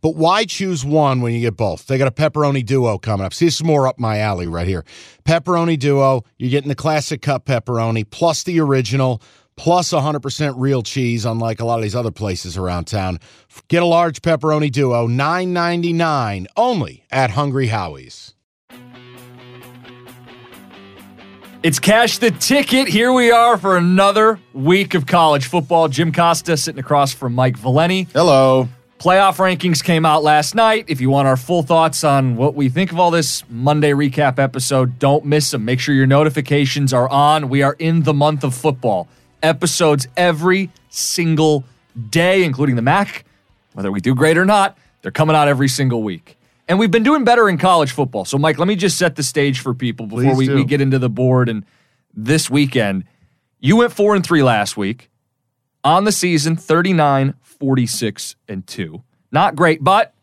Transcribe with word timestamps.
But 0.00 0.16
why 0.16 0.44
choose 0.44 0.84
one 0.84 1.20
when 1.20 1.34
you 1.34 1.40
get 1.40 1.56
both? 1.56 1.86
They 1.86 1.98
got 1.98 2.08
a 2.08 2.12
pepperoni 2.12 2.64
duo 2.64 2.98
coming 2.98 3.26
up. 3.26 3.34
See, 3.34 3.46
this 3.46 3.56
is 3.56 3.64
more 3.64 3.86
up 3.86 3.98
my 3.98 4.18
alley 4.18 4.46
right 4.46 4.66
here. 4.66 4.84
Pepperoni 5.24 5.78
duo, 5.78 6.24
you're 6.38 6.50
getting 6.50 6.68
the 6.68 6.74
classic 6.74 7.22
cup 7.22 7.46
pepperoni 7.46 8.08
plus 8.08 8.42
the 8.42 8.60
original 8.60 9.22
plus 9.56 9.92
100% 9.92 10.54
real 10.56 10.82
cheese, 10.82 11.24
unlike 11.24 11.60
a 11.60 11.64
lot 11.64 11.78
of 11.78 11.82
these 11.82 11.96
other 11.96 12.12
places 12.12 12.56
around 12.56 12.86
town. 12.86 13.18
Get 13.66 13.82
a 13.82 13.86
large 13.86 14.22
pepperoni 14.22 14.70
duo, 14.70 15.08
$9.99 15.08 16.46
only 16.56 17.04
at 17.10 17.30
Hungry 17.30 17.66
Howie's. 17.66 18.34
It's 21.64 21.80
Cash 21.80 22.18
the 22.18 22.30
Ticket. 22.30 22.86
Here 22.86 23.12
we 23.12 23.32
are 23.32 23.58
for 23.58 23.76
another 23.76 24.38
week 24.52 24.94
of 24.94 25.06
college 25.06 25.46
football. 25.46 25.88
Jim 25.88 26.12
Costa 26.12 26.56
sitting 26.56 26.78
across 26.78 27.12
from 27.12 27.34
Mike 27.34 27.56
Valenti. 27.56 28.06
Hello. 28.12 28.68
Playoff 28.98 29.36
rankings 29.36 29.82
came 29.82 30.04
out 30.04 30.24
last 30.24 30.56
night. 30.56 30.86
If 30.88 31.00
you 31.00 31.08
want 31.08 31.28
our 31.28 31.36
full 31.36 31.62
thoughts 31.62 32.02
on 32.02 32.34
what 32.34 32.56
we 32.56 32.68
think 32.68 32.90
of 32.90 32.98
all 32.98 33.12
this 33.12 33.44
Monday 33.48 33.92
recap 33.92 34.40
episode, 34.40 34.98
don't 34.98 35.24
miss 35.24 35.52
them. 35.52 35.64
Make 35.64 35.78
sure 35.78 35.94
your 35.94 36.08
notifications 36.08 36.92
are 36.92 37.08
on. 37.08 37.48
We 37.48 37.62
are 37.62 37.76
in 37.78 38.02
the 38.02 38.12
month 38.12 38.42
of 38.42 38.56
football. 38.56 39.06
Episodes 39.40 40.08
every 40.16 40.70
single 40.88 41.62
day, 42.10 42.42
including 42.42 42.74
the 42.74 42.82
Mac. 42.82 43.24
Whether 43.74 43.92
we 43.92 44.00
do 44.00 44.16
great 44.16 44.36
or 44.36 44.44
not, 44.44 44.76
they're 45.02 45.12
coming 45.12 45.36
out 45.36 45.46
every 45.46 45.68
single 45.68 46.02
week. 46.02 46.36
And 46.66 46.76
we've 46.80 46.90
been 46.90 47.04
doing 47.04 47.22
better 47.22 47.48
in 47.48 47.56
college 47.56 47.92
football. 47.92 48.24
So, 48.24 48.36
Mike, 48.36 48.58
let 48.58 48.66
me 48.66 48.74
just 48.74 48.98
set 48.98 49.14
the 49.14 49.22
stage 49.22 49.60
for 49.60 49.74
people 49.74 50.06
before 50.06 50.34
we, 50.34 50.48
we 50.48 50.64
get 50.64 50.80
into 50.80 50.98
the 50.98 51.08
board. 51.08 51.48
And 51.48 51.64
this 52.14 52.50
weekend, 52.50 53.04
you 53.60 53.76
went 53.76 53.92
four 53.92 54.16
and 54.16 54.26
three 54.26 54.42
last 54.42 54.76
week 54.76 55.08
on 55.84 56.04
the 56.04 56.12
season 56.12 56.56
39 56.56 57.34
46 57.42 58.36
and 58.48 58.66
2 58.66 59.02
not 59.32 59.56
great 59.56 59.82
but 59.82 60.14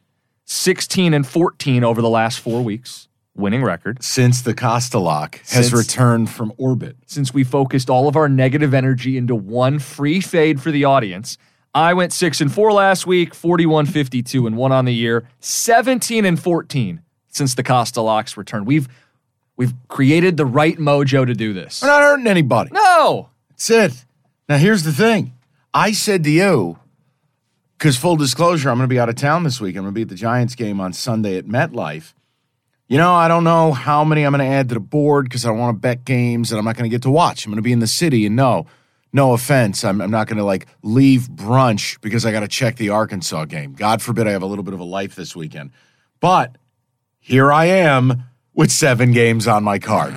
16 0.46 1.14
and 1.14 1.26
14 1.26 1.84
over 1.84 2.02
the 2.02 2.10
last 2.10 2.40
four 2.40 2.62
weeks 2.64 3.08
winning 3.36 3.64
record 3.64 4.02
Since 4.04 4.42
the 4.44 4.54
Costa 4.54 5.00
lock 5.00 5.40
has 5.50 5.70
Since- 5.70 5.74
returned 5.74 6.30
from 6.30 6.54
orbit. 6.58 6.96
since 7.06 7.34
we 7.34 7.44
focused 7.44 7.90
all 7.90 8.08
of 8.08 8.16
our 8.16 8.30
negative 8.30 8.74
energy 8.74 9.18
into 9.18 9.36
one 9.36 9.80
free 9.80 10.22
fade 10.22 10.62
for 10.62 10.72
the 10.72 10.86
audience 10.86 11.38
i 11.74 11.94
went 11.94 12.14
6 12.14 12.42
and 12.42 12.54
4 12.54 12.72
last 12.74 13.06
week 13.08 13.34
41 13.34 13.86
52 13.88 14.48
and 14.48 14.56
1 14.58 14.72
on 14.72 14.86
the 14.86 14.94
year 14.94 15.28
17 15.40 16.26
and 16.26 16.40
14 16.40 17.02
since 17.28 17.56
the 17.56 17.64
costa 17.64 18.02
locks 18.02 18.38
return 18.38 18.66
we've 18.66 18.88
we've 19.58 19.74
created 19.88 20.38
the 20.38 20.46
right 20.46 20.78
mojo 20.78 21.26
to 21.26 21.34
do 21.34 21.54
this 21.54 21.82
We're 21.82 21.88
not 21.90 22.02
hurting 22.02 22.28
anybody. 22.28 22.70
no 22.74 23.30
That's 23.50 23.70
it. 23.70 24.06
Now, 24.48 24.58
here's 24.58 24.84
the 24.84 24.94
thing. 24.94 25.34
I 25.76 25.92
said 25.92 26.24
to 26.24 26.30
you, 26.32 26.80
because 27.78 27.98
full 27.98 28.16
disclosure, 28.16 28.70
I'm 28.70 28.78
going 28.78 28.88
to 28.88 28.94
be 28.94 28.98
out 28.98 29.10
of 29.10 29.16
town 29.16 29.44
this 29.44 29.60
week. 29.60 29.76
I'm 29.76 29.84
going 29.84 29.94
to 29.94 29.96
be 29.96 30.04
at 30.04 30.08
the 30.08 30.16
Giants 30.16 30.56
game 30.56 30.80
on 30.80 30.94
Sunday 30.94 31.38
at 31.38 31.48
MetLife. 31.48 32.14
You 32.88 32.98
know, 32.98 33.14
I 33.14 33.28
don't 33.28 33.44
know 33.44 33.74
how 33.74 34.06
many 34.06 34.24
I'm 34.24 34.32
going 34.32 34.50
to 34.50 34.56
add 34.56 34.70
to 34.70 34.76
the 34.76 34.80
board 34.80 35.26
because 35.26 35.46
I 35.46 35.50
don't 35.50 35.60
want 35.60 35.76
to 35.76 35.80
bet 35.80 36.06
games 36.06 36.50
that 36.50 36.58
I'm 36.58 36.64
not 36.64 36.78
going 36.78 36.90
to 36.90 36.96
get 36.96 37.02
to 37.02 37.12
watch. 37.12 37.46
I'm 37.46 37.52
going 37.52 37.58
to 37.58 37.62
be 37.62 37.74
in 37.74 37.80
the 37.80 37.88
city, 37.88 38.26
and 38.26 38.38
no, 38.38 38.68
no 39.12 39.34
offense, 39.34 39.84
I'm, 39.84 40.00
I'm 40.00 40.12
not 40.12 40.28
going 40.28 40.38
to 40.38 40.46
like 40.46 40.66
leave 40.82 41.24
brunch 41.24 42.00
because 42.00 42.26
I 42.26 42.32
got 42.32 42.40
to 42.40 42.48
check 42.48 42.78
the 42.78 42.90
Arkansas 42.90 43.44
game. 43.44 43.74
God 43.74 44.02
forbid 44.02 44.28
I 44.28 44.32
have 44.32 44.44
a 44.44 44.48
little 44.48 44.64
bit 44.64 44.74
of 44.74 44.80
a 44.80 44.86
life 44.86 45.16
this 45.16 45.36
weekend. 45.36 45.72
But 46.22 46.58
here 47.20 47.52
I 47.52 47.66
am 47.66 48.24
with 48.54 48.72
seven 48.72 49.12
games 49.12 49.46
on 49.46 49.66
my 49.66 49.80
card. 49.80 50.16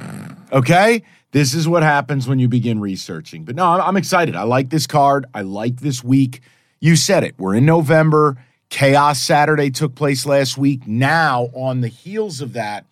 Okay? 0.52 1.02
This 1.32 1.54
is 1.54 1.68
what 1.68 1.82
happens 1.82 2.26
when 2.26 2.38
you 2.38 2.48
begin 2.48 2.80
researching. 2.80 3.44
But 3.44 3.54
no, 3.56 3.66
I'm, 3.66 3.96
excited. 3.96 4.34
I 4.34 4.44
like 4.44 4.70
this 4.70 4.86
card. 4.86 5.26
I 5.34 5.42
like 5.42 5.80
this 5.80 6.02
week. 6.02 6.40
You 6.80 6.96
said 6.96 7.22
it. 7.22 7.34
We're 7.38 7.56
in 7.56 7.66
November. 7.66 8.36
Chaos 8.70 9.20
Saturday 9.20 9.70
took 9.70 9.94
place 9.94 10.24
last 10.24 10.56
week. 10.56 10.86
Now, 10.86 11.48
on 11.54 11.80
the 11.80 11.88
heels 11.88 12.40
of 12.40 12.54
that, 12.54 12.86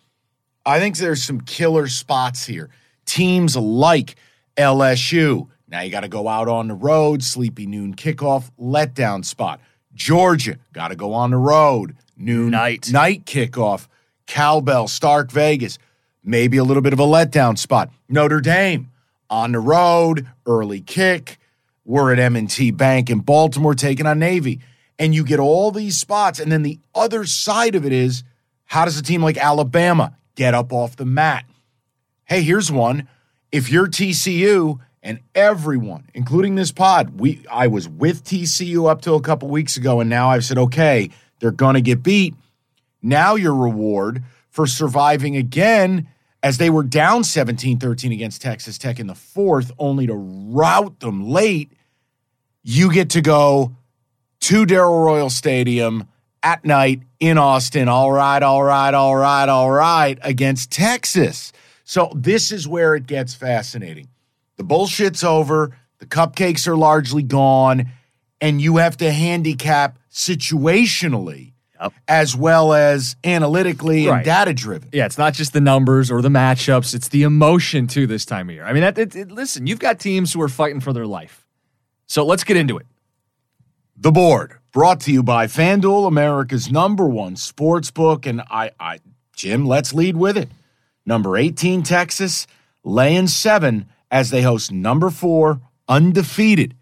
I 0.65 0.79
think 0.79 0.97
there's 0.97 1.23
some 1.23 1.41
killer 1.41 1.87
spots 1.87 2.45
here. 2.45 2.69
Teams 3.05 3.55
like 3.55 4.15
LSU. 4.55 5.47
Now 5.67 5.81
you 5.81 5.91
got 5.91 6.01
to 6.01 6.07
go 6.07 6.27
out 6.27 6.47
on 6.47 6.67
the 6.67 6.73
road, 6.73 7.23
sleepy 7.23 7.65
noon 7.65 7.95
kickoff, 7.95 8.49
letdown 8.59 9.25
spot. 9.25 9.59
Georgia, 9.93 10.57
got 10.73 10.89
to 10.89 10.95
go 10.95 11.13
on 11.13 11.31
the 11.31 11.37
road, 11.37 11.95
noon 12.15 12.51
Night. 12.51 12.91
night 12.91 13.25
kickoff. 13.25 13.87
Cowbell, 14.27 14.87
Stark 14.87 15.31
Vegas, 15.31 15.79
maybe 16.27 16.57
a 16.57 16.63
little 16.63 16.83
bit 16.83 16.93
of 16.93 16.99
a 16.99 17.05
letdown 17.05 17.57
spot. 17.57 17.89
Notre 18.09 18.41
Dame 18.41 18.91
on 19.29 19.53
the 19.53 19.59
road, 19.59 20.27
early 20.45 20.81
kick. 20.81 21.39
We're 21.85 22.11
at 22.11 22.19
M&T 22.19 22.71
Bank 22.71 23.09
in 23.09 23.19
Baltimore 23.19 23.73
taking 23.73 24.05
on 24.05 24.19
Navy. 24.19 24.59
And 24.99 25.15
you 25.15 25.23
get 25.23 25.39
all 25.39 25.71
these 25.71 25.97
spots. 25.97 26.39
And 26.39 26.51
then 26.51 26.63
the 26.63 26.79
other 26.93 27.25
side 27.25 27.75
of 27.75 27.85
it 27.85 27.93
is 27.93 28.23
how 28.65 28.83
does 28.85 28.99
a 28.99 29.03
team 29.03 29.23
like 29.23 29.37
Alabama 29.37 30.15
get 30.35 30.53
up 30.53 30.73
off 30.73 30.97
the 30.97 31.05
mat? 31.05 31.45
Hey, 32.25 32.41
here's 32.41 32.71
one. 32.71 33.07
If 33.51 33.71
you're 33.71 33.87
TCU 33.87 34.79
and 35.01 35.19
everyone, 35.33 36.09
including 36.13 36.55
this 36.55 36.73
pod, 36.73 37.21
we 37.21 37.45
I 37.49 37.67
was 37.67 37.87
with 37.87 38.25
TCU 38.25 38.89
up 38.89 39.01
till 39.01 39.15
a 39.15 39.21
couple 39.21 39.47
weeks 39.47 39.77
ago, 39.77 40.01
and 40.01 40.09
now 40.09 40.29
I've 40.29 40.43
said, 40.43 40.57
okay, 40.57 41.09
they're 41.39 41.51
gonna 41.51 41.79
get 41.79 42.03
beat. 42.03 42.35
Now 43.01 43.35
your 43.35 43.55
reward 43.55 44.23
for 44.49 44.67
surviving 44.67 45.37
again 45.37 46.09
as 46.47 46.57
they 46.59 46.69
were 46.69 46.83
down 46.83 47.23
17-13 47.23 48.13
against 48.13 48.41
Texas 48.41 48.77
Tech 48.77 49.01
in 49.01 49.07
the 49.07 49.15
fourth, 49.15 49.69
only 49.77 50.07
to 50.07 50.13
rout 50.13 51.01
them 51.01 51.27
late, 51.27 51.73
you 52.63 52.89
get 52.89 53.09
to 53.09 53.21
go 53.21 53.75
to 54.39 54.65
Darrell 54.65 54.99
Royal 54.99 55.29
Stadium 55.29 56.07
at 56.41 56.63
night 56.63 57.01
in 57.19 57.37
Austin. 57.37 57.89
All 57.89 58.13
right, 58.13 58.41
all 58.41 58.63
right, 58.63 58.93
all 58.93 59.17
right, 59.17 59.49
all 59.49 59.69
right, 59.69 60.17
against 60.21 60.71
Texas. 60.71 61.51
So 61.83 62.13
this 62.15 62.53
is 62.53 62.65
where 62.65 62.95
it 62.95 63.07
gets 63.07 63.35
fascinating. 63.35 64.07
The 64.55 64.63
bullshit's 64.63 65.25
over, 65.25 65.75
the 65.99 66.05
cupcakes 66.05 66.65
are 66.65 66.77
largely 66.77 67.23
gone, 67.23 67.87
and 68.39 68.61
you 68.61 68.77
have 68.77 68.95
to 68.97 69.11
handicap 69.11 69.99
situationally 70.09 71.51
Yep. 71.81 71.93
as 72.07 72.35
well 72.35 72.73
as 72.73 73.15
analytically 73.23 74.07
and 74.07 74.23
data 74.25 74.53
driven. 74.53 74.89
Yeah, 74.91 75.05
it's 75.05 75.17
not 75.17 75.33
just 75.33 75.53
the 75.53 75.61
numbers 75.61 76.09
or 76.11 76.21
the 76.21 76.29
matchups; 76.29 76.93
it's 76.95 77.09
the 77.09 77.23
emotion 77.23 77.87
too. 77.87 78.07
This 78.07 78.25
time 78.25 78.49
of 78.49 78.55
year, 78.55 78.65
I 78.65 78.73
mean, 78.73 78.81
that, 78.81 78.97
it, 78.97 79.15
it- 79.15 79.31
listen, 79.31 79.67
you've 79.67 79.79
got 79.79 79.99
teams 79.99 80.33
who 80.33 80.41
are 80.41 80.49
fighting 80.49 80.79
for 80.81 80.93
their 80.93 81.05
life. 81.07 81.45
So 82.07 82.25
let's 82.25 82.43
get 82.43 82.57
into 82.57 82.77
it. 82.77 82.85
The 83.97 84.11
board 84.11 84.57
brought 84.71 84.99
to 85.01 85.11
you 85.11 85.23
by 85.23 85.47
FanDuel, 85.47 86.07
America's 86.07 86.71
number 86.71 87.07
one 87.07 87.35
sports 87.35 87.89
book. 87.91 88.25
And 88.27 88.41
I, 88.41 88.71
I, 88.79 88.99
Jim, 89.35 89.65
let's 89.65 89.91
lead 89.93 90.15
with 90.15 90.37
it. 90.37 90.49
Number 91.05 91.35
18, 91.35 91.83
Texas, 91.83 92.45
laying 92.83 93.27
seven 93.27 93.87
as 94.11 94.29
they 94.29 94.41
host 94.43 94.71
number 94.71 95.09
four, 95.09 95.59
undefeated 95.89 96.75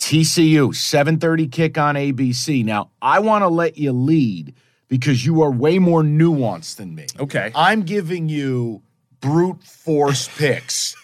TCU, 0.00 0.74
730 0.74 1.46
kick 1.48 1.78
on 1.78 1.94
ABC. 1.94 2.64
Now, 2.64 2.90
I 3.00 3.20
want 3.20 3.42
to 3.42 3.48
let 3.48 3.78
you 3.78 3.92
lead 3.92 4.54
because 4.88 5.24
you 5.24 5.42
are 5.42 5.50
way 5.50 5.78
more 5.78 6.02
nuanced 6.02 6.76
than 6.76 6.94
me. 6.94 7.06
Okay. 7.18 7.52
I'm 7.54 7.82
giving 7.82 8.28
you 8.28 8.82
brute 9.20 9.62
force 9.62 10.28
picks. 10.36 10.96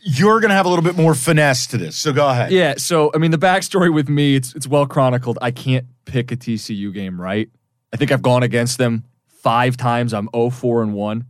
You're 0.00 0.40
going 0.40 0.48
to 0.48 0.54
have 0.54 0.64
a 0.64 0.68
little 0.68 0.84
bit 0.84 0.96
more 0.96 1.14
finesse 1.14 1.66
to 1.68 1.76
this. 1.76 1.96
So 1.96 2.12
go 2.12 2.28
ahead. 2.28 2.52
Yeah. 2.52 2.74
So 2.78 3.10
I 3.14 3.18
mean, 3.18 3.32
the 3.32 3.38
backstory 3.38 3.92
with 3.92 4.08
me, 4.08 4.36
it's 4.36 4.54
it's 4.54 4.66
well 4.66 4.86
chronicled. 4.86 5.38
I 5.42 5.50
can't 5.50 5.86
pick 6.06 6.32
a 6.32 6.36
TCU 6.36 6.94
game 6.94 7.20
right. 7.20 7.50
I 7.92 7.96
think 7.96 8.12
I've 8.12 8.22
gone 8.22 8.42
against 8.42 8.78
them 8.78 9.04
five 9.26 9.76
times. 9.76 10.14
I'm 10.14 10.28
0-4 10.28 10.82
and 10.82 10.94
one. 10.94 11.26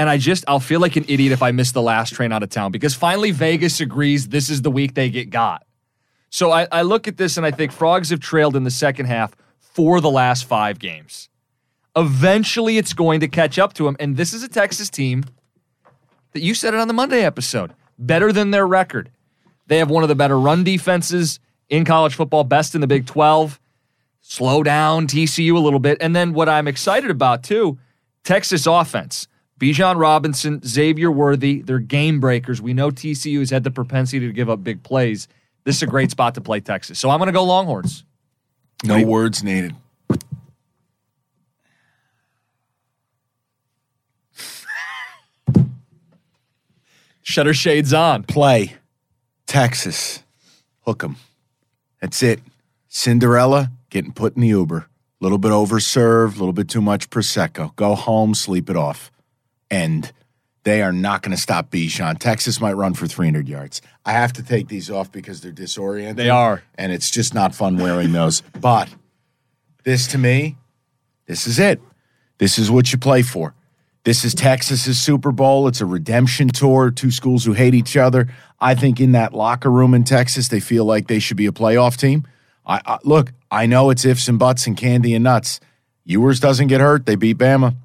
And 0.00 0.08
I 0.08 0.16
just, 0.16 0.44
I'll 0.48 0.60
feel 0.60 0.80
like 0.80 0.96
an 0.96 1.04
idiot 1.08 1.30
if 1.30 1.42
I 1.42 1.50
miss 1.50 1.72
the 1.72 1.82
last 1.82 2.14
train 2.14 2.32
out 2.32 2.42
of 2.42 2.48
town 2.48 2.72
because 2.72 2.94
finally 2.94 3.32
Vegas 3.32 3.82
agrees 3.82 4.28
this 4.28 4.48
is 4.48 4.62
the 4.62 4.70
week 4.70 4.94
they 4.94 5.10
get 5.10 5.28
got. 5.28 5.66
So 6.30 6.50
I, 6.50 6.66
I 6.72 6.80
look 6.80 7.06
at 7.06 7.18
this 7.18 7.36
and 7.36 7.44
I 7.44 7.50
think 7.50 7.70
Frogs 7.70 8.08
have 8.08 8.18
trailed 8.18 8.56
in 8.56 8.64
the 8.64 8.70
second 8.70 9.06
half 9.06 9.36
for 9.58 10.00
the 10.00 10.10
last 10.10 10.46
five 10.46 10.78
games. 10.78 11.28
Eventually, 11.94 12.78
it's 12.78 12.94
going 12.94 13.20
to 13.20 13.28
catch 13.28 13.58
up 13.58 13.74
to 13.74 13.84
them. 13.84 13.94
And 14.00 14.16
this 14.16 14.32
is 14.32 14.42
a 14.42 14.48
Texas 14.48 14.88
team 14.88 15.26
that 16.32 16.40
you 16.40 16.54
said 16.54 16.72
it 16.72 16.80
on 16.80 16.88
the 16.88 16.94
Monday 16.94 17.22
episode 17.22 17.74
better 17.98 18.32
than 18.32 18.52
their 18.52 18.66
record. 18.66 19.10
They 19.66 19.76
have 19.80 19.90
one 19.90 20.02
of 20.02 20.08
the 20.08 20.14
better 20.14 20.40
run 20.40 20.64
defenses 20.64 21.40
in 21.68 21.84
college 21.84 22.14
football, 22.14 22.44
best 22.44 22.74
in 22.74 22.80
the 22.80 22.86
Big 22.86 23.04
12. 23.04 23.60
Slow 24.22 24.62
down 24.62 25.08
TCU 25.08 25.54
a 25.54 25.58
little 25.58 25.78
bit. 25.78 25.98
And 26.00 26.16
then 26.16 26.32
what 26.32 26.48
I'm 26.48 26.68
excited 26.68 27.10
about 27.10 27.42
too, 27.42 27.78
Texas 28.24 28.66
offense. 28.66 29.28
Bijan 29.60 30.00
Robinson, 30.00 30.62
Xavier 30.66 31.10
Worthy, 31.10 31.60
they're 31.60 31.78
game 31.78 32.18
breakers. 32.18 32.62
We 32.62 32.72
know 32.72 32.90
TCU 32.90 33.40
has 33.40 33.50
had 33.50 33.62
the 33.62 33.70
propensity 33.70 34.26
to 34.26 34.32
give 34.32 34.48
up 34.48 34.64
big 34.64 34.82
plays. 34.82 35.28
This 35.64 35.76
is 35.76 35.82
a 35.82 35.86
great 35.86 36.10
spot 36.10 36.34
to 36.36 36.40
play 36.40 36.60
Texas. 36.60 36.98
So 36.98 37.10
I'm 37.10 37.18
going 37.18 37.26
to 37.26 37.32
go 37.32 37.44
Longhorns. 37.44 38.04
No 38.82 39.04
words 39.04 39.44
needed. 39.44 39.76
Shutter 47.20 47.52
shades 47.52 47.92
on. 47.92 48.22
Play. 48.24 48.76
Texas. 49.46 50.22
Hook 50.86 51.04
'em. 51.04 51.16
That's 52.00 52.22
it. 52.22 52.40
Cinderella 52.88 53.70
getting 53.90 54.12
put 54.12 54.34
in 54.34 54.42
the 54.42 54.48
Uber. 54.48 54.78
A 54.78 54.88
little 55.20 55.38
bit 55.38 55.52
overserved, 55.52 56.36
a 56.36 56.38
little 56.38 56.54
bit 56.54 56.68
too 56.68 56.80
much 56.80 57.10
Prosecco. 57.10 57.76
Go 57.76 57.94
home, 57.94 58.34
sleep 58.34 58.70
it 58.70 58.76
off. 58.76 59.12
And 59.70 60.12
they 60.62 60.82
are 60.82 60.92
not 60.92 61.22
going 61.22 61.34
to 61.34 61.40
stop 61.40 61.70
Bijan. 61.70 62.18
Texas 62.18 62.60
might 62.60 62.74
run 62.74 62.94
for 62.94 63.06
300 63.06 63.48
yards. 63.48 63.80
I 64.04 64.12
have 64.12 64.32
to 64.34 64.42
take 64.42 64.68
these 64.68 64.90
off 64.90 65.10
because 65.10 65.40
they're 65.40 65.52
disoriented. 65.52 66.16
They 66.16 66.30
are. 66.30 66.62
And 66.76 66.92
it's 66.92 67.10
just 67.10 67.34
not 67.34 67.54
fun 67.54 67.78
wearing 67.78 68.12
those. 68.12 68.42
But 68.60 68.88
this 69.84 70.06
to 70.08 70.18
me, 70.18 70.58
this 71.26 71.46
is 71.46 71.58
it. 71.58 71.80
This 72.38 72.58
is 72.58 72.70
what 72.70 72.92
you 72.92 72.98
play 72.98 73.22
for. 73.22 73.54
This 74.04 74.24
is 74.24 74.34
Texas's 74.34 75.00
Super 75.00 75.30
Bowl. 75.30 75.68
It's 75.68 75.80
a 75.80 75.86
redemption 75.86 76.48
tour. 76.48 76.90
Two 76.90 77.10
schools 77.10 77.44
who 77.44 77.52
hate 77.52 77.74
each 77.74 77.96
other. 77.96 78.28
I 78.58 78.74
think 78.74 78.98
in 78.98 79.12
that 79.12 79.34
locker 79.34 79.70
room 79.70 79.94
in 79.94 80.04
Texas, 80.04 80.48
they 80.48 80.60
feel 80.60 80.84
like 80.84 81.06
they 81.06 81.18
should 81.18 81.36
be 81.36 81.46
a 81.46 81.52
playoff 81.52 81.96
team. 81.96 82.26
I, 82.66 82.80
I 82.86 82.98
look. 83.04 83.32
I 83.50 83.66
know 83.66 83.90
it's 83.90 84.04
ifs 84.04 84.28
and 84.28 84.38
buts 84.38 84.66
and 84.66 84.76
candy 84.76 85.14
and 85.14 85.24
nuts. 85.24 85.60
Ewers 86.04 86.40
doesn't 86.40 86.68
get 86.68 86.80
hurt. 86.80 87.04
They 87.04 87.14
beat 87.14 87.36
Bama. 87.36 87.76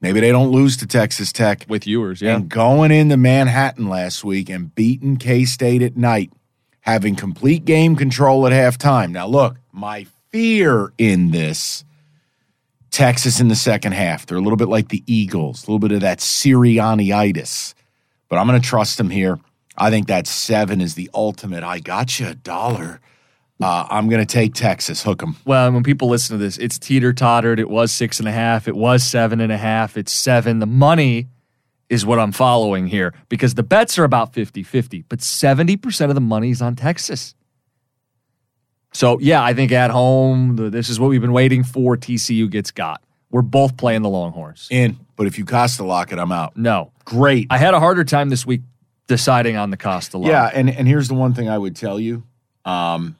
Maybe 0.00 0.20
they 0.20 0.30
don't 0.30 0.52
lose 0.52 0.76
to 0.78 0.86
Texas 0.86 1.32
Tech. 1.32 1.66
With 1.68 1.86
Ewers, 1.86 2.22
yeah. 2.22 2.36
And 2.36 2.48
going 2.48 2.92
into 2.92 3.16
Manhattan 3.16 3.88
last 3.88 4.24
week 4.24 4.48
and 4.48 4.74
beating 4.74 5.16
K 5.16 5.44
State 5.44 5.82
at 5.82 5.96
night, 5.96 6.32
having 6.80 7.16
complete 7.16 7.64
game 7.64 7.96
control 7.96 8.46
at 8.46 8.52
halftime. 8.52 9.10
Now, 9.10 9.26
look, 9.26 9.56
my 9.72 10.06
fear 10.30 10.92
in 10.98 11.30
this 11.30 11.84
Texas 12.90 13.40
in 13.40 13.48
the 13.48 13.56
second 13.56 13.92
half. 13.92 14.26
They're 14.26 14.38
a 14.38 14.40
little 14.40 14.56
bit 14.56 14.68
like 14.68 14.88
the 14.88 15.02
Eagles, 15.06 15.62
a 15.62 15.66
little 15.70 15.78
bit 15.78 15.92
of 15.92 16.00
that 16.00 16.18
Sirianniitis. 16.18 17.74
But 18.28 18.38
I'm 18.38 18.46
going 18.46 18.60
to 18.60 18.66
trust 18.66 18.98
them 18.98 19.10
here. 19.10 19.38
I 19.76 19.90
think 19.90 20.08
that 20.08 20.26
seven 20.26 20.80
is 20.80 20.94
the 20.94 21.10
ultimate. 21.14 21.62
I 21.62 21.78
got 21.78 22.18
you 22.18 22.28
a 22.28 22.34
dollar. 22.34 23.00
Uh, 23.60 23.86
I'm 23.90 24.08
going 24.08 24.24
to 24.24 24.32
take 24.32 24.54
Texas. 24.54 25.02
Hook 25.02 25.22
'em. 25.22 25.36
Well, 25.44 25.72
when 25.72 25.82
people 25.82 26.08
listen 26.08 26.38
to 26.38 26.42
this, 26.44 26.58
it's 26.58 26.78
teeter 26.78 27.12
tottered. 27.12 27.58
It 27.58 27.68
was 27.68 27.90
six 27.90 28.20
and 28.20 28.28
a 28.28 28.32
half. 28.32 28.68
It 28.68 28.76
was 28.76 29.02
seven 29.02 29.40
and 29.40 29.50
a 29.50 29.56
half. 29.58 29.96
It's 29.96 30.12
seven. 30.12 30.60
The 30.60 30.66
money 30.66 31.26
is 31.88 32.06
what 32.06 32.18
I'm 32.20 32.30
following 32.32 32.86
here 32.86 33.14
because 33.28 33.54
the 33.54 33.62
bets 33.64 33.98
are 33.98 34.04
about 34.04 34.32
50 34.32 34.62
50, 34.62 35.04
but 35.08 35.18
70% 35.20 36.08
of 36.08 36.14
the 36.14 36.20
money 36.20 36.50
is 36.50 36.62
on 36.62 36.76
Texas. 36.76 37.34
So, 38.92 39.18
yeah, 39.20 39.42
I 39.42 39.54
think 39.54 39.72
at 39.72 39.90
home, 39.90 40.56
the- 40.56 40.70
this 40.70 40.88
is 40.88 40.98
what 41.00 41.08
we've 41.10 41.20
been 41.20 41.32
waiting 41.32 41.62
for. 41.64 41.96
TCU 41.96 42.48
gets 42.48 42.70
got. 42.70 43.02
We're 43.30 43.42
both 43.42 43.76
playing 43.76 44.02
the 44.02 44.08
Longhorns. 44.08 44.68
In. 44.70 44.98
But 45.16 45.26
if 45.26 45.36
you 45.38 45.44
Costa 45.44 45.84
lock 45.84 46.12
it, 46.12 46.18
I'm 46.18 46.32
out. 46.32 46.56
No. 46.56 46.92
Great. 47.04 47.48
I 47.50 47.58
had 47.58 47.74
a 47.74 47.80
harder 47.80 48.04
time 48.04 48.30
this 48.30 48.46
week 48.46 48.62
deciding 49.08 49.56
on 49.56 49.70
the 49.70 49.76
Costa 49.76 50.16
line. 50.16 50.30
Yeah, 50.30 50.50
and 50.54 50.70
and 50.70 50.86
here's 50.88 51.08
the 51.08 51.14
one 51.14 51.34
thing 51.34 51.48
I 51.48 51.58
would 51.58 51.76
tell 51.76 51.98
you. 52.00 52.22
Um, 52.64 53.16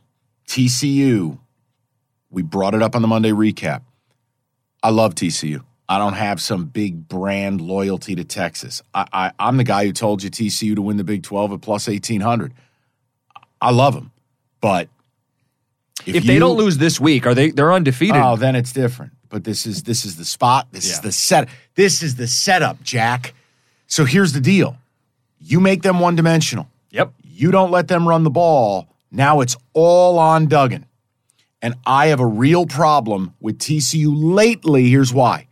TCU, 0.48 1.38
we 2.30 2.42
brought 2.42 2.74
it 2.74 2.82
up 2.82 2.96
on 2.96 3.02
the 3.02 3.08
Monday 3.08 3.30
recap. 3.30 3.82
I 4.82 4.90
love 4.90 5.14
TCU. 5.14 5.62
I 5.90 5.98
don't 5.98 6.14
have 6.14 6.40
some 6.40 6.66
big 6.66 7.06
brand 7.08 7.60
loyalty 7.60 8.14
to 8.16 8.24
Texas. 8.24 8.82
I, 8.94 9.06
I 9.12 9.32
I'm 9.38 9.56
the 9.58 9.64
guy 9.64 9.84
who 9.86 9.92
told 9.92 10.22
you 10.22 10.30
TCU 10.30 10.74
to 10.74 10.82
win 10.82 10.96
the 10.96 11.04
Big 11.04 11.22
12 11.22 11.52
at 11.52 11.60
plus 11.60 11.86
1800. 11.88 12.52
I 13.60 13.70
love 13.70 13.94
them, 13.94 14.10
but 14.60 14.88
If, 16.06 16.24
they 16.24 16.34
you- 16.34 16.40
don't 16.40 16.56
lose 16.56 16.78
this 16.78 16.98
week, 17.00 17.26
are 17.26 17.34
they 17.34 17.50
they're 17.50 17.72
undefeated? 17.72 18.20
Oh, 18.22 18.36
then 18.36 18.54
it's 18.56 18.72
different. 18.72 19.12
But 19.30 19.44
this 19.44 19.66
is 19.66 19.82
this 19.82 20.04
is 20.06 20.16
the 20.16 20.24
spot. 20.24 20.68
This 20.72 20.90
is 20.90 21.00
the 21.00 21.12
set. 21.12 21.48
This 21.74 22.02
is 22.02 22.16
the 22.16 22.26
setup, 22.26 22.82
Jack. 22.82 23.34
So 23.86 24.04
here's 24.06 24.32
the 24.32 24.40
deal: 24.40 24.76
you 25.40 25.60
make 25.60 25.82
them 25.82 26.00
one 26.00 26.16
dimensional. 26.16 26.68
yep. 26.90 27.12
You 27.22 27.50
don't 27.50 27.70
let 27.70 27.88
them 27.88 28.08
run 28.08 28.24
the 28.24 28.30
ball. 28.30 28.87
Now 29.10 29.40
it's 29.40 29.56
all 29.72 30.18
on 30.18 30.46
Duggan. 30.46 30.86
And 31.60 31.74
I 31.86 32.06
have 32.06 32.20
a 32.20 32.26
real 32.26 32.66
problem 32.66 33.34
with 33.40 33.58
TCU 33.58 34.12
lately. 34.14 34.88
Here's 34.88 35.12
why 35.12 35.48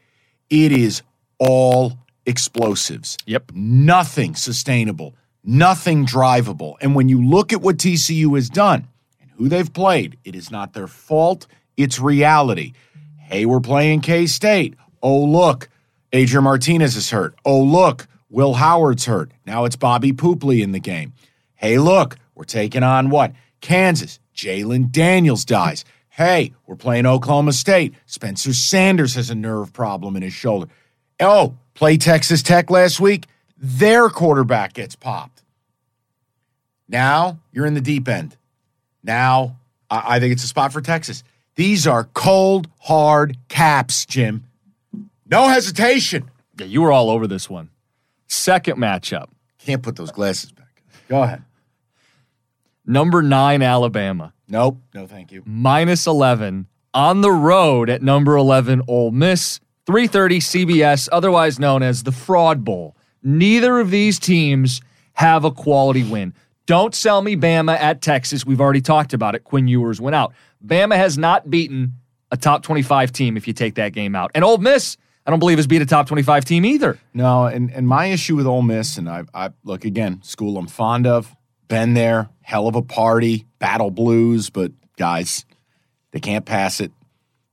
it 0.48 0.72
is 0.72 1.02
all 1.38 1.98
explosives. 2.26 3.16
Yep. 3.26 3.52
Nothing 3.54 4.34
sustainable, 4.34 5.14
nothing 5.42 6.06
drivable. 6.06 6.74
And 6.80 6.94
when 6.94 7.08
you 7.08 7.24
look 7.24 7.52
at 7.52 7.62
what 7.62 7.78
TCU 7.78 8.34
has 8.36 8.48
done 8.48 8.86
and 9.20 9.30
who 9.32 9.48
they've 9.48 9.72
played, 9.72 10.18
it 10.24 10.34
is 10.34 10.50
not 10.50 10.72
their 10.72 10.86
fault, 10.86 11.46
it's 11.76 11.98
reality. 11.98 12.72
Hey, 13.18 13.44
we're 13.44 13.60
playing 13.60 14.02
K 14.02 14.26
State. 14.26 14.74
Oh, 15.02 15.24
look, 15.24 15.68
Adrian 16.12 16.44
Martinez 16.44 16.96
is 16.96 17.10
hurt. 17.10 17.34
Oh, 17.44 17.60
look, 17.60 18.06
Will 18.30 18.54
Howard's 18.54 19.06
hurt. 19.06 19.32
Now 19.44 19.64
it's 19.64 19.76
Bobby 19.76 20.12
Poopley 20.12 20.62
in 20.62 20.72
the 20.72 20.80
game. 20.80 21.12
Hey, 21.54 21.78
look, 21.78 22.16
we're 22.34 22.44
taking 22.44 22.82
on 22.82 23.10
what? 23.10 23.32
Kansas. 23.66 24.20
Jalon 24.32 24.92
Daniels 24.92 25.44
dies. 25.44 25.84
Hey, 26.08 26.54
we're 26.66 26.76
playing 26.76 27.04
Oklahoma 27.04 27.52
State. 27.52 27.94
Spencer 28.06 28.52
Sanders 28.52 29.16
has 29.16 29.28
a 29.28 29.34
nerve 29.34 29.72
problem 29.72 30.14
in 30.14 30.22
his 30.22 30.32
shoulder. 30.32 30.68
Oh, 31.18 31.56
play 31.74 31.96
Texas 31.96 32.44
Tech 32.44 32.70
last 32.70 33.00
week. 33.00 33.26
Their 33.58 34.08
quarterback 34.08 34.72
gets 34.72 34.94
popped. 34.94 35.42
Now 36.88 37.40
you're 37.52 37.66
in 37.66 37.74
the 37.74 37.80
deep 37.80 38.06
end. 38.06 38.36
Now 39.02 39.56
I, 39.90 40.16
I 40.16 40.20
think 40.20 40.32
it's 40.32 40.44
a 40.44 40.48
spot 40.48 40.72
for 40.72 40.80
Texas. 40.80 41.24
These 41.56 41.88
are 41.88 42.04
cold, 42.14 42.68
hard 42.78 43.36
caps, 43.48 44.06
Jim. 44.06 44.44
No 45.28 45.48
hesitation. 45.48 46.30
Yeah, 46.56 46.66
you 46.66 46.82
were 46.82 46.92
all 46.92 47.10
over 47.10 47.26
this 47.26 47.50
one. 47.50 47.70
Second 48.28 48.78
matchup. 48.78 49.26
Can't 49.58 49.82
put 49.82 49.96
those 49.96 50.12
glasses 50.12 50.52
back. 50.52 50.82
Go 51.08 51.24
ahead. 51.24 51.42
Number 52.86 53.22
nine, 53.22 53.62
Alabama. 53.62 54.32
Nope. 54.48 54.78
No, 54.94 55.06
thank 55.06 55.32
you. 55.32 55.42
Minus 55.44 56.06
11 56.06 56.68
on 56.94 57.20
the 57.20 57.32
road 57.32 57.90
at 57.90 58.02
number 58.02 58.36
11, 58.36 58.82
Ole 58.88 59.10
Miss. 59.10 59.60
330 59.86 60.40
CBS, 60.40 61.08
otherwise 61.12 61.60
known 61.60 61.82
as 61.82 62.02
the 62.02 62.10
Fraud 62.10 62.64
Bowl. 62.64 62.96
Neither 63.22 63.78
of 63.78 63.90
these 63.90 64.18
teams 64.18 64.80
have 65.12 65.44
a 65.44 65.50
quality 65.50 66.02
win. 66.02 66.34
Don't 66.66 66.94
sell 66.94 67.22
me 67.22 67.36
Bama 67.36 67.78
at 67.78 68.02
Texas. 68.02 68.44
We've 68.44 68.60
already 68.60 68.80
talked 68.80 69.14
about 69.14 69.36
it. 69.36 69.44
Quinn 69.44 69.68
Ewers 69.68 70.00
went 70.00 70.16
out. 70.16 70.34
Bama 70.64 70.96
has 70.96 71.16
not 71.16 71.48
beaten 71.48 71.94
a 72.32 72.36
top 72.36 72.64
25 72.64 73.12
team 73.12 73.36
if 73.36 73.46
you 73.46 73.52
take 73.52 73.76
that 73.76 73.92
game 73.92 74.16
out. 74.16 74.32
And 74.34 74.42
Ole 74.44 74.58
Miss, 74.58 74.96
I 75.24 75.30
don't 75.30 75.38
believe 75.38 75.58
has 75.58 75.68
beat 75.68 75.82
a 75.82 75.86
top 75.86 76.08
25 76.08 76.44
team 76.44 76.64
either. 76.64 76.98
No, 77.14 77.46
and, 77.46 77.70
and 77.72 77.86
my 77.86 78.06
issue 78.06 78.34
with 78.34 78.46
Ole 78.46 78.62
Miss, 78.62 78.98
and 78.98 79.08
I, 79.08 79.22
I 79.32 79.50
look 79.62 79.84
again, 79.84 80.20
school 80.24 80.58
I'm 80.58 80.66
fond 80.66 81.06
of, 81.06 81.36
been 81.68 81.94
there, 81.94 82.28
hell 82.46 82.68
of 82.68 82.76
a 82.76 82.82
party, 82.82 83.44
battle 83.58 83.90
blues, 83.90 84.50
but 84.50 84.70
guys, 84.96 85.44
they 86.12 86.20
can't 86.20 86.44
pass 86.44 86.80
it. 86.80 86.92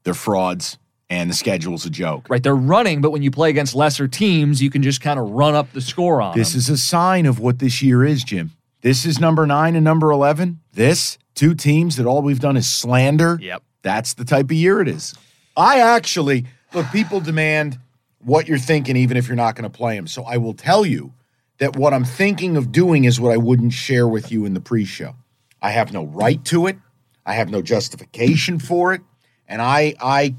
They're 0.04 0.14
frauds, 0.14 0.78
and 1.10 1.32
the 1.32 1.34
schedule's 1.34 1.84
a 1.88 1.90
joke. 1.90 2.28
Right, 2.30 2.44
they're 2.44 2.56
running, 2.56 3.02
but 3.02 3.10
when 3.10 3.24
you 3.24 3.32
play 3.32 3.50
against 3.50 3.74
lesser 3.74 4.08
teams, 4.08 4.62
you 4.62 4.70
can 4.70 4.84
just 4.84 5.02
kind 5.02 5.20
of 5.20 5.32
run 5.32 5.56
up 5.56 5.72
the 5.74 5.82
score 5.82 6.22
on 6.22 6.38
This 6.38 6.52
them. 6.52 6.60
is 6.60 6.70
a 6.70 6.78
sign 6.78 7.26
of 7.26 7.40
what 7.40 7.58
this 7.58 7.82
year 7.82 8.06
is, 8.06 8.24
Jim. 8.24 8.52
This 8.82 9.04
is 9.04 9.20
number 9.20 9.48
nine 9.48 9.74
and 9.76 9.84
number 9.84 10.12
11. 10.12 10.60
This, 10.74 11.18
two 11.34 11.56
teams 11.56 11.96
that 11.96 12.06
all 12.06 12.22
we've 12.22 12.40
done 12.40 12.56
is 12.56 12.68
slander. 12.70 13.40
Yep. 13.42 13.64
That's 13.82 14.14
the 14.14 14.26
type 14.26 14.46
of 14.46 14.52
year 14.52 14.80
it 14.80 14.88
is. 14.88 15.16
I 15.58 15.80
actually, 15.80 16.46
look, 16.72 16.86
people 16.92 17.20
demand 17.20 17.80
what 18.20 18.48
you're 18.48 18.60
thinking, 18.60 18.96
even 18.96 19.18
if 19.18 19.28
you're 19.28 19.36
not 19.36 19.56
going 19.56 19.70
to 19.70 19.76
play 19.76 19.96
them. 19.96 20.06
So 20.06 20.24
I 20.24 20.38
will 20.38 20.54
tell 20.54 20.86
you 20.86 21.14
that 21.60 21.76
what 21.76 21.94
I'm 21.94 22.06
thinking 22.06 22.58
of 22.58 22.72
doing 22.72 23.04
is 23.06 23.20
what 23.20 23.32
I 23.32 23.38
wouldn't 23.38 23.74
share 23.74 24.08
with 24.08 24.32
you 24.32 24.46
in 24.46 24.54
the 24.54 24.60
pre 24.60 24.86
show. 24.86 25.16
I 25.62 25.72
have 25.72 25.94
no 25.94 26.06
right 26.06 26.44
to 26.46 26.68
it, 26.68 26.78
I 27.26 27.34
have 27.34 27.50
no 27.50 27.62
justification 27.62 28.60
for 28.60 28.94
it. 28.94 29.02
And 29.48 29.62
I, 29.62 29.94
I, 30.00 30.36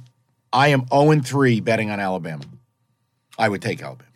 I 0.52 0.68
am 0.68 0.86
0 0.92 1.20
3 1.20 1.60
betting 1.60 1.90
on 1.90 2.00
Alabama. 2.00 2.44
I 3.38 3.48
would 3.48 3.62
take 3.62 3.82
Alabama. 3.82 4.08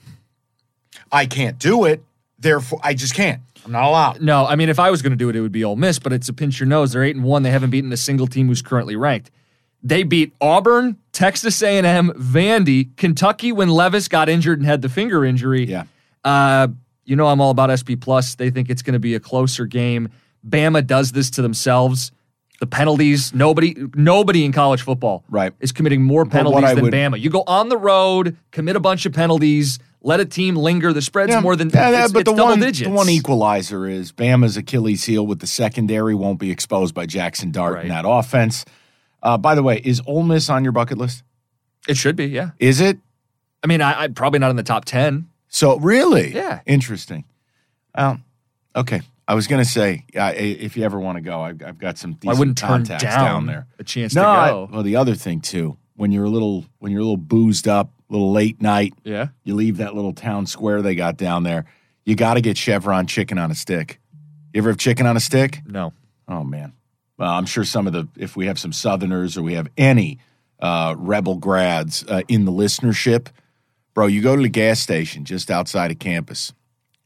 I 1.11 1.27
can't 1.27 1.59
do 1.59 1.85
it. 1.85 2.03
Therefore, 2.39 2.81
I 2.83 2.95
just 2.95 3.15
can't. 3.15 3.43
I'm 3.65 3.73
not 3.73 3.85
allowed. 3.85 4.21
No, 4.21 4.47
I 4.47 4.57
mean, 4.57 4.69
if 4.69 4.79
I 4.79 4.91
was 4.91 5.03
going 5.03 5.11
to 5.13 5.17
do 5.17 5.29
it, 5.29 5.37
it 5.37 5.41
would 5.41 5.53
be 5.53 5.65
Ole 5.65 5.77
Miss, 5.77 5.99
but 5.99 6.13
it's 6.13 6.29
a 6.29 6.33
pinch 6.33 6.61
your 6.61 6.67
nose. 6.67 6.93
They're 6.93 7.03
eight 7.03 7.17
and 7.17 7.25
one. 7.25 7.43
They 7.43 7.51
haven't 7.51 7.71
beaten 7.71 7.93
a 7.93 7.97
single 7.97 8.27
team 8.27 8.47
who's 8.47 8.63
currently 8.63 8.97
ranked. 8.97 9.31
They 9.83 10.03
beat 10.03 10.33
Auburn, 10.41 10.97
Texas 11.13 11.63
A&M, 11.63 12.11
Vandy, 12.13 12.97
Kentucky 12.97 13.53
when 13.53 13.69
Levis 13.69 14.09
got 14.09 14.29
injured 14.29 14.59
and 14.59 14.67
had 14.67 14.83
the 14.83 14.89
finger 14.89 15.25
injury. 15.25 15.67
Yeah. 15.67 15.85
Uh, 16.25 16.69
you 17.09 17.17
know 17.17 17.27
I'm 17.27 17.41
all 17.41 17.51
about 17.51 17.71
SP 17.77 17.97
Plus. 18.01 18.35
They 18.35 18.51
think 18.51 18.69
it's 18.71 18.83
going 18.83 18.93
to 18.95 18.99
be 19.01 19.15
a 19.15 19.21
closer 19.21 19.67
game. 19.67 20.09
Bama 20.49 20.87
does 20.87 21.13
this 21.13 21.31
to 21.31 21.43
themselves. 21.43 22.13
The 22.61 22.67
penalties, 22.67 23.33
nobody 23.35 23.75
nobody 23.95 24.45
in 24.45 24.51
college 24.53 24.83
football 24.83 25.25
Right. 25.31 25.53
is 25.61 25.71
committing 25.73 26.03
more 26.03 26.27
penalties 26.27 26.75
than 26.75 26.83
would- 26.85 26.93
Bama. 26.93 27.21
You 27.21 27.31
go 27.31 27.45
on 27.47 27.69
the 27.69 27.77
road, 27.79 28.37
commit 28.51 28.75
a 28.75 28.81
bunch 28.81 29.07
of 29.07 29.13
penalties, 29.13 29.79
let 30.03 30.19
a 30.19 30.25
team 30.25 30.57
linger. 30.57 30.93
The 30.93 31.01
spread's 31.03 31.31
Yeah, 31.31 31.41
more 31.41 31.55
than 31.55 31.71
yeah, 31.73 32.09
but 32.13 32.25
the 32.25 32.25
double 32.25 32.45
one, 32.47 32.61
digits. 32.61 32.89
the 32.89 32.95
one 32.95 33.09
equalizer 33.09 33.87
is 33.87 34.11
Bama's 34.11 34.57
Achilles 34.57 35.05
heel 35.05 35.25
with 35.25 35.39
the 35.39 35.47
secondary 35.47 36.15
won't 36.17 36.41
be 36.41 36.51
exposed 36.51 36.95
by 36.95 37.07
Jackson 37.07 37.53
Dart 37.53 37.83
in 37.83 37.89
that 37.91 38.05
offense. 38.07 38.65
Uh, 39.23 39.39
by 39.39 39.55
the 39.55 39.63
way, 39.63 39.81
is 39.85 40.01
Ole 40.07 40.25
Miss 40.25 40.51
on 40.51 40.65
your 40.65 40.73
bucket 40.73 40.99
list? 40.99 41.23
It 41.89 41.97
should 41.97 42.17
be, 42.17 42.27
yeah. 42.27 42.51
Is 42.59 42.81
it? 42.81 42.99
I 43.63 43.67
mean, 43.69 43.81
I, 43.81 44.03
I'm 44.05 44.15
probably 44.15 44.41
not 44.41 44.51
in 44.51 44.57
the 44.57 44.63
top 44.65 44.85
ten. 44.85 45.29
So 45.49 45.79
really, 45.79 46.35
Yeah. 46.35 46.61
interesting. 46.67 47.25
Um, 47.95 48.25
okay, 48.77 49.01
I 49.27 49.35
was 49.35 49.47
gonna 49.47 49.65
say 49.65 50.05
uh, 50.17 50.33
if 50.37 50.77
you 50.77 50.85
ever 50.85 50.99
want 51.01 51.17
to 51.17 51.23
go, 51.23 51.41
I've, 51.41 51.63
I've 51.63 51.79
got 51.79 51.99
some. 51.99 52.17
I 52.27 52.35
wouldn't 52.35 52.59
turn 52.59 52.69
contacts 52.69 53.03
down, 53.05 53.25
down 53.25 53.47
there. 53.47 53.67
a 53.79 53.85
chance 53.85 54.15
No, 54.15 54.23
to 54.23 54.29
I- 54.29 54.49
go. 54.51 54.69
well, 54.73 54.83
the 54.83 54.97
other 54.97 55.15
thing 55.15 55.41
too, 55.41 55.77
when 55.97 56.13
you're 56.13 56.25
a 56.27 56.31
little 56.31 56.65
when 56.79 56.93
you're 56.93 57.01
a 57.01 57.05
little 57.05 57.17
boozed 57.17 57.67
up, 57.67 57.91
a 58.09 58.13
little 58.13 58.31
late 58.33 58.61
night, 58.63 58.95
yeah. 59.05 59.29
you 59.45 59.55
leave 59.55 59.79
that 59.79 59.95
little 59.95 60.13
town 60.13 60.47
square 60.47 60.83
they 60.83 60.95
got 60.95 61.17
down 61.17 61.43
there. 61.43 61.65
You 62.05 62.15
got 62.15 62.35
to 62.35 62.41
get 62.41 62.57
Chevron 62.57 63.07
chicken 63.07 63.37
on 63.39 63.51
a 63.51 63.55
stick. 63.55 64.01
You 64.55 64.61
ever 64.61 64.71
have 64.71 64.79
chicken 64.79 65.07
on 65.07 65.17
a 65.17 65.21
stick? 65.21 65.61
No. 65.67 65.93
Oh 66.29 66.45
man. 66.45 66.73
Well, 67.19 67.31
I'm 67.33 67.47
sure 67.47 67.65
some 67.65 67.87
of 67.87 67.93
the 67.93 68.07
if 68.17 68.37
we 68.37 68.47
have 68.47 68.59
some 68.59 68.73
Southerners 68.73 69.37
or 69.37 69.43
we 69.43 69.55
have 69.55 69.69
any 69.77 70.19
uh, 70.61 70.95
rebel 70.97 71.37
grads 71.37 72.05
uh, 72.09 72.23
in 72.29 72.45
the 72.45 72.53
listenership, 72.53 73.27
bro, 73.99 74.07
you 74.07 74.23
go 74.23 74.37
to 74.37 74.43
the 74.43 74.49
gas 74.49 74.79
station 74.79 75.25
just 75.25 75.51
outside 75.51 75.91
of 75.91 75.99
campus, 75.99 76.53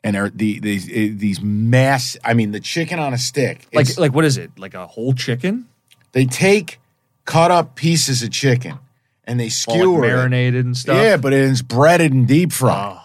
and 0.05 0.15
there 0.15 0.27
are 0.27 0.29
the, 0.29 0.61
these 0.61 0.85
these 0.85 1.41
mass. 1.41 2.19
I 2.23 2.35
mean, 2.35 2.51
the 2.51 2.61
chicken 2.61 2.99
on 2.99 3.15
a 3.15 3.19
stick. 3.19 3.67
Like 3.73 3.97
like 3.99 4.13
what 4.13 4.27
is 4.27 4.37
it? 4.37 4.51
Like 4.59 4.75
a 4.75 4.87
whole 4.87 5.15
chicken? 5.15 5.69
they 6.13 6.27
take 6.27 6.79
cut 7.25 7.51
up 7.51 7.77
pieces 7.77 8.23
of 8.23 8.31
chicken 8.31 8.79
and 9.25 9.41
they 9.41 9.45
All 9.47 9.51
skewer 9.51 10.01
like 10.03 10.11
it. 10.11 10.13
marinated 10.17 10.67
and 10.67 10.77
stuff. 10.77 10.99
Yeah, 10.99 11.17
but 11.17 11.33
it's 11.33 11.63
breaded 11.63 12.13
and 12.13 12.29
deep 12.29 12.53
fried. 12.53 12.99
Oh. 12.99 13.03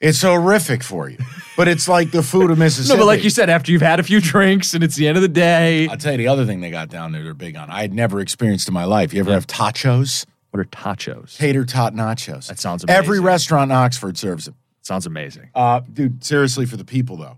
It's 0.00 0.22
horrific 0.22 0.84
for 0.84 1.08
you, 1.08 1.18
but 1.56 1.66
it's 1.66 1.88
like 1.88 2.12
the 2.12 2.22
food 2.22 2.52
of 2.52 2.58
Mississippi. 2.58 2.94
No, 2.96 3.02
but 3.02 3.06
like 3.06 3.24
you 3.24 3.30
said, 3.30 3.50
after 3.50 3.72
you've 3.72 3.82
had 3.82 3.98
a 3.98 4.04
few 4.04 4.20
drinks 4.20 4.72
and 4.72 4.84
it's 4.84 4.94
the 4.94 5.08
end 5.08 5.16
of 5.16 5.22
the 5.22 5.28
day. 5.28 5.88
I'll 5.88 5.96
tell 5.96 6.12
you 6.12 6.18
the 6.18 6.28
other 6.28 6.46
thing 6.46 6.60
they 6.60 6.70
got 6.70 6.90
down 6.90 7.10
there 7.10 7.24
they're 7.24 7.34
big 7.34 7.56
on. 7.56 7.70
I 7.70 7.80
had 7.80 7.92
never 7.92 8.20
experienced 8.20 8.68
in 8.68 8.74
my 8.74 8.84
life. 8.84 9.12
You 9.12 9.18
ever 9.18 9.32
have 9.32 9.48
tachos? 9.48 10.26
What 10.56 10.66
are 10.66 10.68
tachos? 10.70 11.36
Tater 11.36 11.64
tot 11.64 11.94
nachos. 11.94 12.48
That 12.48 12.58
sounds 12.58 12.84
amazing. 12.84 12.98
Every 12.98 13.20
restaurant 13.20 13.70
in 13.70 13.76
Oxford 13.76 14.16
serves 14.16 14.46
them. 14.46 14.54
Sounds 14.82 15.04
amazing. 15.06 15.50
Uh, 15.54 15.80
dude, 15.92 16.24
seriously, 16.24 16.64
for 16.66 16.76
the 16.76 16.84
people 16.84 17.16
though, 17.16 17.36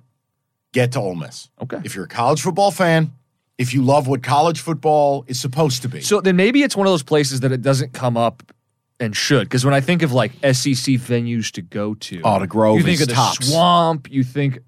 get 0.72 0.92
to 0.92 1.00
Ole 1.00 1.14
Miss. 1.14 1.48
Okay. 1.62 1.78
If 1.84 1.94
you're 1.94 2.04
a 2.04 2.08
college 2.08 2.42
football 2.42 2.70
fan, 2.70 3.12
if 3.56 3.74
you 3.74 3.82
love 3.82 4.06
what 4.06 4.22
college 4.22 4.60
football 4.60 5.24
is 5.26 5.40
supposed 5.40 5.82
to 5.82 5.88
be, 5.88 6.00
So 6.02 6.20
then 6.20 6.36
maybe 6.36 6.62
it's 6.62 6.76
one 6.76 6.86
of 6.86 6.92
those 6.92 7.02
places 7.02 7.40
that 7.40 7.50
it 7.50 7.62
doesn't 7.62 7.92
come 7.92 8.16
up 8.16 8.52
and 9.00 9.16
should. 9.16 9.44
Because 9.44 9.64
when 9.64 9.74
I 9.74 9.80
think 9.80 10.02
of 10.02 10.12
like 10.12 10.32
SEC 10.42 10.94
venues 11.00 11.50
to 11.52 11.62
go 11.62 11.94
to, 11.94 12.20
Oh, 12.22 12.38
the 12.38 12.46
Grove 12.46 12.76
you 12.78 12.84
think 12.84 13.00
of 13.00 13.08
the 13.08 13.14
tops. 13.14 13.48
swamp. 13.48 14.10
You 14.10 14.22
think 14.22 14.58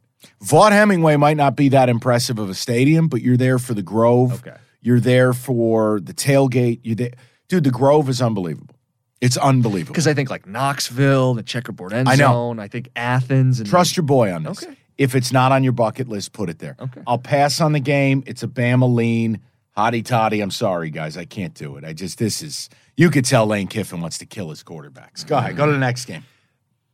Vaught 0.43 0.73
Hemingway 0.73 1.17
might 1.17 1.37
not 1.37 1.55
be 1.57 1.69
that 1.71 1.89
impressive 1.89 2.39
of 2.39 2.49
a 2.51 2.55
stadium, 2.55 3.09
but 3.09 3.21
you're 3.23 3.37
there 3.37 3.59
for 3.59 3.75
the 3.75 3.83
Grove. 3.83 4.33
Okay. 4.47 4.57
You're 4.81 5.01
there 5.01 5.33
for 5.35 6.01
the 6.01 6.15
tailgate. 6.15 6.81
You're 6.83 6.95
there, 6.97 7.13
dude. 7.51 7.65
The 7.65 7.71
Grove 7.71 8.09
is 8.09 8.23
unbelievable. 8.23 8.75
It's 9.21 9.37
unbelievable. 9.37 9.93
because 9.93 10.07
I 10.07 10.15
think 10.15 10.31
like 10.31 10.47
Knoxville, 10.47 11.35
the 11.35 11.43
checkerboard 11.43 11.93
end 11.93 12.09
I 12.09 12.15
know. 12.17 12.33
zone. 12.33 12.59
I 12.59 12.69
think 12.69 12.89
Athens 12.97 13.61
and 13.61 13.69
Trust 13.69 13.95
your 13.99 14.05
boy 14.05 14.33
on 14.33 14.45
this. 14.45 14.63
Okay. 14.63 14.75
If 14.97 15.15
it's 15.15 15.31
not 15.33 15.53
on 15.53 15.63
your 15.63 15.75
bucket 15.75 16.09
list, 16.09 16.33
put 16.33 16.49
it 16.49 16.59
there. 16.59 16.77
Okay. 16.81 17.03
I'll 17.07 17.19
pass 17.19 17.61
on 17.61 17.73
the 17.73 17.81
game. 17.81 18.23
It's 18.27 18.43
a 18.43 18.49
Bama 18.49 18.93
lean. 18.95 19.41
Hotty 19.77 20.03
toddy. 20.05 20.41
I'm 20.41 20.51
sorry, 20.51 20.91
guys. 20.91 21.17
I 21.19 21.25
can't 21.27 21.55
do 21.55 21.77
it. 21.77 21.85
I 21.85 21.93
just, 21.93 22.19
this 22.19 22.43
is, 22.43 22.69
you 22.97 23.11
could 23.11 23.25
tell 23.25 23.47
Lane 23.47 23.67
Kiffin 23.69 24.01
wants 24.01 24.19
to 24.19 24.27
kill 24.27 24.51
his 24.51 24.63
quarterbacks. 24.63 25.27
Go 25.27 25.37
ahead. 25.39 25.57
Go 25.57 25.67
to 25.67 25.73
the 25.73 25.79
next 25.79 26.07
game. 26.07 26.25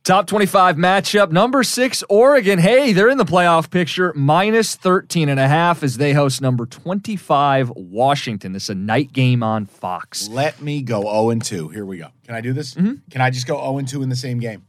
Top 0.07 0.25
25 0.25 0.77
matchup. 0.77 1.31
Number 1.33 1.63
six, 1.63 2.01
Oregon. 2.07 2.59
Hey, 2.59 2.93
they're 2.93 3.09
in 3.09 3.17
the 3.17 3.25
playoff 3.25 3.69
picture. 3.69 4.13
Minus 4.15 4.73
13 4.73 5.27
and 5.27 5.37
a 5.37 5.49
half 5.49 5.83
as 5.83 5.97
they 5.97 6.13
host 6.13 6.41
number 6.41 6.65
25, 6.65 7.71
Washington. 7.75 8.53
This 8.53 8.63
is 8.63 8.69
a 8.69 8.75
night 8.75 9.11
game 9.11 9.43
on 9.43 9.65
Fox. 9.65 10.29
Let 10.29 10.61
me 10.61 10.81
go 10.81 11.01
0 11.01 11.31
and 11.31 11.43
2. 11.43 11.67
Here 11.67 11.85
we 11.85 11.97
go. 11.97 12.07
Can 12.25 12.35
I 12.35 12.39
do 12.39 12.53
this? 12.53 12.73
Can 12.73 13.01
I 13.19 13.29
just 13.31 13.47
go 13.47 13.57
0 13.57 13.79
and 13.79 13.87
2 13.87 14.01
in 14.01 14.07
the 14.07 14.15
same 14.15 14.39
game? 14.39 14.65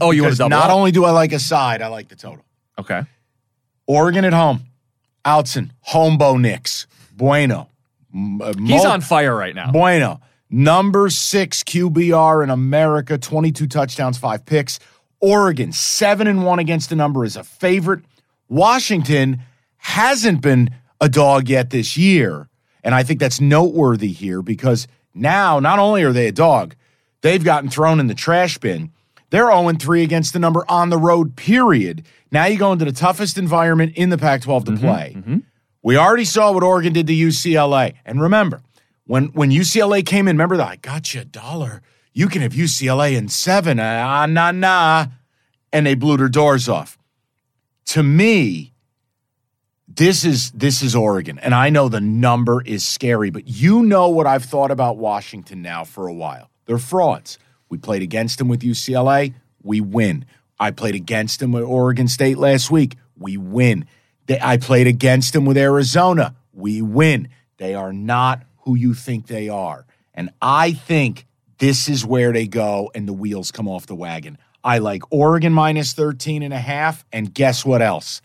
Oh, 0.00 0.12
you 0.12 0.22
want 0.22 0.34
to 0.34 0.38
double 0.38 0.50
not 0.50 0.70
up? 0.70 0.76
only 0.76 0.92
do 0.92 1.04
I 1.04 1.10
like 1.10 1.32
a 1.32 1.40
side, 1.40 1.82
I 1.82 1.88
like 1.88 2.06
the 2.06 2.14
total. 2.14 2.44
Okay. 2.78 3.02
Oregon 3.88 4.24
at 4.24 4.32
home. 4.32 4.66
Outson, 5.24 5.72
Homebo 5.88 6.40
Nix, 6.40 6.86
Bueno. 7.12 7.70
M- 8.14 8.40
uh, 8.40 8.52
He's 8.56 8.84
Mo- 8.84 8.90
on 8.90 9.00
fire 9.00 9.34
right 9.34 9.54
now. 9.56 9.72
Bueno. 9.72 10.20
Number 10.50 11.10
six 11.10 11.62
QBR 11.62 12.42
in 12.42 12.50
America, 12.50 13.18
22 13.18 13.66
touchdowns, 13.66 14.16
five 14.16 14.46
picks. 14.46 14.78
Oregon, 15.20 15.72
seven 15.72 16.26
and 16.26 16.44
one 16.44 16.58
against 16.58 16.90
the 16.90 16.96
number 16.96 17.24
is 17.24 17.36
a 17.36 17.44
favorite. 17.44 18.04
Washington 18.48 19.40
hasn't 19.78 20.40
been 20.40 20.70
a 21.00 21.08
dog 21.08 21.48
yet 21.48 21.70
this 21.70 21.96
year. 21.96 22.48
And 22.82 22.94
I 22.94 23.02
think 23.02 23.20
that's 23.20 23.40
noteworthy 23.40 24.12
here 24.12 24.42
because 24.42 24.86
now 25.12 25.58
not 25.60 25.78
only 25.78 26.02
are 26.04 26.12
they 26.12 26.28
a 26.28 26.32
dog, 26.32 26.74
they've 27.20 27.42
gotten 27.42 27.68
thrown 27.68 28.00
in 28.00 28.06
the 28.06 28.14
trash 28.14 28.58
bin. 28.58 28.92
They're 29.30 29.50
0 29.50 29.72
3 29.72 30.02
against 30.02 30.32
the 30.32 30.38
number 30.38 30.64
on 30.68 30.88
the 30.88 30.96
road, 30.96 31.36
period. 31.36 32.06
Now 32.30 32.46
you 32.46 32.58
go 32.58 32.72
into 32.72 32.84
the 32.84 32.92
toughest 32.92 33.36
environment 33.36 33.94
in 33.96 34.10
the 34.10 34.18
Pac 34.18 34.42
12 34.42 34.64
to 34.64 34.70
mm-hmm, 34.70 34.80
play. 34.80 35.12
Mm-hmm. 35.16 35.38
We 35.82 35.96
already 35.96 36.24
saw 36.24 36.52
what 36.52 36.62
Oregon 36.62 36.92
did 36.92 37.06
to 37.06 37.12
UCLA. 37.12 37.94
And 38.04 38.20
remember, 38.20 38.62
when 39.08 39.28
when 39.28 39.50
UCLA 39.50 40.04
came 40.04 40.28
in, 40.28 40.36
remember 40.36 40.58
that 40.58 40.68
I 40.68 40.76
got 40.76 41.14
you 41.14 41.22
a 41.22 41.24
dollar. 41.24 41.80
You 42.12 42.28
can 42.28 42.42
have 42.42 42.52
UCLA 42.52 43.16
in 43.16 43.28
seven. 43.28 43.80
Ah, 43.80 44.26
nah, 44.26 44.50
nah. 44.52 45.06
And 45.72 45.86
they 45.86 45.94
blew 45.94 46.18
their 46.18 46.28
doors 46.28 46.68
off. 46.68 46.98
To 47.86 48.02
me, 48.02 48.74
this 49.86 50.26
is 50.26 50.50
this 50.50 50.82
is 50.82 50.94
Oregon. 50.94 51.38
And 51.38 51.54
I 51.54 51.70
know 51.70 51.88
the 51.88 52.02
number 52.02 52.60
is 52.60 52.86
scary, 52.86 53.30
but 53.30 53.48
you 53.48 53.82
know 53.82 54.10
what 54.10 54.26
I've 54.26 54.44
thought 54.44 54.70
about 54.70 54.98
Washington 54.98 55.62
now 55.62 55.84
for 55.84 56.06
a 56.06 56.12
while. 56.12 56.50
They're 56.66 56.76
frauds. 56.76 57.38
We 57.70 57.78
played 57.78 58.02
against 58.02 58.36
them 58.36 58.48
with 58.48 58.60
UCLA, 58.60 59.32
we 59.62 59.80
win. 59.80 60.26
I 60.60 60.70
played 60.70 60.94
against 60.94 61.40
them 61.40 61.52
with 61.52 61.64
Oregon 61.64 62.08
State 62.08 62.36
last 62.36 62.70
week. 62.70 62.96
We 63.16 63.38
win. 63.38 63.86
They, 64.26 64.38
I 64.38 64.58
played 64.58 64.86
against 64.86 65.32
them 65.32 65.46
with 65.46 65.56
Arizona. 65.56 66.34
We 66.52 66.82
win. 66.82 67.28
They 67.56 67.74
are 67.74 67.92
not 67.92 68.42
who 68.68 68.74
you 68.74 68.92
think 68.92 69.28
they 69.28 69.48
are. 69.48 69.86
And 70.12 70.28
I 70.42 70.72
think 70.72 71.24
this 71.56 71.88
is 71.88 72.04
where 72.04 72.34
they 72.34 72.46
go 72.46 72.90
and 72.94 73.08
the 73.08 73.14
wheels 73.14 73.50
come 73.50 73.66
off 73.66 73.86
the 73.86 73.94
wagon. 73.94 74.36
I 74.62 74.76
like 74.76 75.00
Oregon 75.10 75.54
minus 75.54 75.94
13 75.94 76.42
and 76.42 76.52
a 76.52 76.58
half. 76.58 77.06
And 77.10 77.32
guess 77.32 77.64
what 77.64 77.80
else? 77.80 78.20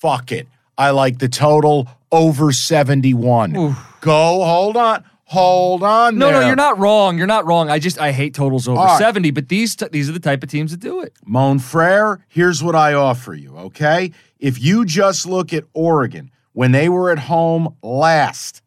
Fuck 0.00 0.32
it. 0.32 0.48
I 0.76 0.90
like 0.90 1.20
the 1.20 1.28
total 1.28 1.86
over 2.10 2.50
71. 2.50 3.52
Go, 3.52 4.44
hold 4.44 4.76
on. 4.76 5.04
Hold 5.26 5.84
on. 5.84 6.18
No, 6.18 6.30
no, 6.32 6.38
there. 6.40 6.48
you're 6.48 6.56
not 6.56 6.76
wrong. 6.80 7.16
You're 7.16 7.28
not 7.28 7.46
wrong. 7.46 7.70
I 7.70 7.78
just 7.78 8.00
I 8.00 8.10
hate 8.10 8.34
totals 8.34 8.66
over 8.66 8.80
right. 8.80 8.98
70, 8.98 9.30
but 9.30 9.48
these 9.48 9.76
t- 9.76 9.86
these 9.92 10.08
are 10.08 10.12
the 10.12 10.18
type 10.18 10.42
of 10.42 10.48
teams 10.48 10.72
that 10.72 10.80
do 10.80 11.02
it. 11.02 11.12
Mon 11.24 11.60
frere, 11.60 12.24
here's 12.26 12.64
what 12.64 12.74
I 12.74 12.94
offer 12.94 13.34
you, 13.34 13.56
okay? 13.56 14.10
If 14.40 14.60
you 14.60 14.84
just 14.84 15.24
look 15.24 15.52
at 15.52 15.64
Oregon 15.72 16.32
when 16.52 16.72
they 16.72 16.88
were 16.88 17.12
at 17.12 17.20
home 17.20 17.76
last 17.82 18.62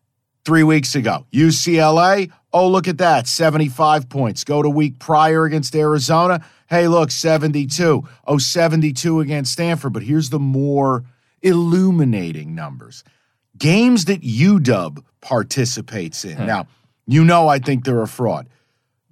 three 0.45 0.63
weeks 0.63 0.95
ago, 0.95 1.25
UCLA, 1.31 2.31
oh, 2.53 2.67
look 2.67 2.87
at 2.87 2.97
that, 2.97 3.27
75 3.27 4.09
points. 4.09 4.43
Go 4.43 4.61
to 4.61 4.69
week 4.69 4.99
prior 4.99 5.45
against 5.45 5.75
Arizona, 5.75 6.43
hey, 6.69 6.87
look, 6.87 7.11
72. 7.11 8.07
Oh, 8.25 8.37
72 8.37 9.19
against 9.19 9.53
Stanford. 9.53 9.93
But 9.93 10.03
here's 10.03 10.29
the 10.29 10.39
more 10.39 11.03
illuminating 11.41 12.55
numbers 12.55 13.03
games 13.57 14.05
that 14.05 14.21
UW 14.21 15.03
participates 15.21 16.25
in. 16.25 16.37
Hmm. 16.37 16.45
Now, 16.45 16.67
you 17.05 17.23
know 17.23 17.47
I 17.47 17.59
think 17.59 17.83
they're 17.85 18.01
a 18.01 18.07
fraud. 18.07 18.47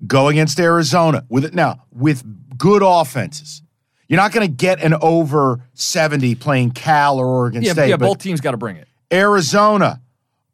Go 0.07 0.27
against 0.27 0.59
Arizona 0.59 1.25
with 1.29 1.45
it 1.45 1.53
now 1.53 1.83
with 1.91 2.23
good 2.57 2.81
offenses. 2.83 3.61
You're 4.07 4.17
not 4.19 4.31
going 4.31 4.47
to 4.47 4.51
get 4.51 4.81
an 4.81 4.95
over 5.01 5.61
70 5.75 6.33
playing 6.35 6.71
Cal 6.71 7.19
or 7.19 7.27
Oregon 7.27 7.61
Yeah, 7.61 7.73
State. 7.73 7.89
yeah, 7.89 7.97
both 7.97 8.17
teams 8.17 8.41
got 8.41 8.51
to 8.51 8.57
bring 8.57 8.77
it. 8.77 8.87
Arizona. 9.13 10.01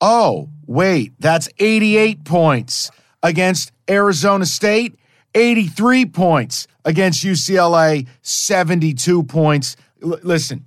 Oh, 0.01 0.49
wait, 0.67 1.13
that's 1.19 1.49
88 1.59 2.23
points 2.23 2.91
against 3.23 3.71
Arizona 3.89 4.45
State, 4.45 4.97
83 5.33 6.05
points 6.07 6.67
against 6.83 7.23
UCLA, 7.23 8.07
72 8.21 9.23
points. 9.23 9.75
L- 10.03 10.19
listen, 10.23 10.65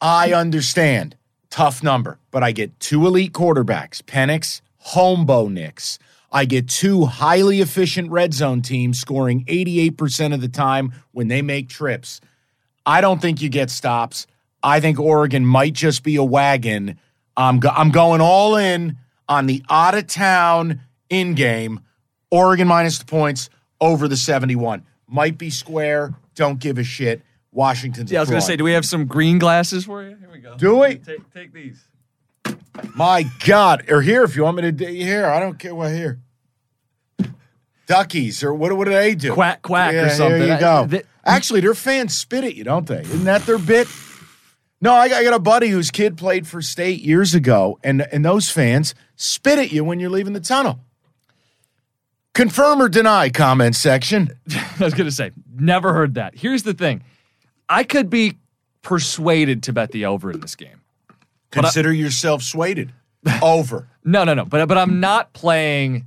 I 0.00 0.32
understand. 0.32 1.16
Tough 1.50 1.82
number, 1.82 2.18
but 2.30 2.44
I 2.44 2.52
get 2.52 2.78
two 2.78 3.06
elite 3.06 3.32
quarterbacks, 3.32 4.02
Penix, 4.02 4.60
Homebo 4.88 5.50
Nix. 5.50 5.98
I 6.32 6.44
get 6.44 6.68
two 6.68 7.06
highly 7.06 7.60
efficient 7.60 8.10
red 8.10 8.32
zone 8.32 8.62
teams 8.62 9.00
scoring 9.00 9.44
88% 9.46 10.32
of 10.32 10.40
the 10.40 10.48
time 10.48 10.92
when 11.10 11.26
they 11.26 11.42
make 11.42 11.68
trips. 11.68 12.20
I 12.86 13.00
don't 13.00 13.20
think 13.20 13.42
you 13.42 13.48
get 13.48 13.68
stops. 13.68 14.28
I 14.62 14.78
think 14.78 15.00
Oregon 15.00 15.44
might 15.44 15.72
just 15.72 16.04
be 16.04 16.16
a 16.16 16.24
wagon. 16.24 16.98
I'm, 17.40 17.58
go- 17.60 17.70
I'm 17.70 17.90
going 17.90 18.20
all 18.20 18.56
in 18.56 18.96
on 19.28 19.46
the 19.46 19.62
out 19.70 19.94
of 19.94 20.06
town 20.06 20.80
in 21.08 21.34
game. 21.34 21.80
Oregon 22.30 22.68
minus 22.68 22.98
the 22.98 23.04
points 23.06 23.50
over 23.80 24.06
the 24.08 24.16
71. 24.16 24.84
Might 25.08 25.38
be 25.38 25.50
square. 25.50 26.14
Don't 26.34 26.58
give 26.58 26.78
a 26.78 26.84
shit. 26.84 27.22
Washington's. 27.52 28.12
Yeah, 28.12 28.20
I 28.20 28.22
was 28.22 28.30
going 28.30 28.40
to 28.40 28.46
say, 28.46 28.56
do 28.56 28.62
we 28.64 28.72
have 28.72 28.84
some 28.86 29.06
green 29.06 29.38
glasses 29.40 29.84
for 29.86 30.02
you? 30.04 30.16
Here 30.16 30.28
we 30.32 30.38
go. 30.38 30.56
Do 30.56 30.76
we? 30.76 30.96
Take, 30.96 31.32
take 31.34 31.52
these. 31.52 31.82
My 32.94 33.24
God. 33.44 33.90
Or 33.90 34.00
here, 34.02 34.22
if 34.22 34.36
you 34.36 34.44
want 34.44 34.56
me 34.56 34.62
to 34.62 34.72
do 34.72 34.86
here, 34.86 35.26
I 35.26 35.40
don't 35.40 35.58
care 35.58 35.74
what 35.74 35.90
here. 35.92 36.20
Duckies, 37.86 38.44
or 38.44 38.54
what, 38.54 38.72
what 38.76 38.84
do 38.84 38.92
they 38.92 39.16
do? 39.16 39.32
Quack, 39.34 39.62
quack, 39.62 39.92
Yeah, 39.92 40.06
or 40.06 40.08
something. 40.10 40.38
Here 40.42 40.46
you 40.48 40.54
I- 40.54 40.60
go. 40.60 40.86
th- 40.88 41.06
Actually, 41.24 41.60
their 41.60 41.74
fans 41.74 42.16
spit 42.16 42.44
at 42.44 42.54
you, 42.54 42.64
don't 42.64 42.86
they? 42.86 43.00
Isn't 43.00 43.24
that 43.24 43.42
their 43.46 43.58
bit? 43.58 43.88
No, 44.80 44.94
I 44.94 45.08
got, 45.08 45.20
I 45.20 45.24
got 45.24 45.34
a 45.34 45.38
buddy 45.38 45.68
whose 45.68 45.90
kid 45.90 46.16
played 46.16 46.46
for 46.46 46.62
state 46.62 47.00
years 47.02 47.34
ago, 47.34 47.78
and, 47.84 48.06
and 48.12 48.24
those 48.24 48.50
fans 48.50 48.94
spit 49.16 49.58
at 49.58 49.72
you 49.72 49.84
when 49.84 50.00
you're 50.00 50.10
leaving 50.10 50.32
the 50.32 50.40
tunnel. 50.40 50.80
Confirm 52.32 52.80
or 52.80 52.88
deny, 52.88 53.28
comment 53.28 53.76
section. 53.76 54.30
I 54.50 54.84
was 54.84 54.94
going 54.94 55.08
to 55.08 55.14
say, 55.14 55.32
never 55.54 55.92
heard 55.92 56.14
that. 56.14 56.34
Here's 56.36 56.62
the 56.62 56.72
thing 56.74 57.02
I 57.68 57.84
could 57.84 58.08
be 58.08 58.38
persuaded 58.82 59.62
to 59.64 59.72
bet 59.72 59.92
the 59.92 60.06
over 60.06 60.30
in 60.30 60.40
this 60.40 60.56
game. 60.56 60.80
Consider 61.50 61.92
yourself 61.92 62.42
swayed. 62.42 62.92
Over. 63.42 63.86
No, 64.02 64.24
no, 64.24 64.32
no. 64.32 64.46
But, 64.46 64.66
but 64.66 64.78
I'm 64.78 64.98
not 65.00 65.34
playing 65.34 66.06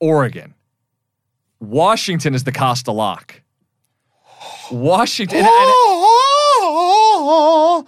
Oregon. 0.00 0.54
Washington 1.60 2.34
is 2.34 2.44
the 2.44 2.52
Costa 2.52 2.90
lock. 2.90 3.42
Washington. 4.70 5.40
and- 5.40 5.46
Oh, 7.28 7.86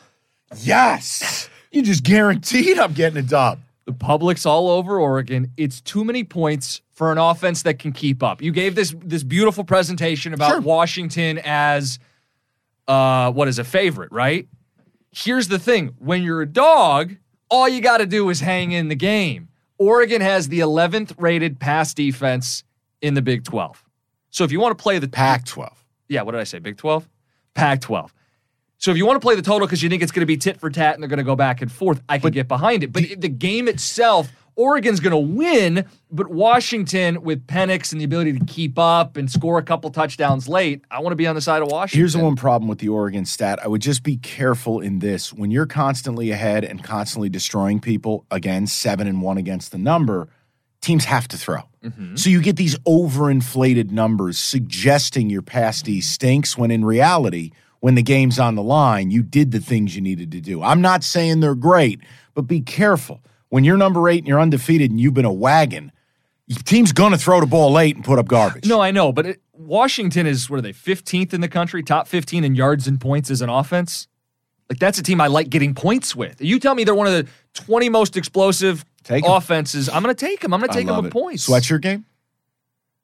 yes. 0.57 1.49
You 1.71 1.83
just 1.83 2.03
guaranteed 2.03 2.79
I'm 2.79 2.93
getting 2.93 3.19
a 3.19 3.23
dub. 3.23 3.61
The 3.85 3.93
public's 3.93 4.45
all 4.45 4.69
over 4.71 4.99
Oregon. 4.99 5.51
It's 5.57 5.81
too 5.81 6.05
many 6.05 6.25
points 6.25 6.83
for 6.93 7.13
an 7.13 7.19
offense 7.19 7.63
that 7.63 7.79
can 7.79 7.93
keep 7.93 8.23
up. 8.23 8.43
You 8.43 8.53
gave 8.53 8.75
this 8.75 8.95
this 9.03 9.23
beautiful 9.23 9.65
presentation 9.65 10.35
about 10.35 10.51
Sure. 10.51 10.61
Washington 10.61 11.41
as 11.45 11.99
uh 12.87 13.31
what 13.33 13.49
is 13.49 13.59
a 13.59 13.65
favorite, 13.65 14.11
right? 14.13 14.47
Here's 15.11 15.49
the 15.49 15.59
thing, 15.59 15.95
when 15.99 16.23
you're 16.23 16.43
a 16.43 16.47
dog, 16.47 17.17
all 17.51 17.69
you 17.69 17.81
got 17.81 17.99
to 17.99 18.07
do 18.07 18.29
is 18.29 18.41
hang 18.41 18.73
in 18.73 18.89
the 18.89 18.95
game. 18.95 19.49
Oregon 19.79 20.21
has 20.21 20.49
the 20.49 20.61
11th 20.61 21.15
rated 21.19 21.59
pass 21.61 21.95
defense 21.95 22.65
in 23.01 23.15
the 23.15 23.23
Big 23.23 23.45
12. 23.45 23.83
So 24.31 24.45
if 24.45 24.53
you 24.53 24.61
want 24.61 24.77
to 24.77 24.83
play 24.83 24.99
the 24.99 25.09
Pac 25.09 25.45
12. 25.47 25.85
yeah, 26.09 26.23
what 26.23 26.33
did 26.33 26.41
I 26.41 26.45
say? 26.45 26.59
Big 26.59 26.77
12? 26.77 27.09
Pac 27.55 27.81
12. 27.81 28.13
So 28.79 28.91
if 28.93 28.97
you 28.97 29.05
want 29.05 29.21
to 29.21 29.25
play 29.25 29.35
the 29.35 29.43
total 29.43 29.67
because 29.67 29.83
you 29.83 29.89
think 29.89 30.03
it's 30.03 30.13
going 30.13 30.23
to 30.23 30.27
be 30.27 30.37
tit 30.37 30.59
for 30.59 30.71
tat 30.71 30.95
and 30.95 31.03
they're 31.03 31.09
going 31.09 31.19
to 31.19 31.25
go 31.25 31.37
back 31.37 31.61
and 31.61 31.71
forth, 31.71 32.01
I 32.09 32.19
can 32.19 32.31
get 32.31 32.49
behind 32.49 32.85
it. 32.85 32.93
But 32.93 33.21
the 33.21 33.29
game 33.29 33.67
itself, 33.67 34.31
Oregon's 34.55 35.01
going 35.01 35.13
to 35.13 35.37
win, 35.37 35.85
but 36.11 36.29
Washington 36.29 37.23
with 37.23 37.47
Penix 37.47 37.91
and 37.93 38.01
the 38.01 38.05
ability 38.05 38.39
to 38.39 38.45
keep 38.45 38.79
up 38.79 39.17
and 39.17 39.31
score 39.31 39.59
a 39.59 39.63
couple 39.63 39.91
touchdowns 39.91 40.49
late, 40.49 40.85
I 40.91 41.01
want 41.01 41.13
to 41.13 41.17
be 41.17 41.27
on 41.27 41.35
the 41.35 41.41
side 41.41 41.61
of 41.61 41.69
Washington. 41.71 42.01
Here's 42.01 42.13
the 42.13 42.23
one 42.23 42.37
problem 42.37 42.69
with 42.69 42.79
the 42.79 42.89
Oregon 42.89 43.25
stat. 43.25 43.59
I 43.63 43.67
would 43.69 43.83
just 43.83 44.05
be 44.05 44.17
careful 44.17 44.81
in 44.81 45.01
this. 45.01 45.33
When 45.33 45.51
you're 45.51 45.67
constantly 45.67 46.31
ahead 46.31 46.65
and 46.65 46.83
constantly 46.83 47.29
destroying 47.29 47.81
people, 47.81 48.27
again, 48.31 48.69
seven 48.69 49.09
and 49.09 49.23
one 49.23 49.39
against 49.39 49.73
the 49.73 49.79
number, 49.79 50.29
teams 50.81 51.05
have 51.05 51.27
to 51.29 51.37
throw. 51.37 51.63
Mm-hmm. 51.83 52.15
So 52.17 52.31
you 52.31 52.41
get 52.41 52.57
these 52.57 52.79
overinflated 52.81 53.91
numbers 53.91 54.39
suggesting 54.39 55.31
your 55.31 55.43
pass 55.43 55.83
D 55.83 56.01
stinks 56.01 56.57
when 56.57 56.71
in 56.71 56.85
reality, 56.85 57.51
when 57.81 57.95
the 57.95 58.03
game's 58.03 58.39
on 58.39 58.55
the 58.55 58.63
line, 58.63 59.11
you 59.11 59.23
did 59.23 59.53
the 59.53 59.61
things 59.61 59.95
you 59.95 60.03
needed 60.03 60.33
to 60.33 60.41
do. 60.41 60.63
I'm 60.63 60.81
not 60.81 61.05
saying 61.05 61.41
they're 61.41 61.55
great, 61.55 62.01
but 62.35 62.43
be 62.43 62.61
careful. 62.61 63.21
When 63.51 63.65
you're 63.65 63.77
number 63.77 64.09
eight 64.09 64.19
and 64.19 64.29
you're 64.29 64.41
undefeated 64.41 64.91
and 64.91 65.01
you've 65.01 65.15
been 65.15 65.25
a 65.25 65.33
wagon, 65.33 65.93
your 66.47 66.59
team's 66.61 66.93
going 66.93 67.13
to 67.13 67.19
throw 67.19 67.41
the 67.41 67.47
ball 67.47 67.73
late 67.73 67.95
and 67.97 68.05
put 68.05 68.19
up 68.19 68.27
garbage. 68.29 68.67
No, 68.67 68.81
I 68.81 68.91
know, 68.91 69.13
but 69.13 69.27
it, 69.27 69.41
Washington 69.53 70.27
is, 70.27 70.49
what 70.51 70.59
are 70.59 70.63
they, 70.63 70.73
15th 70.73 71.33
in 71.33 71.41
the 71.41 71.49
country, 71.49 71.83
top 71.83 72.09
15 72.09 72.45
in 72.45 72.55
yards 72.55 72.87
and 72.89 73.01
points 73.01 73.31
as 73.31 73.41
an 73.43 73.49
offense? 73.49 74.07
Like, 74.69 74.79
that's 74.79 74.99
a 74.99 75.03
team 75.03 75.21
I 75.21 75.29
like 75.29 75.49
getting 75.49 75.75
points 75.75 76.15
with. 76.15 76.41
You 76.43 76.59
tell 76.59 76.75
me 76.75 76.85
they're 76.85 76.95
one 76.95 77.07
of 77.07 77.13
the 77.15 77.27
20 77.55 77.89
most 77.89 78.17
explosive 78.19 78.85
Take 79.03 79.25
'em. 79.25 79.31
offenses. 79.31 79.89
I'm 79.89 80.03
going 80.03 80.15
to 80.15 80.27
take 80.27 80.41
them. 80.41 80.53
I'm 80.53 80.61
going 80.61 80.69
to 80.71 80.77
take 80.77 80.87
them 80.87 80.97
with 80.97 81.07
it. 81.07 81.13
points. 81.13 81.49
Sweatshirt 81.49 81.81
game? 81.81 82.05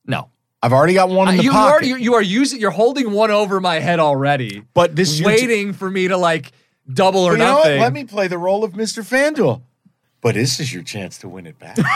No. 0.06 0.28
I've 0.64 0.72
already 0.72 0.94
got 0.94 1.10
one 1.10 1.28
in 1.28 1.36
the 1.36 1.42
you, 1.42 1.50
you 1.50 1.52
pocket. 1.52 1.70
already, 1.88 2.02
you 2.02 2.14
are 2.14 2.22
using, 2.22 2.58
you're 2.58 2.70
holding 2.70 3.12
one 3.12 3.30
over 3.30 3.60
my 3.60 3.80
head 3.80 4.00
already, 4.00 4.62
but 4.72 4.96
this 4.96 5.12
is 5.12 5.18
t- 5.18 5.24
waiting 5.26 5.74
for 5.74 5.90
me 5.90 6.08
to 6.08 6.16
like 6.16 6.52
double 6.90 7.20
or 7.20 7.32
you 7.32 7.38
know 7.38 7.56
what? 7.56 7.64
nothing. 7.64 7.80
Let 7.82 7.92
me 7.92 8.04
play 8.04 8.28
the 8.28 8.38
role 8.38 8.64
of 8.64 8.72
Mr. 8.72 9.02
FanDuel. 9.04 9.60
But 10.22 10.34
this 10.36 10.60
is 10.60 10.72
your 10.72 10.82
chance 10.82 11.18
to 11.18 11.28
win 11.28 11.46
it 11.46 11.58
back. 11.58 11.76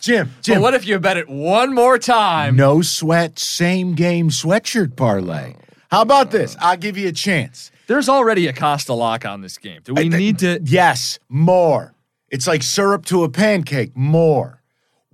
Jim, 0.00 0.30
But 0.36 0.42
Jim, 0.42 0.60
what 0.60 0.74
if 0.74 0.86
you 0.86 0.98
bet 0.98 1.16
it 1.16 1.28
one 1.28 1.72
more 1.74 1.98
time? 1.98 2.56
no 2.56 2.82
sweat, 2.82 3.38
same 3.38 3.94
game 3.94 4.28
sweatshirt 4.28 4.96
parlay. 4.96 5.54
How 5.90 6.02
about 6.02 6.30
this? 6.30 6.56
Oh. 6.56 6.66
I'll 6.66 6.76
give 6.76 6.98
you 6.98 7.08
a 7.08 7.12
chance. 7.12 7.70
There's 7.86 8.08
already 8.08 8.46
a 8.46 8.52
Costa 8.52 8.92
lock 8.92 9.24
on 9.24 9.40
this 9.40 9.56
game. 9.56 9.80
Do 9.84 9.94
we 9.94 10.02
I- 10.04 10.08
need 10.08 10.40
to? 10.40 10.60
Yes, 10.64 11.18
more. 11.28 11.94
It's 12.28 12.46
like 12.46 12.62
syrup 12.62 13.06
to 13.06 13.22
a 13.24 13.28
pancake, 13.28 13.96
more. 13.96 14.60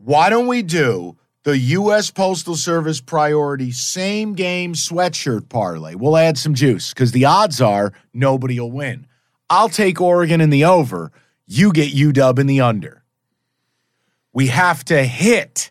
Why 0.03 0.31
don't 0.31 0.47
we 0.47 0.63
do 0.63 1.17
the 1.43 1.57
U.S. 1.59 2.11
Postal 2.11 2.57
Service 2.57 3.01
priority 3.01 3.71
same 3.73 4.35
game 4.35 4.75
sweatshirt 4.75 5.49
parlay? 5.49 5.95
We'll 5.95 6.17
add 6.17 6.39
some 6.39 6.55
juice 6.55 6.93
because 6.95 7.13
the 7.13 7.25
odds 7.27 7.61
are 7.61 7.93
nobody 8.15 8.59
will 8.59 8.71
win. 8.73 9.07
I'll 9.49 9.69
take 9.69 10.01
Oregon 10.01 10.41
in 10.41 10.51
the 10.51 10.65
over. 10.65 11.13
You 11.47 11.73
get 11.73 11.93
UW 11.93 12.39
in 12.39 12.47
the 12.47 12.61
under. 12.61 13.03
We 14.33 14.47
have 14.47 14.85
to 14.87 15.03
hit 15.05 15.71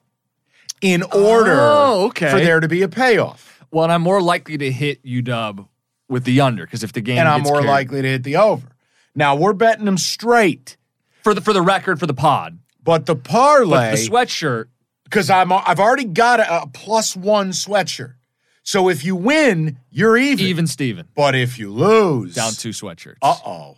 in 0.81 1.03
order 1.03 1.57
Oh, 1.59 2.07
okay. 2.07 2.29
for 2.29 2.39
there 2.39 2.59
to 2.59 2.67
be 2.67 2.81
a 2.81 2.89
payoff. 2.89 3.63
Well, 3.71 3.83
and 3.85 3.93
I'm 3.93 4.01
more 4.01 4.21
likely 4.21 4.57
to 4.57 4.71
hit 4.71 5.03
UW 5.03 5.67
with 6.09 6.23
the 6.25 6.41
under 6.41 6.65
because 6.65 6.83
if 6.83 6.91
the 6.93 7.01
game 7.01 7.17
And 7.19 7.27
I'm 7.27 7.41
more 7.41 7.55
carried- 7.61 7.67
likely 7.67 8.01
to 8.01 8.07
hit 8.07 8.23
the 8.23 8.35
over. 8.37 8.67
Now 9.15 9.35
we're 9.35 9.53
betting 9.53 9.85
them 9.85 9.97
straight, 9.97 10.75
for 11.23 11.33
the 11.33 11.41
for 11.41 11.53
the 11.53 11.61
record 11.61 11.99
for 11.99 12.05
the 12.07 12.13
pod. 12.13 12.59
But 12.89 13.05
the 13.05 13.13
But 13.13 13.29
parlay 13.29 13.91
the 13.91 13.97
sweatshirt, 13.97 14.65
because 15.03 15.29
I'm 15.29 15.53
I've 15.53 15.79
already 15.79 16.05
got 16.05 16.39
a, 16.39 16.63
a 16.63 16.67
plus 16.67 17.15
one 17.15 17.51
sweatshirt. 17.51 18.15
So 18.63 18.89
if 18.89 19.05
you 19.05 19.15
win, 19.15 19.77
you're 19.91 20.17
even. 20.17 20.43
even 20.43 20.65
Steven, 20.65 21.07
But 21.15 21.35
if 21.35 21.59
you 21.59 21.71
lose, 21.71 22.33
down 22.33 22.53
two 22.53 22.69
sweatshirts. 22.69 23.17
Uh 23.21 23.35
oh. 23.45 23.77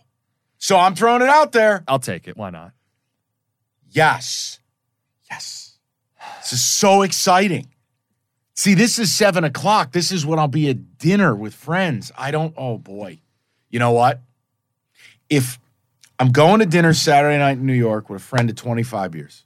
So 0.56 0.78
I'm 0.78 0.94
throwing 0.94 1.20
it 1.20 1.28
out 1.28 1.52
there. 1.52 1.84
I'll 1.86 1.98
take 1.98 2.26
it. 2.26 2.38
Why 2.38 2.48
not? 2.48 2.72
Yes, 3.90 4.60
yes. 5.30 5.76
This 6.40 6.54
is 6.54 6.64
so 6.64 7.02
exciting. 7.02 7.68
See, 8.54 8.72
this 8.72 8.98
is 8.98 9.14
seven 9.14 9.44
o'clock. 9.44 9.92
This 9.92 10.10
is 10.10 10.24
when 10.24 10.38
I'll 10.38 10.48
be 10.48 10.70
at 10.70 10.96
dinner 10.96 11.34
with 11.34 11.52
friends. 11.52 12.12
I 12.16 12.30
don't. 12.30 12.54
Oh 12.56 12.78
boy. 12.78 13.20
You 13.68 13.78
know 13.78 13.92
what? 13.92 14.22
If 15.28 15.58
I'm 16.22 16.30
going 16.30 16.60
to 16.60 16.66
dinner 16.66 16.94
Saturday 16.94 17.36
night 17.36 17.58
in 17.58 17.66
New 17.66 17.72
York 17.72 18.08
with 18.08 18.22
a 18.22 18.24
friend 18.24 18.48
of 18.48 18.54
25 18.54 19.16
years, 19.16 19.44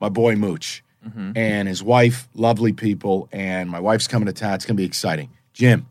my 0.00 0.08
boy 0.08 0.34
Mooch, 0.34 0.82
mm-hmm. 1.06 1.30
and 1.36 1.68
his 1.68 1.84
wife, 1.84 2.28
lovely 2.34 2.72
people, 2.72 3.28
and 3.30 3.70
my 3.70 3.78
wife's 3.78 4.08
coming 4.08 4.26
to 4.26 4.32
town. 4.32 4.54
It's 4.54 4.64
going 4.64 4.76
to 4.76 4.80
be 4.80 4.84
exciting. 4.84 5.30
Jim, 5.52 5.86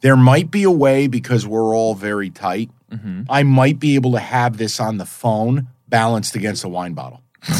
there 0.00 0.16
might 0.16 0.50
be 0.50 0.62
a 0.62 0.70
way 0.70 1.08
because 1.08 1.46
we're 1.46 1.76
all 1.76 1.94
very 1.94 2.30
tight. 2.30 2.70
Mm-hmm. 2.90 3.24
I 3.28 3.42
might 3.42 3.78
be 3.78 3.96
able 3.96 4.12
to 4.12 4.18
have 4.18 4.56
this 4.56 4.80
on 4.80 4.96
the 4.96 5.04
phone 5.04 5.68
balanced 5.88 6.36
against 6.36 6.64
a 6.64 6.68
wine 6.68 6.94
bottle. 6.94 7.20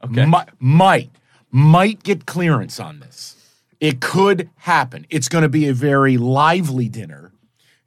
Okay. 0.00 0.26
Might, 0.26 0.48
might, 0.60 1.10
might 1.50 2.04
get 2.04 2.24
clearance 2.24 2.78
on 2.78 3.00
this. 3.00 3.34
It 3.80 4.00
could 4.00 4.48
happen. 4.58 5.06
It's 5.10 5.28
going 5.28 5.42
to 5.42 5.48
be 5.48 5.66
a 5.66 5.74
very 5.74 6.16
lively 6.16 6.88
dinner. 6.88 7.32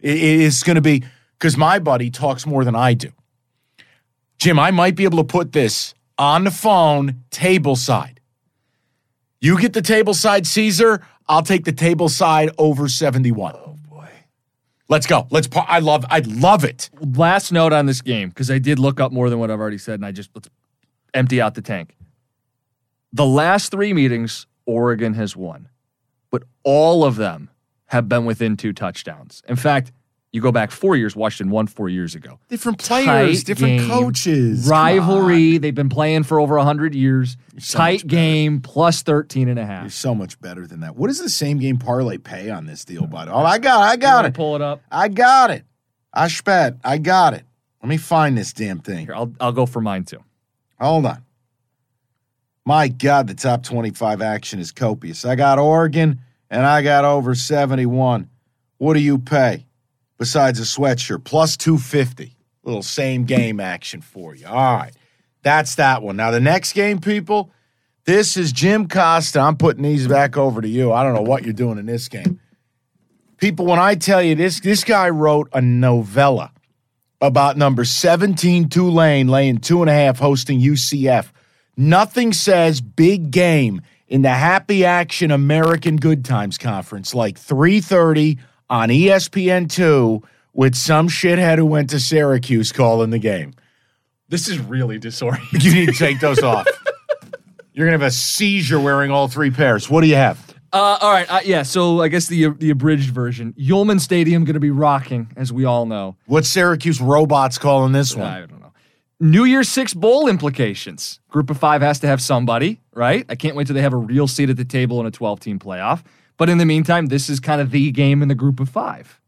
It- 0.02 0.22
it's 0.22 0.62
going 0.62 0.76
to 0.76 0.82
be 0.82 1.04
because 1.42 1.58
my 1.58 1.80
buddy 1.80 2.12
talks 2.12 2.46
more 2.46 2.64
than 2.64 2.76
I 2.76 2.94
do. 2.94 3.10
Jim, 4.38 4.60
I 4.60 4.70
might 4.70 4.96
be 4.96 5.06
able 5.06 5.18
to 5.18 5.24
put 5.24 5.54
this 5.54 5.96
on 6.20 6.44
the 6.44 6.52
phone, 6.52 7.24
table 7.32 7.76
side. 7.76 8.20
You 9.40 9.60
get 9.60 9.74
the 9.74 9.82
table 9.82 10.14
side 10.14 10.46
Caesar. 10.46 11.04
I'll 11.28 11.42
take 11.42 11.66
the 11.66 11.72
table 11.72 12.10
side 12.10 12.52
over 12.60 12.88
71. 12.88 13.56
Oh 13.56 13.76
boy. 13.90 14.08
Let's 14.88 15.08
go. 15.08 15.26
Let's 15.32 15.48
par- 15.48 15.66
I 15.68 15.80
love 15.80 16.06
I 16.12 16.20
love 16.20 16.64
it. 16.64 16.92
Last 17.00 17.52
note 17.52 17.74
on 17.74 17.88
this 17.88 18.02
game 18.02 18.30
because 18.30 18.52
I 18.52 18.60
did 18.60 18.78
look 18.78 19.00
up 19.00 19.12
more 19.12 19.32
than 19.32 19.40
what 19.40 19.50
I've 19.50 19.60
already 19.60 19.80
said, 19.80 19.96
and 19.96 20.06
I 20.06 20.12
just 20.12 20.30
let's 20.36 20.48
empty 21.16 21.42
out 21.42 21.56
the 21.56 21.64
tank. 21.64 21.96
The 23.14 23.26
last 23.26 23.72
three 23.72 23.94
meetings, 23.94 24.46
Oregon 24.68 25.16
has 25.16 25.36
won, 25.36 25.70
but 26.30 26.44
all 26.64 27.04
of 27.04 27.16
them 27.16 27.50
have 27.88 28.08
been 28.08 28.26
within 28.26 28.58
two 28.58 28.74
touchdowns. 28.74 29.42
In 29.48 29.56
fact, 29.56 29.92
You 30.34 30.40
go 30.40 30.54
back 30.54 30.72
four 30.72 30.96
years, 30.96 31.14
Washington 31.14 31.52
won 31.52 31.68
four 31.68 31.90
years 31.90 32.16
ago. 32.16 32.40
Different 32.48 32.78
players, 32.78 33.40
Tight 33.40 33.46
different 33.46 33.80
game, 33.80 33.90
coaches. 33.90 34.66
Rivalry. 34.66 35.58
They've 35.58 35.76
been 35.76 35.90
playing 35.90 36.24
for 36.24 36.40
over 36.40 36.56
100 36.56 36.96
years. 36.96 37.36
so 37.60 37.78
Tight 37.78 38.08
game, 38.08 38.62
plus 38.62 39.02
13 39.04 39.50
and 39.50 39.60
a 39.60 39.66
half. 39.66 39.84
You're 39.84 39.90
so 39.90 40.16
much 40.16 40.40
better 40.40 40.66
than 40.66 40.80
that. 40.82 40.96
What 40.96 41.08
does 41.08 41.20
the 41.20 41.30
same 41.30 41.58
game 41.58 41.78
parlay 41.78 42.18
pay 42.18 42.50
on 42.50 42.66
this 42.66 42.86
deal, 42.86 43.08
bud? 43.08 43.28
Oh, 43.30 43.40
I 43.40 43.58
got 43.58 43.82
it. 43.82 43.92
I 43.92 43.96
got 43.98 44.24
it. 44.24 44.34
Pull 44.34 44.56
it 44.56 44.62
up. 44.62 44.82
I 44.90 45.10
got 45.10 45.52
it. 45.52 45.66
I 46.14 46.30
spent. 46.30 46.78
I 46.86 46.98
got 46.98 47.34
it. 47.34 47.44
Let 47.84 47.90
me 47.90 47.98
find 47.98 48.38
this 48.38 48.54
damn 48.54 48.80
thing. 48.80 49.08
Here, 49.08 49.16
I'll, 49.16 49.34
I'll 49.42 49.52
go 49.52 49.66
for 49.66 49.82
mine 49.82 50.06
too. 50.06 50.24
Hold 50.80 51.08
on. 51.08 51.26
My 52.64 52.88
God, 52.88 53.28
the 53.28 53.34
top 53.34 53.64
25 53.64 54.22
action 54.22 54.60
is 54.60 54.72
copious. 54.72 55.26
I 55.26 55.36
got 55.36 55.60
Oregon 55.60 56.22
and 56.50 56.66
I 56.66 56.84
got 56.84 57.04
over 57.04 57.36
71. 57.36 58.30
What 58.78 58.94
do 58.94 59.00
you 59.02 59.18
pay 59.18 59.66
besides 60.22 60.60
a 60.60 60.64
sweatshirt? 60.64 61.24
Plus 61.24 61.58
250. 61.58 62.36
Little 62.64 62.84
same 62.84 63.24
game 63.24 63.60
action 63.60 64.02
for 64.02 64.36
you. 64.36 64.46
All 64.46 64.78
right. 64.78 64.94
That's 65.42 65.74
that 65.76 66.04
one. 66.04 66.16
Now, 66.16 66.30
the 66.30 66.40
next 66.40 66.74
game, 66.74 67.00
people, 67.00 67.50
this 68.06 68.38
is 68.38 68.52
Jim 68.52 68.88
Costa. 68.88 69.40
I'm 69.40 69.58
putting 69.58 69.82
these 69.82 70.08
back 70.08 70.38
over 70.38 70.62
to 70.62 70.68
you. 70.68 70.94
I 70.94 71.02
don't 71.02 71.16
know 71.16 71.24
what 71.24 71.44
you're 71.44 71.54
doing 71.54 71.80
in 71.80 71.88
this 71.88 72.08
game. 72.08 72.40
People, 73.38 73.66
when 73.66 73.80
I 73.80 73.96
tell 73.96 74.22
you 74.22 74.36
this, 74.36 74.60
this 74.60 74.84
guy 74.84 75.10
wrote 75.10 75.50
a 75.54 75.62
novella 75.62 76.52
about 77.20 77.58
number 77.58 77.84
17 77.84 78.70
Tulane 78.70 79.28
laying 79.28 79.58
two 79.58 79.82
and 79.82 79.90
a 79.90 79.94
half 79.94 80.20
hosting 80.20 80.60
UCF. 80.62 81.32
Nothing 81.76 82.32
says 82.32 82.80
big 82.80 83.32
game 83.32 83.82
in 84.08 84.22
the 84.22 84.30
Happy 84.30 84.86
Action 84.86 85.32
American 85.32 85.96
Good 85.96 86.24
Times 86.24 86.60
Conference 86.60 87.16
like 87.16 87.40
3:30 87.40 88.38
on 88.72 88.90
E 88.90 89.08
ESPN2 89.08 90.24
with 90.54 90.76
some 90.76 91.10
shithead 91.10 91.58
who 91.58 91.66
went 91.66 91.90
to 91.92 92.00
Syracuse 92.00 92.72
calling 92.72 93.10
the 93.10 93.20
game. 93.20 93.54
This 94.30 94.48
is 94.48 94.58
really 94.60 94.98
disorienting. 94.98 95.64
You 95.64 95.74
need 95.74 95.88
to 95.88 95.94
take 95.94 96.22
those 96.22 96.42
off. 96.42 96.66
You're 97.74 97.86
gonna 97.86 98.00
have 98.00 98.08
a 98.08 98.12
seizure 98.12 98.80
wearing 98.80 99.12
all 99.12 99.28
three 99.28 99.52
pairs. 99.52 99.90
What 99.90 100.02
do 100.02 100.08
you 100.08 100.16
have? 100.16 100.40
Uh, 100.74 100.98
all 101.02 101.12
right, 101.12 101.30
uh, 101.30 101.42
yeah. 101.44 101.64
So 101.64 102.02
I 102.02 102.08
guess 102.08 102.28
the 102.28 102.50
the 102.52 102.70
abridged 102.70 103.10
version. 103.10 103.54
Yulman 103.60 104.00
Stadium 104.00 104.46
going 104.46 104.54
to 104.54 104.62
be 104.62 104.72
rocking, 104.72 105.30
as 105.36 105.52
we 105.52 105.66
all 105.66 105.86
know. 105.86 106.16
What 106.28 106.46
Syracuse 106.46 107.02
robots 107.02 107.58
calling 107.58 107.92
this 107.92 108.16
one? 108.16 108.28
I 108.28 108.40
don't 108.40 108.62
know. 108.62 108.72
New 109.20 109.44
Year's 109.44 109.68
Six 109.68 109.94
bowl 109.94 110.30
implications. 110.30 111.20
Group 111.30 111.50
of 111.50 111.58
five 111.58 111.82
has 111.82 112.00
to 112.00 112.08
have 112.08 112.22
somebody, 112.22 112.80
right? 112.94 113.26
I 113.28 113.36
can't 113.36 113.58
wait 113.58 113.68
till 113.68 113.74
they 113.74 113.82
have 113.82 113.94
a 113.94 113.98
real 113.98 114.28
seat 114.28 114.50
at 114.50 114.56
the 114.56 114.66
table 114.66 115.02
in 115.02 115.06
a 115.06 115.12
12 115.12 115.42
team 115.42 115.60
playoff. 115.60 116.04
But 116.42 116.50
in 116.50 116.58
the 116.58 116.66
meantime, 116.66 117.06
this 117.06 117.30
is 117.30 117.40
kind 117.40 117.62
of 117.62 117.70
the 117.70 117.92
game 117.92 118.24
in 118.24 118.28
the 118.28 118.34
group 118.34 118.60
of 118.60 118.68
five. 118.68 119.22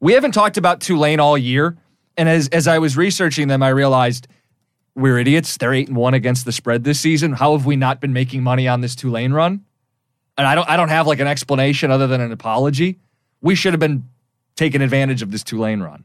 We 0.00 0.12
haven't 0.12 0.32
talked 0.32 0.58
about 0.58 0.82
Tulane 0.82 1.18
all 1.18 1.38
year. 1.38 1.78
And 2.18 2.28
as, 2.28 2.48
as 2.48 2.68
I 2.68 2.80
was 2.80 2.98
researching 2.98 3.48
them, 3.48 3.62
I 3.62 3.70
realized 3.70 4.28
we're 4.94 5.18
idiots. 5.18 5.56
They're 5.56 5.72
eight 5.72 5.88
and 5.88 5.96
one 5.96 6.12
against 6.12 6.44
the 6.44 6.52
spread 6.52 6.84
this 6.84 7.00
season. 7.00 7.32
How 7.32 7.52
have 7.56 7.64
we 7.64 7.76
not 7.76 7.98
been 7.98 8.12
making 8.12 8.42
money 8.42 8.68
on 8.68 8.82
this 8.82 8.94
Tulane 8.94 9.32
run? 9.32 9.64
And 10.36 10.46
I 10.46 10.54
don't 10.54 10.68
I 10.68 10.76
don't 10.76 10.90
have 10.90 11.06
like 11.06 11.18
an 11.18 11.26
explanation 11.26 11.90
other 11.90 12.06
than 12.06 12.20
an 12.20 12.30
apology. 12.30 12.98
We 13.40 13.54
should 13.54 13.72
have 13.72 13.80
been 13.80 14.06
taking 14.54 14.82
advantage 14.82 15.22
of 15.22 15.30
this 15.30 15.44
Tulane 15.44 15.80
run. 15.80 16.04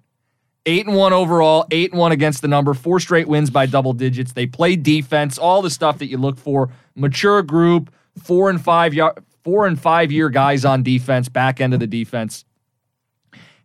Eight 0.65 0.87
and 0.87 0.95
one 0.95 1.11
overall, 1.11 1.67
eight 1.69 1.91
and 1.91 1.99
one 1.99 2.13
against 2.13 2.41
the 2.41 2.47
number, 2.47 2.73
four 2.73 3.01
straight 3.01 3.27
wins 3.27 3.49
by 3.49 3.65
double 3.65 3.91
digits. 3.91 4.31
They 4.31 4.45
play 4.45 4.77
defense, 4.77 5.37
all 5.37 5.61
the 5.61 5.69
stuff 5.69 5.97
that 5.97 6.07
you 6.07 6.17
look 6.17 6.37
for. 6.37 6.69
Mature 6.95 7.43
group, 7.43 7.93
four 8.17 8.49
and 8.49 8.63
five 8.63 8.93
year, 8.93 9.11
four 9.49 9.65
and 9.65 9.79
five 9.81 10.11
year 10.11 10.29
guys 10.29 10.63
on 10.63 10.83
defense, 10.83 11.27
back 11.27 11.59
end 11.59 11.73
of 11.73 11.79
the 11.79 11.87
defense. 11.87 12.45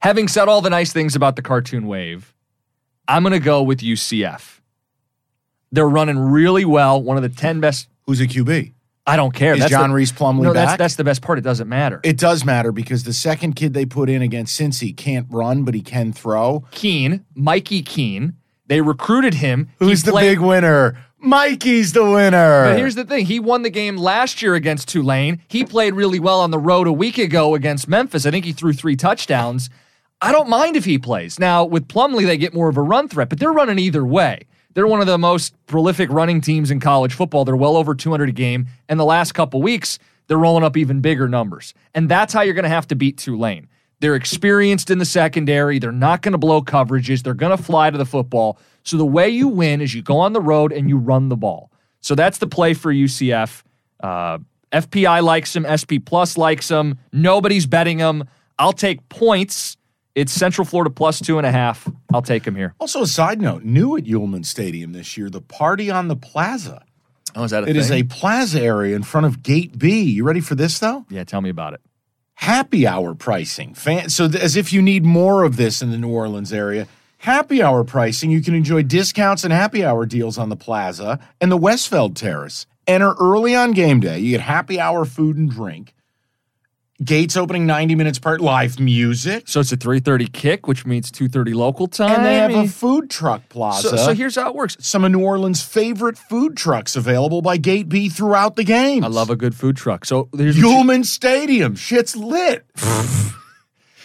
Having 0.01 0.29
said 0.29 0.49
all 0.49 0.63
the 0.63 0.71
nice 0.71 0.93
things 0.95 1.15
about 1.15 1.37
the 1.37 1.43
cartoon 1.43 1.87
wave, 1.87 2.35
I'm 3.07 3.23
going 3.23 3.33
to 3.35 3.39
go 3.39 3.63
with 3.63 3.81
UCF. 3.81 4.61
They're 5.73 5.89
running 5.89 6.19
really 6.19 6.65
well. 6.65 7.03
One 7.03 7.17
of 7.19 7.23
the 7.23 7.29
ten 7.29 7.61
best. 7.61 7.89
Who's 8.07 8.21
a 8.21 8.27
QB? 8.27 8.73
I 9.07 9.17
don't 9.17 9.35
care. 9.35 9.53
Is 9.53 9.61
that's 9.61 9.71
John 9.71 9.91
the, 9.91 9.97
Rhys 9.97 10.11
Plumlee 10.13 10.43
No, 10.45 10.53
that's 10.55 10.73
back? 10.73 10.79
that's 10.79 10.97
the 10.97 11.05
best 11.05 11.21
part. 11.21 11.39
It 11.39 11.43
doesn't 11.43 11.69
matter. 11.69 12.01
It 12.03 12.17
does 12.17 12.45
matter 12.47 12.73
because 12.73 13.05
the 13.05 13.13
second 13.13 13.53
kid 13.55 13.75
they 13.75 13.85
put 13.85 14.09
in 14.09 14.23
against 14.23 14.59
Cincy 14.59 14.97
can't 14.97 15.27
run, 15.31 15.65
but 15.65 15.75
he 15.75 15.83
can 15.83 16.15
throw. 16.15 16.65
Keene, 16.71 17.27
Mikey 17.35 17.83
Keene. 17.83 18.35
They 18.67 18.81
recruited 18.81 19.35
him. 19.35 19.69
He 19.79 19.85
Who's 19.85 20.05
the 20.05 20.13
played- 20.13 20.31
big 20.37 20.41
winner? 20.41 20.97
Mikey's 21.25 21.93
the 21.93 22.05
winner. 22.05 22.65
But 22.65 22.79
here's 22.79 22.95
the 22.95 23.05
thing: 23.05 23.27
he 23.27 23.41
won 23.41 23.63
the 23.63 23.71
game 23.71 23.97
last 23.97 24.43
year 24.43 24.55
against 24.55 24.89
Tulane. 24.89 25.41
He 25.49 25.65
played 25.65 25.95
really 25.95 26.21
well 26.21 26.41
on 26.41 26.51
the 26.51 26.59
road 26.59 26.87
a 26.87 26.93
week 26.93 27.19
ago 27.19 27.55
against 27.55 27.89
Memphis. 27.89 28.27
I 28.27 28.31
think 28.31 28.45
he 28.45 28.53
threw 28.53 28.73
three 28.73 28.97
touchdowns. 28.97 29.71
I 30.21 30.33
don't 30.33 30.49
mind 30.49 30.77
if 30.77 30.85
he 30.85 30.99
plays. 30.99 31.39
Now 31.39 31.65
with 31.65 31.89
Plumlee, 31.89 32.27
they 32.27 32.37
get 32.37 32.55
more 32.55 32.69
of 32.69 32.77
a 32.77 32.83
run 32.83 33.09
threat, 33.09 33.29
but 33.29 33.39
they're 33.39 33.53
running 33.53 33.79
either 33.79 34.05
way. 34.05 34.47
They're 34.75 34.87
one 34.87 35.01
of 35.01 35.07
the 35.07 35.19
most 35.19 35.55
prolific 35.67 36.11
running 36.11 36.41
teams 36.41 36.71
in 36.71 36.81
college 36.81 37.15
football. 37.15 37.45
They're 37.45 37.57
well 37.57 37.77
over 37.77 37.95
200 37.95 38.29
a 38.29 38.33
game, 38.33 38.67
and 38.89 38.99
the 38.99 39.05
last 39.05 39.33
couple 39.33 39.63
weeks 39.63 39.99
they're 40.27 40.39
rolling 40.39 40.65
up 40.65 40.77
even 40.77 41.01
bigger 41.01 41.29
numbers. 41.29 41.75
And 41.95 42.09
that's 42.09 42.33
how 42.33 42.43
you're 42.43 42.55
going 42.55 42.65
to 42.65 42.69
have 42.69 42.89
to 42.89 42.97
beat 42.97 43.19
Tulane. 43.19 43.69
They're 44.01 44.17
experienced 44.17 44.91
in 44.91 44.99
the 44.99 45.05
secondary. 45.05 45.79
They're 45.79 45.93
not 45.93 46.23
going 46.23 46.33
to 46.33 46.39
blow 46.39 46.61
coverages. 46.61 47.23
They're 47.23 47.35
going 47.35 47.57
to 47.57 47.63
fly 47.63 47.91
to 47.91 47.97
the 47.99 48.05
football. 48.05 48.59
So 48.85 48.97
the 48.97 49.05
way 49.07 49.29
you 49.29 49.49
win 49.49 49.81
is 49.81 49.95
you 49.95 50.03
go 50.03 50.19
on 50.19 50.33
the 50.33 50.41
road 50.41 50.73
and 50.73 50.89
you 50.89 50.97
run 50.99 51.29
the 51.29 51.37
ball. 51.37 51.71
So 52.01 52.15
that's 52.15 52.39
the 52.39 52.47
play 52.47 52.75
for 52.75 52.93
UCF. 52.93 53.63
Uh, 54.03 54.39
FPI 54.73 55.23
likes 55.23 55.57
him. 55.57 55.65
SP 55.65 56.05
Plus 56.05 56.37
likes 56.37 56.71
him. 56.71 56.99
Nobody's 57.13 57.67
betting 57.67 57.99
him. 57.99 58.25
I'll 58.59 58.73
take 58.75 59.09
points. 59.09 59.77
It's 60.15 60.33
Central 60.33 60.65
Florida 60.65 60.91
plus 60.91 61.21
two 61.21 61.39
and 61.39 61.47
a 61.47 61.51
half. 61.51 61.89
I'll 62.13 62.23
take 62.23 62.47
him 62.47 62.55
here. 62.55 62.75
also 62.79 63.03
a 63.03 63.07
side 63.07 63.41
note: 63.41 63.65
new 63.65 63.97
at 63.97 64.05
Yulman 64.05 64.45
Stadium 64.47 64.93
this 64.93 65.17
year, 65.17 65.29
the 65.29 65.41
party 65.41 65.91
on 65.91 66.07
the 66.09 66.15
plaza. 66.15 66.85
Oh, 67.35 67.43
is 67.43 67.51
that 67.51 67.69
It 67.69 67.77
is 67.77 67.91
a 67.91 68.05
plaza 68.05 68.61
area 68.63 68.95
in 68.95 69.03
front 69.03 69.27
of 69.27 69.43
Gate 69.43 69.77
B. 69.77 70.03
You 70.03 70.23
ready 70.25 70.41
for 70.41 70.55
this 70.55 70.79
though? 70.79 71.05
yeah? 71.11 71.25
Tell 71.25 71.41
me 71.41 71.51
about 71.51 71.75
it. 71.75 71.81
Happy 72.35 72.87
hour 72.87 73.15
pricing. 73.15 73.75
Fan- 73.75 74.09
so 74.11 74.29
th- 74.29 74.41
as 74.43 74.55
if 74.57 74.73
you 74.73 74.83
need 74.83 75.05
more 75.05 75.43
of 75.43 75.57
this 75.57 75.83
in 75.83 75.91
the 75.91 75.99
New 75.99 76.11
Orleans 76.11 76.53
area. 76.53 76.87
Happy 77.25 77.63
hour 77.63 77.85
pricing. 77.85 78.31
You 78.31 78.43
can 78.43 78.55
enjoy 78.55 78.83
discounts 78.83 79.45
and 79.45 79.53
happy 79.53 79.83
hour 79.83 80.05
deals 80.05 80.37
on 80.37 80.51
the 80.51 80.57
plaza 80.57 81.19
and 81.41 81.51
the 81.51 81.57
Westfeldt 81.57 82.15
Terrace. 82.15 82.67
Enter 82.87 83.15
early 83.19 83.57
on 83.57 83.73
game 83.73 83.99
day. 83.99 84.19
You 84.19 84.33
get 84.33 84.43
happy 84.43 84.79
hour 84.79 85.07
food 85.07 85.39
and 85.39 85.51
drink. 85.51 85.95
Gates 87.03 87.35
opening 87.35 87.65
90 87.65 87.95
minutes 87.95 88.19
part 88.19 88.43
live 88.43 88.79
music. 88.79 89.45
So 89.49 89.61
it's 89.61 89.73
a 89.73 89.79
3:30 89.79 90.31
kick, 90.35 90.69
which 90.69 90.85
means 90.85 91.11
2:30 91.11 91.55
local 91.55 91.87
time. 91.87 92.11
And 92.11 92.27
they 92.27 92.35
have 92.35 92.55
a 92.55 92.69
food 92.69 93.09
truck 93.09 93.49
plaza. 93.49 93.89
so, 93.89 93.97
so 93.97 94.13
here's 94.13 94.37
how 94.37 94.51
it 94.51 94.55
works. 94.55 94.77
some 94.81 95.03
of 95.03 95.11
New 95.11 95.25
Orleans' 95.25 95.63
favorite 95.63 96.19
food 96.19 96.59
trucks 96.59 96.95
available 96.95 97.41
by 97.41 97.57
Gate 97.57 97.89
B 97.89 98.11
throughout 98.11 98.57
the 98.57 98.65
game. 98.65 99.03
I 99.03 99.09
love 99.09 99.31
a 99.31 99.37
good 99.37 99.55
food 99.55 99.79
truck. 99.79 100.05
So 100.05 100.29
there's 100.35 100.59
Yulman 100.59 101.07
Stadium. 101.07 101.75
Shit's 101.75 102.15
lit. 102.15 102.67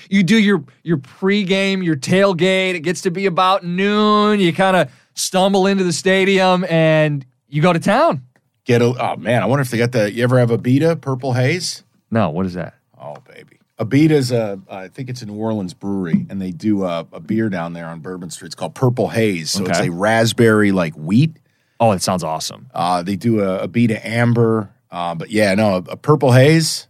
you 0.10 0.24
do 0.24 0.38
your 0.38 0.64
your 0.84 0.98
pregame, 0.98 1.84
your 1.84 1.96
tailgate. 1.96 2.76
It 2.76 2.82
gets 2.82 3.02
to 3.02 3.12
be 3.12 3.26
about 3.26 3.64
noon. 3.64 4.40
You 4.40 4.52
kind 4.52 4.76
of 4.76 4.92
stumble 5.14 5.68
into 5.68 5.84
the 5.84 5.94
stadium 5.94 6.66
and 6.66 7.26
you 7.48 7.62
go 7.62 7.72
to 7.72 7.80
town. 7.80 8.24
Get 8.66 8.82
a 8.82 8.86
oh 8.86 9.16
man, 9.16 9.42
I 9.42 9.46
wonder 9.46 9.62
if 9.62 9.70
they 9.70 9.78
got 9.78 9.92
the 9.94 10.12
you 10.12 10.24
ever 10.24 10.40
have 10.40 10.50
Abita 10.50 11.00
Purple 11.00 11.34
Haze? 11.34 11.84
No, 12.12 12.30
what 12.30 12.46
is 12.46 12.56
that? 12.56 12.76
Oh 13.00 13.16
baby. 13.28 13.60
Abita's 13.80 14.34
a, 14.34 14.60
I 14.70 14.90
think 14.90 15.10
it's 15.10 15.22
a 15.22 15.26
New 15.26 15.36
Orleans 15.36 15.74
brewery, 15.74 16.26
and 16.30 16.42
they 16.42 16.52
do 16.52 16.84
a, 16.84 17.08
a 17.14 17.22
beer 17.22 17.48
down 17.48 17.72
there 17.72 17.86
on 17.86 18.02
Bourbon 18.02 18.30
Street. 18.30 18.48
It's 18.48 18.56
called 18.56 18.76
Purple 18.76 19.08
Haze. 19.08 19.52
So 19.52 19.66
it's 19.66 19.80
a 19.80 19.90
raspberry 19.90 20.74
like 20.74 20.96
wheat. 20.96 21.38
Oh, 21.80 21.94
it 21.94 22.02
sounds 22.02 22.22
awesome. 22.22 22.70
Uh, 22.74 23.04
they 23.04 23.16
do 23.16 23.40
a, 23.40 23.66
Abita 23.66 24.04
Amber, 24.04 24.70
uh, 24.92 25.16
but 25.16 25.30
yeah, 25.30 25.56
no, 25.56 25.76
a, 25.76 25.92
a 25.92 25.96
Purple 25.98 26.34
Haze, 26.34 26.88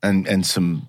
and 0.00 0.28
and 0.28 0.46
some. 0.46 0.88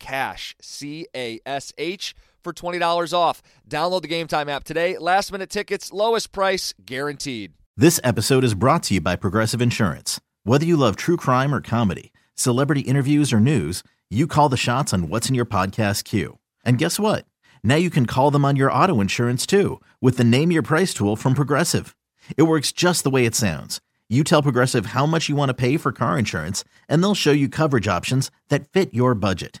CASH, 0.00 0.56
C 0.60 1.06
A 1.14 1.38
S 1.46 1.72
H, 1.78 2.16
for 2.42 2.52
$20 2.52 3.12
off. 3.12 3.42
Download 3.68 4.02
the 4.02 4.08
Game 4.08 4.26
Time 4.26 4.48
app 4.48 4.64
today. 4.64 4.98
Last 4.98 5.30
minute 5.30 5.50
tickets, 5.50 5.92
lowest 5.92 6.32
price 6.32 6.74
guaranteed. 6.84 7.52
This 7.76 8.00
episode 8.02 8.42
is 8.42 8.54
brought 8.54 8.82
to 8.84 8.94
you 8.94 9.00
by 9.00 9.14
Progressive 9.14 9.62
Insurance. 9.62 10.20
Whether 10.42 10.66
you 10.66 10.76
love 10.76 10.96
true 10.96 11.16
crime 11.16 11.54
or 11.54 11.60
comedy, 11.60 12.12
celebrity 12.34 12.80
interviews 12.80 13.32
or 13.32 13.40
news, 13.40 13.84
you 14.10 14.26
call 14.26 14.48
the 14.48 14.56
shots 14.56 14.92
on 14.92 15.08
what's 15.08 15.28
in 15.28 15.34
your 15.34 15.46
podcast 15.46 16.04
queue. 16.04 16.38
And 16.64 16.78
guess 16.78 16.98
what? 16.98 17.24
Now 17.62 17.76
you 17.76 17.90
can 17.90 18.06
call 18.06 18.30
them 18.30 18.44
on 18.44 18.56
your 18.56 18.72
auto 18.72 19.00
insurance 19.00 19.46
too 19.46 19.80
with 20.00 20.16
the 20.16 20.24
Name 20.24 20.50
Your 20.50 20.62
Price 20.62 20.92
tool 20.92 21.14
from 21.16 21.34
Progressive. 21.34 21.94
It 22.36 22.42
works 22.42 22.72
just 22.72 23.04
the 23.04 23.10
way 23.10 23.24
it 23.24 23.34
sounds. 23.34 23.80
You 24.08 24.24
tell 24.24 24.42
Progressive 24.42 24.86
how 24.86 25.06
much 25.06 25.28
you 25.28 25.36
want 25.36 25.50
to 25.50 25.54
pay 25.54 25.76
for 25.76 25.92
car 25.92 26.18
insurance, 26.18 26.64
and 26.88 27.00
they'll 27.00 27.14
show 27.14 27.30
you 27.30 27.48
coverage 27.48 27.86
options 27.86 28.30
that 28.48 28.66
fit 28.72 28.92
your 28.92 29.14
budget. 29.14 29.60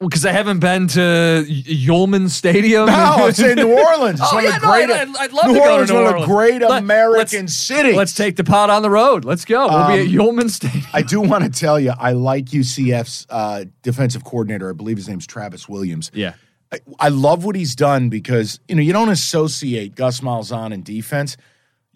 Because 0.00 0.24
I 0.24 0.30
haven't 0.30 0.60
been 0.60 0.86
to 0.88 1.44
Yulman 1.48 2.28
Stadium. 2.30 2.86
No, 2.86 3.16
it's 3.26 3.40
in 3.40 3.56
New 3.56 3.76
Orleans. 3.76 4.20
It's 4.20 4.28
Oh, 4.30 4.36
one 4.36 4.44
yeah, 4.44 4.54
of 4.54 4.60
the 4.62 4.66
no, 4.68 4.72
great. 4.72 4.90
I'd- 4.90 5.12
I'd 5.18 5.32
love 5.32 5.46
New 5.46 5.54
to 5.54 5.58
go 5.58 5.64
to 5.64 5.70
Orleans, 5.72 5.90
New 5.90 5.96
one 5.96 6.04
of 6.06 6.12
Orleans. 6.12 6.26
great 6.32 6.62
Let- 6.62 6.82
American 6.84 7.40
let's- 7.40 7.54
cities. 7.58 7.96
Let's 7.96 8.12
take 8.14 8.36
the 8.36 8.44
pot 8.44 8.70
on 8.70 8.82
the 8.82 8.90
road. 8.90 9.24
Let's 9.24 9.44
go. 9.44 9.66
We'll 9.66 9.88
be 9.88 9.94
at 9.94 10.06
Um, 10.06 10.36
Yulman 10.36 10.50
Stadium. 10.50 10.84
I 10.92 11.02
do 11.02 11.20
want 11.20 11.42
to 11.44 11.50
tell 11.50 11.80
you, 11.80 11.92
I 11.98 12.12
like 12.12 12.44
UCF's 12.44 13.26
uh, 13.28 13.64
defensive 13.82 14.22
coordinator. 14.22 14.70
I 14.70 14.72
believe 14.72 14.98
his 14.98 15.08
name's 15.08 15.26
Travis 15.26 15.68
Williams. 15.68 16.12
yeah. 16.14 16.34
I, 16.70 16.80
I 17.00 17.08
love 17.08 17.44
what 17.44 17.56
he's 17.56 17.74
done 17.74 18.10
because 18.10 18.60
you 18.68 18.74
know 18.76 18.82
you 18.82 18.92
don't 18.92 19.08
associate 19.08 19.94
Gus 19.96 20.20
Malzahn 20.20 20.70
in 20.74 20.82
defense. 20.82 21.36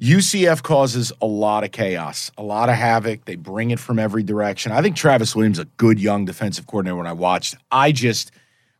UCF 0.03 0.65
causes 0.65 1.13
a 1.23 1.27
lot 1.27 1.63
of 1.63 1.71
chaos, 1.71 2.33
a 2.37 2.43
lot 2.43 2.69
of 2.69 2.75
havoc. 2.75 3.25
They 3.25 3.37
bring 3.37 3.71
it 3.71 3.79
from 3.79 4.01
every 4.01 4.25
direction. 4.25 4.73
I 4.73 4.83
think 4.83 4.97
Travis 4.97 5.37
Williams 5.37 5.61
is 5.61 5.63
a 5.63 5.69
good 5.77 6.01
young 6.01 6.25
defensive 6.25 6.67
coordinator. 6.67 6.97
When 6.97 7.07
I 7.07 7.13
watched, 7.13 7.55
I 7.71 7.93
just 7.93 8.33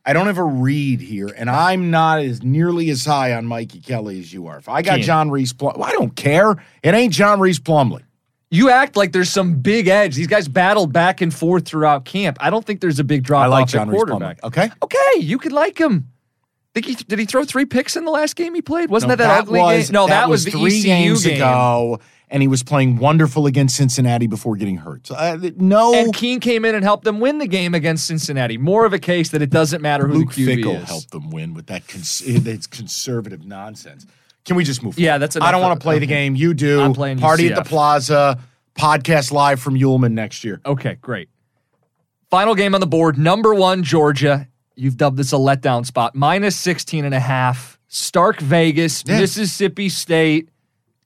I 0.05 0.11
don't 0.11 0.27
ever 0.27 0.45
read 0.45 0.99
here, 0.99 1.29
and 1.29 1.49
I'm 1.49 1.89
not 1.89 2.19
as 2.19 2.43
nearly 2.43 2.89
as 2.89 3.05
high 3.05 3.31
on 3.31 3.45
Mikey 3.45 3.79
Kelly 3.79 4.19
as 4.19 4.33
you 4.33 4.47
are. 4.47 4.57
If 4.57 4.67
I 4.67 4.81
got 4.81 4.95
Can't. 4.95 5.03
John 5.03 5.31
Rhys, 5.31 5.53
Plum- 5.53 5.75
well, 5.77 5.87
I 5.87 5.93
don't 5.93 6.13
care. 6.13 6.61
It 6.83 6.93
ain't 6.93 7.13
John 7.13 7.39
Rhys 7.39 7.57
Plumlee. 7.57 8.03
You 8.51 8.69
act 8.69 8.97
like 8.97 9.13
there's 9.13 9.29
some 9.29 9.55
big 9.61 9.87
edge. 9.87 10.15
These 10.15 10.27
guys 10.27 10.49
battled 10.49 10.91
back 10.91 11.21
and 11.21 11.33
forth 11.33 11.65
throughout 11.65 12.03
camp. 12.03 12.37
I 12.41 12.49
don't 12.49 12.65
think 12.65 12.81
there's 12.81 12.99
a 12.99 13.03
big 13.03 13.23
drop 13.23 13.45
I 13.45 13.47
like 13.47 13.63
off 13.63 13.69
John 13.69 13.87
at 13.87 13.93
Rhys 13.93 14.03
quarterback. 14.03 14.41
Plumlee. 14.41 14.47
Okay. 14.47 14.71
Okay, 14.83 15.19
you 15.21 15.39
could 15.39 15.53
like 15.53 15.79
him. 15.79 16.09
Think 16.73 16.85
he 16.87 16.95
did 16.95 17.19
he 17.19 17.25
throw 17.25 17.43
three 17.43 17.65
picks 17.65 17.95
in 17.95 18.03
the 18.03 18.11
last 18.11 18.35
game 18.35 18.55
he 18.55 18.61
played? 18.61 18.89
Wasn't 18.89 19.09
No, 19.09 19.15
that 19.15 19.27
that, 19.27 19.39
ugly 19.41 19.59
was, 19.59 19.87
game? 19.89 19.93
No, 19.93 20.07
that, 20.07 20.27
was, 20.27 20.43
the 20.45 20.51
three 20.51 20.79
ECU 20.79 20.83
games 20.83 21.23
game. 21.23 21.35
ago, 21.35 21.99
and 22.31 22.41
he 22.41 22.47
was 22.47 22.63
playing 22.63 22.97
wonderful 22.97 23.45
against 23.45 23.75
Cincinnati 23.75 24.25
before 24.25 24.55
getting 24.55 24.77
hurt. 24.77 25.05
So, 25.05 25.13
uh, 25.13 25.37
no, 25.57 25.93
And 25.93 26.11
Keene 26.15 26.39
came 26.39 26.65
in 26.65 26.73
and 26.73 26.83
helped 26.83 27.03
them 27.03 27.19
win 27.19 27.37
the 27.37 27.45
game 27.45 27.75
against 27.75 28.07
Cincinnati. 28.07 28.57
More 28.57 28.85
of 28.87 28.93
a 28.93 28.97
case 28.97 29.29
that 29.29 29.43
it 29.43 29.51
doesn't 29.51 29.83
matter 29.83 30.07
who 30.07 30.15
Luke 30.15 30.33
the 30.33 30.47
QB 30.47 30.63
Fickell 30.63 30.81
is. 30.81 30.87
helped 30.89 31.11
them 31.11 31.29
win 31.29 31.53
with 31.53 31.67
that 31.67 31.87
cons- 31.87 32.67
conservative 32.71 33.45
nonsense. 33.45 34.07
Can 34.43 34.55
we 34.55 34.63
just 34.63 34.81
move? 34.81 34.97
Yeah, 34.97 35.11
forward? 35.11 35.19
that's 35.21 35.35
I 35.37 35.51
don't 35.51 35.61
want 35.61 35.79
to 35.79 35.83
play 35.83 35.99
the 35.99 36.07
game. 36.07 36.35
You 36.35 36.55
do. 36.55 36.81
I'm 36.81 36.93
playing 36.93 37.19
Party 37.19 37.49
at 37.49 37.55
the 37.55 37.63
Plaza. 37.63 38.39
Podcast 38.75 39.31
live 39.31 39.59
from 39.59 39.75
Yulman 39.75 40.13
next 40.13 40.43
year. 40.43 40.59
Okay, 40.65 40.97
great. 40.99 41.29
Final 42.31 42.55
game 42.55 42.73
on 42.73 42.81
the 42.81 42.87
board. 42.87 43.19
Number 43.19 43.53
one, 43.53 43.83
Georgia. 43.83 44.49
You've 44.75 44.97
dubbed 44.97 45.17
this 45.17 45.33
a 45.33 45.37
letdown 45.37 45.85
spot. 45.85 46.15
Minus 46.15 46.55
16 46.57 47.05
and 47.05 47.13
a 47.13 47.19
half. 47.19 47.79
Stark 47.87 48.39
Vegas, 48.39 49.03
Yeah. 49.05 49.19
Mississippi 49.19 49.89
State. 49.89 50.49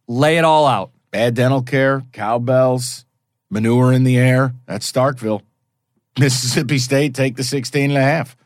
Lay 0.08 0.38
it 0.38 0.46
all 0.46 0.66
out. 0.66 0.92
Bad 1.12 1.36
dental 1.36 1.62
care, 1.62 2.04
cowbells, 2.14 3.06
manure 3.50 3.92
in 3.92 4.04
the 4.06 4.18
air. 4.18 4.54
That's 4.66 4.90
Starkville. 4.90 5.42
Mississippi 6.20 6.78
State 6.78 7.14
take 7.14 7.36
the 7.36 7.44
16 7.44 7.92
and 7.92 7.98
a 7.98 8.02
half. 8.02 8.38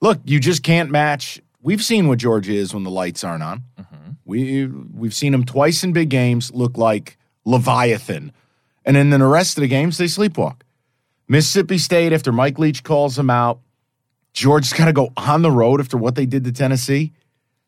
Look, 0.00 0.20
you 0.24 0.38
just 0.40 0.62
can't 0.62 0.90
match. 0.90 1.40
We've 1.60 1.82
seen 1.82 2.08
what 2.08 2.18
Georgia 2.18 2.52
is 2.52 2.72
when 2.74 2.82
the 2.84 2.90
lights 2.90 3.24
aren't 3.24 3.42
on. 3.42 3.62
Mm-hmm. 3.80 4.10
We 4.24 4.66
we've 4.66 5.14
seen 5.14 5.32
them 5.32 5.44
twice 5.44 5.82
in 5.84 5.92
big 5.92 6.08
games 6.08 6.52
look 6.52 6.76
like 6.78 7.18
Leviathan. 7.44 8.32
And 8.84 8.96
then 8.96 9.12
in 9.12 9.20
the 9.20 9.26
rest 9.26 9.56
of 9.58 9.62
the 9.62 9.68
games 9.68 9.98
they 9.98 10.06
sleepwalk. 10.06 10.62
Mississippi 11.28 11.78
State 11.78 12.12
after 12.12 12.32
Mike 12.32 12.58
Leach 12.58 12.82
calls 12.82 13.16
them 13.16 13.30
out, 13.30 13.60
Georgia's 14.32 14.72
got 14.72 14.86
to 14.86 14.92
go 14.92 15.12
on 15.16 15.42
the 15.42 15.50
road 15.50 15.80
after 15.80 15.96
what 15.96 16.14
they 16.14 16.26
did 16.26 16.44
to 16.44 16.52
Tennessee. 16.52 17.12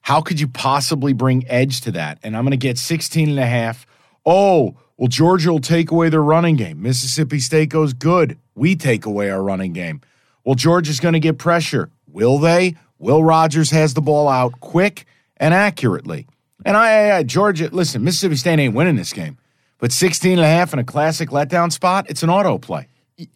How 0.00 0.20
could 0.20 0.40
you 0.40 0.48
possibly 0.48 1.12
bring 1.12 1.48
edge 1.48 1.80
to 1.82 1.92
that? 1.92 2.18
And 2.22 2.36
I'm 2.36 2.44
going 2.44 2.50
to 2.52 2.56
get 2.56 2.78
16 2.78 3.28
and 3.30 3.38
a 3.38 3.46
half. 3.46 3.86
Oh, 4.26 4.76
well, 4.96 5.08
Georgia 5.08 5.50
will 5.50 5.60
take 5.60 5.90
away 5.90 6.08
their 6.08 6.22
running 6.22 6.56
game. 6.56 6.82
Mississippi 6.82 7.38
State 7.38 7.70
goes 7.70 7.92
good. 7.92 8.38
We 8.54 8.76
take 8.76 9.06
away 9.06 9.30
our 9.30 9.42
running 9.42 9.72
game. 9.72 10.00
Well, 10.44 10.54
Georgia's 10.54 11.00
going 11.00 11.14
to 11.14 11.20
get 11.20 11.38
pressure. 11.38 11.90
Will 12.06 12.38
they? 12.38 12.76
Will 12.98 13.24
Rogers 13.24 13.70
has 13.70 13.94
the 13.94 14.00
ball 14.00 14.28
out 14.28 14.60
quick 14.60 15.06
and 15.36 15.52
accurately. 15.52 16.26
And 16.64 16.76
I, 16.76 17.18
I, 17.18 17.22
Georgia, 17.22 17.68
listen, 17.72 18.04
Mississippi 18.04 18.36
State 18.36 18.58
ain't 18.58 18.74
winning 18.74 18.96
this 18.96 19.12
game. 19.12 19.38
But 19.78 19.92
16 19.92 20.32
and 20.32 20.40
a 20.40 20.46
half 20.46 20.72
in 20.72 20.78
a 20.78 20.84
classic 20.84 21.30
letdown 21.30 21.72
spot, 21.72 22.06
it's 22.08 22.22
an 22.22 22.30
auto 22.30 22.58
play. 22.58 22.88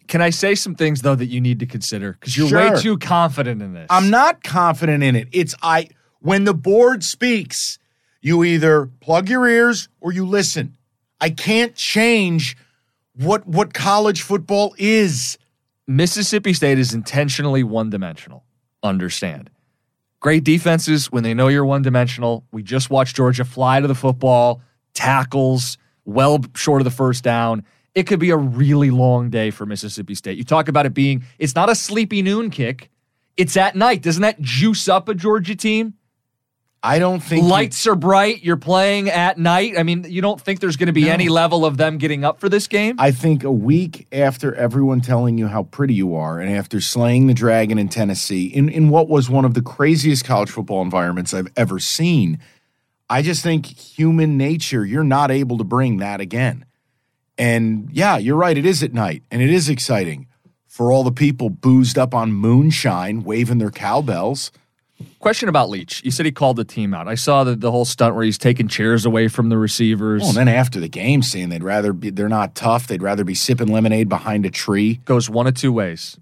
Can 0.07 0.21
I 0.21 0.29
say 0.29 0.55
some 0.55 0.75
things 0.75 1.01
though 1.01 1.15
that 1.15 1.27
you 1.27 1.39
need 1.39 1.59
to 1.59 1.65
consider? 1.65 2.13
Because 2.13 2.35
you're 2.35 2.49
Sure. 2.49 2.73
way 2.73 2.81
too 2.81 2.97
confident 2.97 3.61
in 3.61 3.73
this. 3.73 3.87
I'm 3.89 4.09
not 4.09 4.43
confident 4.43 5.03
in 5.03 5.15
it. 5.15 5.29
It's 5.31 5.55
I 5.61 5.87
when 6.19 6.43
the 6.43 6.53
board 6.53 7.03
speaks, 7.03 7.79
you 8.21 8.43
either 8.43 8.87
plug 8.99 9.29
your 9.29 9.47
ears 9.47 9.87
or 10.01 10.11
you 10.11 10.25
listen. 10.25 10.75
I 11.21 11.29
can't 11.29 11.75
change 11.75 12.57
what 13.15 13.47
what 13.47 13.73
college 13.73 14.21
football 14.21 14.75
is. 14.77 15.37
Mississippi 15.87 16.53
State 16.53 16.77
is 16.77 16.93
intentionally 16.93 17.63
one 17.63 17.89
dimensional. 17.89 18.43
Understand. 18.83 19.49
Great 20.19 20.43
defenses 20.43 21.09
when 21.09 21.23
they 21.23 21.33
know 21.33 21.47
you're 21.47 21.65
one 21.65 21.81
dimensional. 21.81 22.43
We 22.51 22.63
just 22.63 22.89
watched 22.89 23.15
Georgia 23.15 23.45
fly 23.45 23.79
to 23.79 23.87
the 23.87 23.95
football, 23.95 24.61
tackles, 24.93 25.77
well 26.03 26.39
short 26.55 26.81
of 26.81 26.85
the 26.85 26.91
first 26.91 27.23
down. 27.23 27.63
It 27.95 28.03
could 28.03 28.19
be 28.19 28.29
a 28.29 28.37
really 28.37 28.91
long 28.91 29.29
day 29.29 29.51
for 29.51 29.65
Mississippi 29.65 30.15
State. 30.15 30.37
You 30.37 30.43
talk 30.43 30.67
about 30.67 30.85
it 30.85 30.93
being, 30.93 31.23
it's 31.39 31.55
not 31.55 31.69
a 31.69 31.75
sleepy 31.75 32.21
noon 32.21 32.49
kick, 32.49 32.89
it's 33.35 33.57
at 33.57 33.75
night. 33.75 34.01
Doesn't 34.01 34.21
that 34.21 34.39
juice 34.41 34.87
up 34.87 35.09
a 35.09 35.15
Georgia 35.15 35.55
team? 35.55 35.95
I 36.81 36.97
don't 36.99 37.19
think 37.19 37.43
you- 37.43 37.49
Lights 37.49 37.85
are 37.87 37.95
bright. 37.95 38.41
You're 38.41 38.55
playing 38.55 39.09
at 39.09 39.37
night. 39.37 39.73
I 39.77 39.83
mean, 39.83 40.05
you 40.07 40.21
don't 40.21 40.39
think 40.39 40.61
there's 40.61 40.77
going 40.77 40.87
to 40.87 40.93
be 40.93 41.09
any 41.09 41.27
level 41.27 41.65
of 41.65 41.75
them 41.75 41.97
getting 41.97 42.23
up 42.23 42.39
for 42.39 42.47
this 42.47 42.67
game? 42.67 42.95
I 42.99 43.11
think 43.11 43.43
a 43.43 43.51
week 43.51 44.07
after 44.13 44.55
everyone 44.55 45.01
telling 45.01 45.37
you 45.37 45.47
how 45.47 45.63
pretty 45.63 45.93
you 45.93 46.15
are, 46.15 46.39
and 46.39 46.49
after 46.55 46.79
slaying 46.79 47.27
the 47.27 47.33
dragon 47.33 47.77
in 47.77 47.89
Tennessee, 47.89 48.45
in, 48.45 48.69
in 48.69 48.87
what 48.87 49.09
was 49.09 49.29
one 49.29 49.43
of 49.43 49.55
the 49.55 49.61
craziest 49.61 50.23
college 50.23 50.49
football 50.49 50.81
environments 50.81 51.33
I've 51.33 51.49
ever 51.57 51.79
seen, 51.79 52.39
I 53.09 53.23
just 53.23 53.43
think 53.43 53.65
human 53.65 54.37
nature, 54.37 54.85
you're 54.85 55.03
not 55.03 55.31
able 55.31 55.57
to 55.57 55.65
bring 55.65 55.97
that 55.97 56.21
again. 56.21 56.63
And 57.39 57.89
yeah, 57.91 58.17
you're 58.17 58.35
right, 58.35 58.57
it 58.57 58.65
is 58.65 58.83
at 58.83 58.93
night, 58.93 59.23
and 59.31 59.41
it 59.41 59.49
is 59.49 59.69
exciting 59.69 60.27
for 60.67 60.91
all 60.91 61.03
the 61.03 61.11
people 61.11 61.49
boozed 61.49 61.97
up 61.97 62.13
on 62.13 62.33
moonshine, 62.33 63.23
waving 63.23 63.57
their 63.57 63.71
cowbells. 63.71 64.51
Question 65.19 65.47
about 65.47 65.69
Leach. 65.69 66.03
You 66.03 66.11
said 66.11 66.25
he 66.25 66.31
called 66.33 66.57
the 66.57 66.65
team 66.65 66.93
out. 66.93 67.07
I 67.07 67.15
saw 67.15 67.45
the, 67.45 67.55
the 67.55 67.71
whole 67.71 67.85
stunt 67.85 68.15
where 68.15 68.25
he's 68.25 68.37
taking 68.37 68.67
chairs 68.67 69.05
away 69.05 69.29
from 69.29 69.47
the 69.47 69.57
receivers. 69.57 70.21
Well, 70.21 70.29
and 70.29 70.37
then 70.37 70.47
after 70.49 70.81
the 70.81 70.89
game, 70.89 71.21
saying 71.21 71.47
they'd 71.47 71.63
rather 71.63 71.93
be, 71.93 72.09
they're 72.09 72.27
not 72.27 72.55
tough, 72.55 72.87
they'd 72.87 73.01
rather 73.01 73.23
be 73.23 73.33
sipping 73.35 73.67
lemonade 73.69 74.09
behind 74.09 74.45
a 74.45 74.49
tree. 74.49 74.95
Goes 75.05 75.29
one 75.29 75.47
of 75.47 75.53
two 75.53 75.71
ways. 75.71 76.17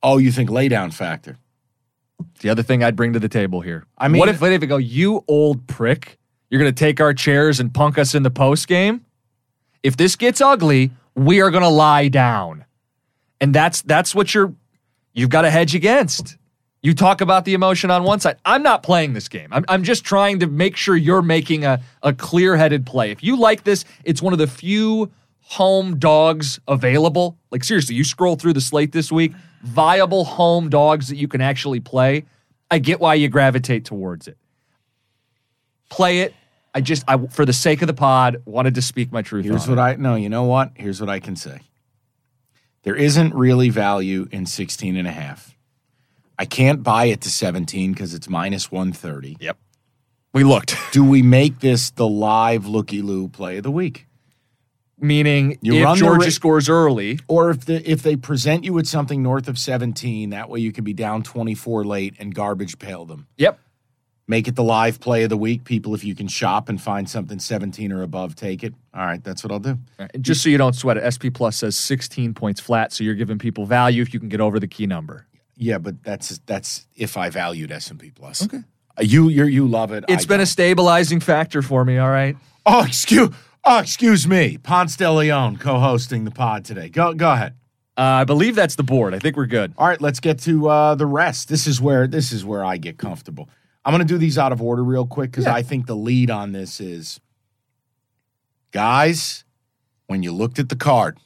Oh, 0.00 0.18
you 0.18 0.30
think 0.30 0.50
lay 0.50 0.68
down 0.68 0.92
factor? 0.92 1.38
The 2.40 2.50
other 2.50 2.62
thing 2.62 2.84
I'd 2.84 2.94
bring 2.94 3.12
to 3.14 3.18
the 3.18 3.28
table 3.28 3.60
here. 3.60 3.84
I 3.98 4.06
mean- 4.06 4.20
what 4.20 4.28
if, 4.28 4.40
what 4.40 4.52
if 4.52 4.60
they 4.60 4.66
go, 4.68 4.76
you 4.76 5.24
old 5.26 5.66
prick, 5.66 6.18
you're 6.50 6.60
going 6.60 6.72
to 6.72 6.78
take 6.78 7.00
our 7.00 7.12
chairs 7.14 7.58
and 7.58 7.74
punk 7.74 7.98
us 7.98 8.14
in 8.14 8.22
the 8.22 8.30
post 8.30 8.68
game? 8.68 9.04
If 9.82 9.96
this 9.96 10.16
gets 10.16 10.40
ugly, 10.40 10.90
we 11.14 11.40
are 11.40 11.50
going 11.50 11.62
to 11.62 11.68
lie 11.68 12.08
down. 12.08 12.64
And 13.40 13.54
that's 13.54 13.82
that's 13.82 14.14
what 14.14 14.34
you're 14.34 14.54
you've 15.12 15.30
got 15.30 15.42
to 15.42 15.50
hedge 15.50 15.74
against. 15.74 16.36
You 16.82 16.94
talk 16.94 17.20
about 17.20 17.44
the 17.44 17.54
emotion 17.54 17.92
on 17.92 18.02
one 18.02 18.18
side. 18.18 18.38
I'm 18.44 18.62
not 18.62 18.82
playing 18.82 19.12
this 19.12 19.28
game. 19.28 19.48
I'm, 19.52 19.64
I'm 19.68 19.84
just 19.84 20.04
trying 20.04 20.40
to 20.40 20.48
make 20.48 20.76
sure 20.76 20.96
you're 20.96 21.22
making 21.22 21.64
a, 21.64 21.80
a 22.02 22.12
clear 22.12 22.56
headed 22.56 22.86
play. 22.86 23.12
If 23.12 23.22
you 23.22 23.36
like 23.36 23.62
this, 23.62 23.84
it's 24.04 24.20
one 24.20 24.32
of 24.32 24.40
the 24.40 24.48
few 24.48 25.10
home 25.40 25.98
dogs 25.98 26.58
available. 26.66 27.38
Like, 27.52 27.62
seriously, 27.62 27.94
you 27.94 28.02
scroll 28.02 28.34
through 28.34 28.54
the 28.54 28.60
slate 28.60 28.90
this 28.90 29.12
week, 29.12 29.32
viable 29.62 30.24
home 30.24 30.70
dogs 30.70 31.06
that 31.08 31.16
you 31.16 31.28
can 31.28 31.40
actually 31.40 31.78
play. 31.78 32.24
I 32.68 32.80
get 32.80 32.98
why 32.98 33.14
you 33.14 33.28
gravitate 33.28 33.84
towards 33.84 34.26
it. 34.26 34.36
Play 35.88 36.20
it. 36.20 36.34
I 36.74 36.80
just, 36.80 37.04
I, 37.06 37.18
for 37.26 37.44
the 37.44 37.52
sake 37.52 37.82
of 37.82 37.86
the 37.86 37.94
pod, 37.94 38.42
wanted 38.46 38.74
to 38.76 38.82
speak 38.82 39.12
my 39.12 39.22
truth. 39.22 39.44
Here's 39.44 39.68
what 39.68 39.78
it. 39.78 39.80
I 39.80 39.94
no, 39.96 40.14
you 40.14 40.28
know 40.28 40.44
what? 40.44 40.72
Here's 40.74 41.00
what 41.00 41.10
I 41.10 41.20
can 41.20 41.36
say. 41.36 41.60
There 42.82 42.96
isn't 42.96 43.34
really 43.34 43.68
value 43.68 44.26
in 44.32 44.46
16 44.46 44.96
and 44.96 45.06
a 45.06 45.12
half. 45.12 45.54
I 46.38 46.44
can't 46.46 46.82
buy 46.82 47.04
it 47.04 47.20
to 47.20 47.30
17 47.30 47.92
because 47.92 48.14
it's 48.14 48.28
minus 48.28 48.72
130. 48.72 49.36
Yep. 49.38 49.56
We 50.32 50.44
looked. 50.44 50.76
Do 50.92 51.04
we 51.04 51.22
make 51.22 51.60
this 51.60 51.90
the 51.90 52.08
live 52.08 52.66
looky 52.66 53.02
loo 53.02 53.28
play 53.28 53.58
of 53.58 53.62
the 53.64 53.70
week? 53.70 54.06
Meaning, 54.98 55.58
You 55.62 55.88
if 55.88 55.98
Georgia 55.98 56.30
scores 56.30 56.68
early, 56.68 57.18
Or 57.28 57.50
if 57.50 57.64
the 57.66 57.88
if 57.90 58.02
they 58.02 58.16
present 58.16 58.64
you 58.64 58.72
with 58.72 58.86
something 58.86 59.22
north 59.22 59.48
of 59.48 59.58
17, 59.58 60.30
that 60.30 60.48
way 60.48 60.60
you 60.60 60.72
can 60.72 60.84
be 60.84 60.92
down 60.92 61.22
24 61.22 61.84
late 61.84 62.14
and 62.18 62.34
garbage 62.34 62.78
pail 62.78 63.04
them. 63.04 63.26
yep. 63.36 63.58
Make 64.28 64.46
it 64.46 64.54
the 64.54 64.62
live 64.62 65.00
play 65.00 65.24
of 65.24 65.30
the 65.30 65.36
week. 65.36 65.64
People, 65.64 65.94
if 65.94 66.04
you 66.04 66.14
can 66.14 66.28
shop 66.28 66.68
and 66.68 66.80
find 66.80 67.10
something 67.10 67.38
17 67.40 67.90
or 67.92 68.02
above, 68.02 68.36
take 68.36 68.62
it. 68.62 68.72
All 68.94 69.04
right, 69.04 69.22
that's 69.22 69.42
what 69.42 69.50
I'll 69.50 69.58
do. 69.58 69.78
Right, 69.98 70.10
just 70.20 70.42
so 70.42 70.48
you 70.48 70.58
don't 70.58 70.74
sweat 70.74 70.96
it, 70.96 71.12
SP 71.12 71.26
Plus 71.34 71.56
says 71.56 71.76
16 71.76 72.32
points 72.34 72.60
flat, 72.60 72.92
so 72.92 73.02
you're 73.02 73.16
giving 73.16 73.38
people 73.38 73.66
value 73.66 74.00
if 74.00 74.14
you 74.14 74.20
can 74.20 74.28
get 74.28 74.40
over 74.40 74.60
the 74.60 74.68
key 74.68 74.86
number. 74.86 75.26
Yeah, 75.56 75.78
but 75.78 76.02
that's 76.02 76.38
that's 76.46 76.86
if 76.96 77.16
I 77.16 77.30
valued 77.30 77.70
S 77.72 77.90
and 77.90 77.98
P 78.00 78.10
plus. 78.10 78.42
Okay, 78.44 78.62
you 79.00 79.28
you 79.28 79.44
you 79.44 79.66
love 79.68 79.92
it. 79.92 80.04
It's 80.08 80.24
I 80.24 80.28
been 80.28 80.40
a 80.40 80.44
don't. 80.44 80.46
stabilizing 80.46 81.20
factor 81.20 81.60
for 81.62 81.84
me, 81.84 81.98
all 81.98 82.10
right? 82.10 82.36
oh 82.64 82.84
excuse 82.84 83.30
oh 83.64 83.78
excuse 83.78 84.26
me, 84.26 84.56
Ponce 84.58 84.96
de 84.96 85.10
Leon 85.10 85.56
co-hosting 85.58 86.24
the 86.24 86.30
pod 86.30 86.64
today. 86.64 86.88
Go 86.88 87.12
go 87.12 87.32
ahead. 87.32 87.54
Uh, 87.96 88.00
I 88.02 88.24
believe 88.24 88.54
that's 88.54 88.76
the 88.76 88.82
board. 88.82 89.14
I 89.14 89.18
think 89.18 89.36
we're 89.36 89.46
good. 89.46 89.74
All 89.76 89.86
right, 89.86 90.00
let's 90.00 90.18
get 90.20 90.38
to 90.40 90.68
uh, 90.68 90.94
the 90.94 91.06
rest. 91.06 91.48
This 91.48 91.66
is 91.66 91.80
where 91.80 92.06
this 92.06 92.32
is 92.32 92.44
where 92.44 92.64
I 92.64 92.78
get 92.78 92.96
comfortable. 92.96 93.48
I'm 93.84 93.92
going 93.92 94.06
to 94.06 94.14
do 94.14 94.18
these 94.18 94.38
out 94.38 94.52
of 94.52 94.62
order 94.62 94.84
real 94.84 95.06
quick 95.06 95.30
because 95.30 95.46
I 95.46 95.62
think 95.62 95.86
the 95.86 95.96
lead 95.96 96.30
on 96.30 96.52
this 96.52 96.80
is, 96.80 97.20
guys, 98.70 99.44
when 100.06 100.22
you 100.22 100.32
looked 100.32 100.58
at 100.58 100.68
the 100.68 100.76
card, 100.76 101.18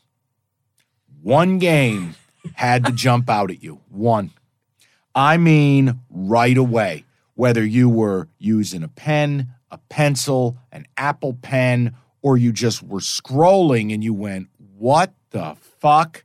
one 1.23 1.59
game 1.59 2.15
had 2.55 2.85
to 2.87 2.93
jump 2.93 3.29
out 3.29 3.51
at 3.51 3.63
you. 3.63 3.81
One. 3.91 4.31
I 5.15 5.37
mean, 5.37 6.01
right 6.11 6.57
away. 6.57 7.05
Whether 7.35 7.65
you 7.65 7.91
were 7.91 8.29
using 8.39 8.83
a 8.83 8.89
pen, 8.89 9.49
a 9.71 9.79
pencil, 9.91 10.57
an 10.73 10.87
Apple 10.97 11.35
pen, 11.35 11.95
or 12.23 12.39
you 12.39 12.53
just 12.53 12.83
were 12.83 13.01
scrolling 13.01 13.93
and 13.93 14.03
you 14.03 14.15
went, 14.15 14.49
What 14.79 15.13
the 15.31 15.57
fuck? 15.61 16.25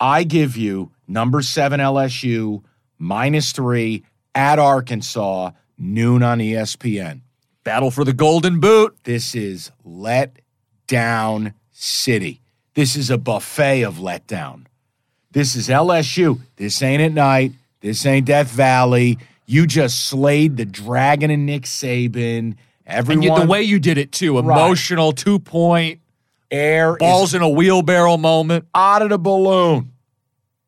I 0.00 0.24
give 0.24 0.56
you 0.56 0.92
number 1.06 1.42
seven 1.42 1.80
LSU 1.80 2.62
minus 2.98 3.52
three 3.52 4.04
at 4.34 4.58
Arkansas, 4.58 5.50
noon 5.76 6.22
on 6.22 6.38
ESPN. 6.38 7.20
Battle 7.64 7.90
for 7.90 8.04
the 8.04 8.12
golden 8.12 8.60
boot. 8.60 8.96
This 9.04 9.34
is 9.34 9.70
let 9.84 10.38
down 10.86 11.54
city. 11.70 12.40
This 12.74 12.96
is 12.96 13.10
a 13.10 13.18
buffet 13.18 13.82
of 13.82 13.96
letdown. 13.96 14.64
This 15.30 15.54
is 15.54 15.68
LSU. 15.68 16.40
This 16.56 16.82
ain't 16.82 17.02
at 17.02 17.12
night. 17.12 17.52
This 17.80 18.04
ain't 18.06 18.26
Death 18.26 18.50
Valley. 18.50 19.18
You 19.46 19.66
just 19.66 20.06
slayed 20.06 20.56
the 20.56 20.64
dragon 20.64 21.30
and 21.30 21.46
Nick 21.46 21.62
Saban. 21.62 22.56
Everyone, 22.86 23.22
you, 23.22 23.38
the 23.38 23.46
way 23.46 23.62
you 23.62 23.78
did 23.78 23.98
it, 23.98 24.12
too. 24.12 24.38
Right. 24.38 24.56
Emotional, 24.56 25.12
two 25.12 25.38
point, 25.38 26.00
air 26.50 26.96
balls 26.96 27.34
in 27.34 27.42
a 27.42 27.48
wheelbarrow 27.48 28.16
moment. 28.16 28.66
out 28.74 29.02
of 29.02 29.10
the 29.10 29.18
balloon. 29.18 29.92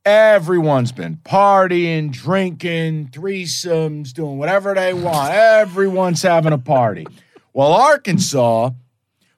Everyone's 0.04 0.92
been 0.92 1.16
partying, 1.16 2.10
drinking, 2.10 3.08
threesomes, 3.08 4.12
doing 4.12 4.38
whatever 4.38 4.74
they 4.74 4.94
want. 4.94 5.34
Everyone's 5.34 6.22
having 6.22 6.54
a 6.54 6.58
party. 6.58 7.06
Well, 7.52 7.72
Arkansas 7.72 8.70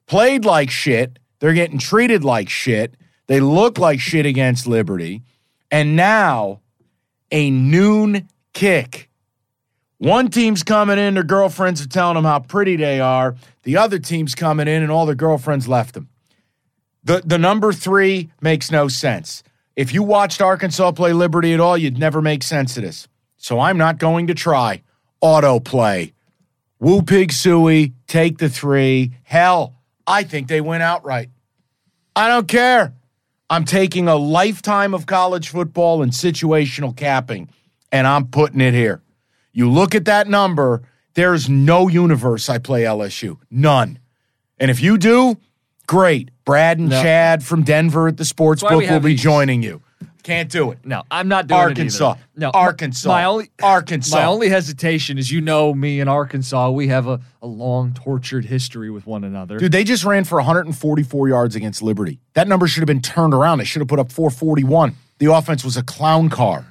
played 0.07 0.45
like 0.45 0.71
shit. 0.71 1.19
They're 1.41 1.55
getting 1.55 1.79
treated 1.79 2.23
like 2.23 2.49
shit. 2.49 2.97
They 3.27 3.41
look 3.41 3.79
like 3.79 3.99
shit 3.99 4.25
against 4.25 4.67
Liberty. 4.67 5.23
And 5.71 5.97
now 5.97 6.61
a 7.33 7.51
noon 7.51 8.29
kick. 8.53 9.09
One 9.99 10.29
team's 10.29 10.63
coming 10.63 10.99
in, 10.99 11.15
their 11.15 11.23
girlfriends 11.23 11.81
are 11.81 11.89
telling 11.89 12.15
them 12.15 12.25
how 12.25 12.41
pretty 12.41 12.77
they 12.77 13.01
are. 13.01 13.37
The 13.63 13.77
other 13.77 13.99
team's 13.99 14.35
coming 14.35 14.69
in, 14.69 14.83
and 14.83 14.91
all 14.91 15.07
their 15.07 15.15
girlfriends 15.15 15.67
left 15.67 15.95
them. 15.95 16.09
The 17.05 17.23
the 17.25 17.39
number 17.39 17.73
three 17.73 18.31
makes 18.41 18.71
no 18.71 18.89
sense. 18.89 19.43
If 19.77 19.95
you 19.95 20.03
watched 20.03 20.43
Arkansas 20.43 20.93
play 20.93 21.13
Liberty 21.13 21.55
at 21.55 21.61
all, 21.61 21.79
you'd 21.79 21.99
never 21.99 22.21
make 22.21 22.43
sense 22.43 22.77
of 22.77 22.83
this. 22.83 23.09
So 23.37 23.59
I'm 23.59 23.79
not 23.79 23.99
going 23.99 24.27
to 24.27 24.35
try. 24.35 24.83
Autoplay. 25.23 26.13
Woo 26.79 27.03
Pig 27.03 27.31
Sooie, 27.31 27.93
take 28.07 28.39
the 28.39 28.49
three. 28.49 29.13
Hell, 29.23 29.75
I 30.07 30.25
think 30.25 30.49
they 30.49 30.61
went 30.61 30.83
outright. 30.83 31.31
I 32.15 32.29
don't 32.29 32.49
care. 32.49 32.93
I'm 33.49 33.65
taking 33.65 34.09
a 34.09 34.17
lifetime 34.17 34.95
of 34.95 35.07
college 35.07 35.49
football 35.49 36.03
and 36.03 36.13
situational 36.13 36.97
capping, 36.97 37.51
and 37.91 38.07
I'm 38.07 38.27
putting 38.27 38.61
it 38.61 38.75
here. 38.75 39.03
You 39.53 39.71
look 39.71 39.95
at 39.95 40.07
that 40.07 40.27
number, 40.27 40.83
there's 41.15 41.49
no 41.49 41.89
universe 41.89 42.49
I 42.49 42.59
play 42.59 42.83
LSU. 42.83 43.39
None. 43.51 43.99
And 44.59 44.71
if 44.71 44.81
you 44.81 44.99
do, 44.99 45.37
great. 45.87 46.31
Brad 46.45 46.79
and 46.79 46.91
Chad 46.91 47.45
from 47.45 47.63
Denver 47.63 48.09
at 48.09 48.17
the 48.17 48.25
sports 48.25 48.63
book 48.63 48.83
will 48.83 49.01
be 49.01 49.15
joining 49.15 49.63
you. 49.63 49.83
Can't 50.23 50.51
do 50.51 50.71
it. 50.71 50.79
No, 50.85 51.03
I'm 51.11 51.27
not 51.27 51.49
doing 51.49 51.61
Arkansas. 51.61 52.13
it 52.13 52.15
either. 52.15 52.21
No, 52.37 52.51
Arkansas. 52.51 53.09
My 53.09 53.25
only, 53.25 53.51
Arkansas. 53.61 54.17
My 54.17 54.25
only 54.25 54.49
hesitation 54.49 55.19
is, 55.19 55.33
you 55.33 55.41
know, 55.41 55.75
me 55.75 56.01
and 56.01 56.09
Arkansas, 56.09 56.71
we 56.71 56.89
have 56.89 57.09
a, 57.09 57.21
a 57.41 57.47
long, 57.47 57.93
tortured 57.93 58.45
history 58.45 58.89
with 58.89 59.05
one 59.05 59.25
another. 59.25 59.59
Dude, 59.59 59.73
they 59.73 59.83
just 59.83 60.05
ran 60.05 60.23
for 60.23 60.37
144 60.37 61.29
yards 61.29 61.57
against 61.57 61.83
Liberty. 61.83 62.21
That 62.35 62.47
number 62.47 62.69
should 62.69 62.83
have 62.83 62.87
been 62.87 63.03
turned 63.03 63.35
around. 63.35 63.59
They 63.59 63.65
should 63.65 63.81
have 63.81 63.89
put 63.89 63.99
up 63.99 64.13
441. 64.13 64.95
The 65.19 65.33
offense 65.33 65.65
was 65.65 65.77
a 65.77 65.83
clown 65.83 66.29
car. 66.29 66.67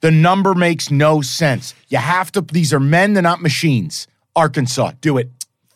The 0.00 0.10
number 0.10 0.54
makes 0.54 0.90
no 0.90 1.22
sense. 1.22 1.74
You 1.88 1.98
have 1.98 2.30
to, 2.32 2.42
these 2.42 2.74
are 2.74 2.80
men, 2.80 3.14
they're 3.14 3.22
not 3.22 3.40
machines. 3.40 4.06
Arkansas, 4.36 4.92
do 5.00 5.16
it. 5.16 5.30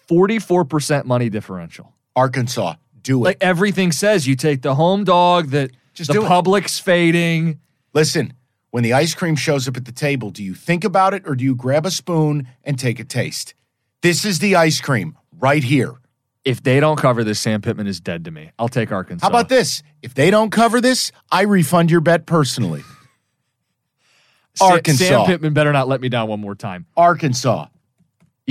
44% 0.08 1.06
money 1.06 1.30
differential. 1.30 1.94
Arkansas, 2.16 2.74
do 3.02 3.18
it. 3.20 3.24
Like 3.24 3.38
everything 3.40 3.92
says, 3.92 4.26
you 4.26 4.36
take 4.36 4.62
the 4.62 4.74
home 4.74 5.04
dog 5.04 5.48
that 5.50 5.70
Just 5.94 6.08
the 6.08 6.14
do 6.14 6.24
it. 6.24 6.28
public's 6.28 6.78
fading. 6.78 7.58
Listen, 7.94 8.32
when 8.70 8.82
the 8.82 8.92
ice 8.92 9.14
cream 9.14 9.36
shows 9.36 9.66
up 9.68 9.76
at 9.76 9.84
the 9.84 9.92
table, 9.92 10.30
do 10.30 10.42
you 10.42 10.54
think 10.54 10.84
about 10.84 11.14
it 11.14 11.22
or 11.26 11.34
do 11.34 11.44
you 11.44 11.54
grab 11.54 11.84
a 11.86 11.90
spoon 11.90 12.48
and 12.64 12.78
take 12.78 12.98
a 13.00 13.04
taste? 13.04 13.54
This 14.02 14.24
is 14.24 14.38
the 14.40 14.56
ice 14.56 14.80
cream 14.80 15.16
right 15.38 15.62
here. 15.62 15.94
If 16.44 16.62
they 16.62 16.80
don't 16.80 16.96
cover 16.96 17.22
this, 17.22 17.38
Sam 17.38 17.60
Pittman 17.62 17.86
is 17.86 18.00
dead 18.00 18.24
to 18.24 18.30
me. 18.32 18.50
I'll 18.58 18.68
take 18.68 18.90
Arkansas. 18.90 19.24
How 19.24 19.30
about 19.30 19.48
this? 19.48 19.82
If 20.02 20.14
they 20.14 20.28
don't 20.30 20.50
cover 20.50 20.80
this, 20.80 21.12
I 21.30 21.42
refund 21.42 21.90
your 21.90 22.00
bet 22.00 22.26
personally. 22.26 22.82
Sa- 24.54 24.66
Arkansas. 24.72 25.04
Sam 25.04 25.26
Pittman 25.26 25.52
better 25.54 25.72
not 25.72 25.88
let 25.88 26.00
me 26.00 26.08
down 26.08 26.28
one 26.28 26.40
more 26.40 26.54
time. 26.54 26.86
Arkansas. 26.96 27.66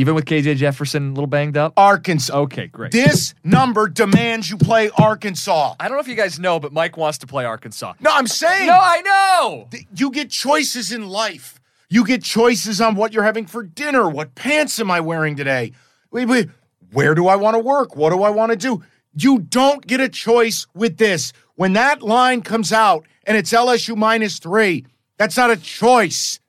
Even 0.02 0.16
with 0.16 0.26
KJ 0.26 0.56
Jefferson 0.56 1.10
a 1.10 1.14
little 1.14 1.28
banged 1.28 1.58
up? 1.58 1.74
Arkansas. 1.78 2.36
Okay, 2.36 2.66
great. 2.66 2.92
This 2.92 3.36
number 3.44 3.88
demands 3.88 4.50
you 4.50 4.58
play 4.58 4.90
Arkansas. 4.98 5.76
I 5.80 5.88
don't 5.88 5.96
know 5.96 6.02
if 6.02 6.08
you 6.08 6.16
guys 6.16 6.40
know, 6.40 6.60
but 6.60 6.74
Mike 6.74 6.98
wants 6.98 7.20
to 7.20 7.28
play 7.28 7.46
Arkansas. 7.46 7.94
No, 8.00 8.10
I'm 8.12 8.26
saying 8.26 8.66
No, 8.66 8.80
I 8.82 9.02
know. 9.02 9.68
th- 9.70 9.86
you 9.96 10.10
get 10.10 10.32
choices 10.32 10.92
in 10.92 11.08
life. 11.08 11.62
You 11.88 12.04
get 12.04 12.24
choices 12.24 12.82
on 12.82 12.96
what 12.96 13.14
you're 13.14 13.22
having 13.22 13.46
for 13.46 13.62
dinner. 13.62 14.10
What 14.10 14.34
pants 14.34 14.80
am 14.80 14.90
I 14.90 15.02
wearing 15.02 15.36
today? 15.36 15.74
Wait, 16.10 16.26
wait. 16.28 16.50
Where 16.92 17.14
do 17.14 17.28
I 17.28 17.36
want 17.36 17.54
to 17.54 17.60
work? 17.60 17.96
What 17.96 18.10
do 18.10 18.24
I 18.24 18.32
want 18.32 18.52
to 18.54 18.56
do? 18.56 18.82
You 19.14 19.38
don't 19.38 19.86
get 19.86 20.00
a 20.00 20.10
choice 20.10 20.66
with 20.74 20.98
this. 20.98 21.32
When 21.54 21.74
that 21.74 22.02
line 22.02 22.42
comes 22.42 22.74
out 22.74 23.06
and 23.26 23.38
it's 23.38 23.54
LSU 23.54 23.96
minus 23.96 24.40
three, 24.40 24.88
that's 25.18 25.38
not 25.38 25.52
a 25.52 25.58
choice. 25.58 26.40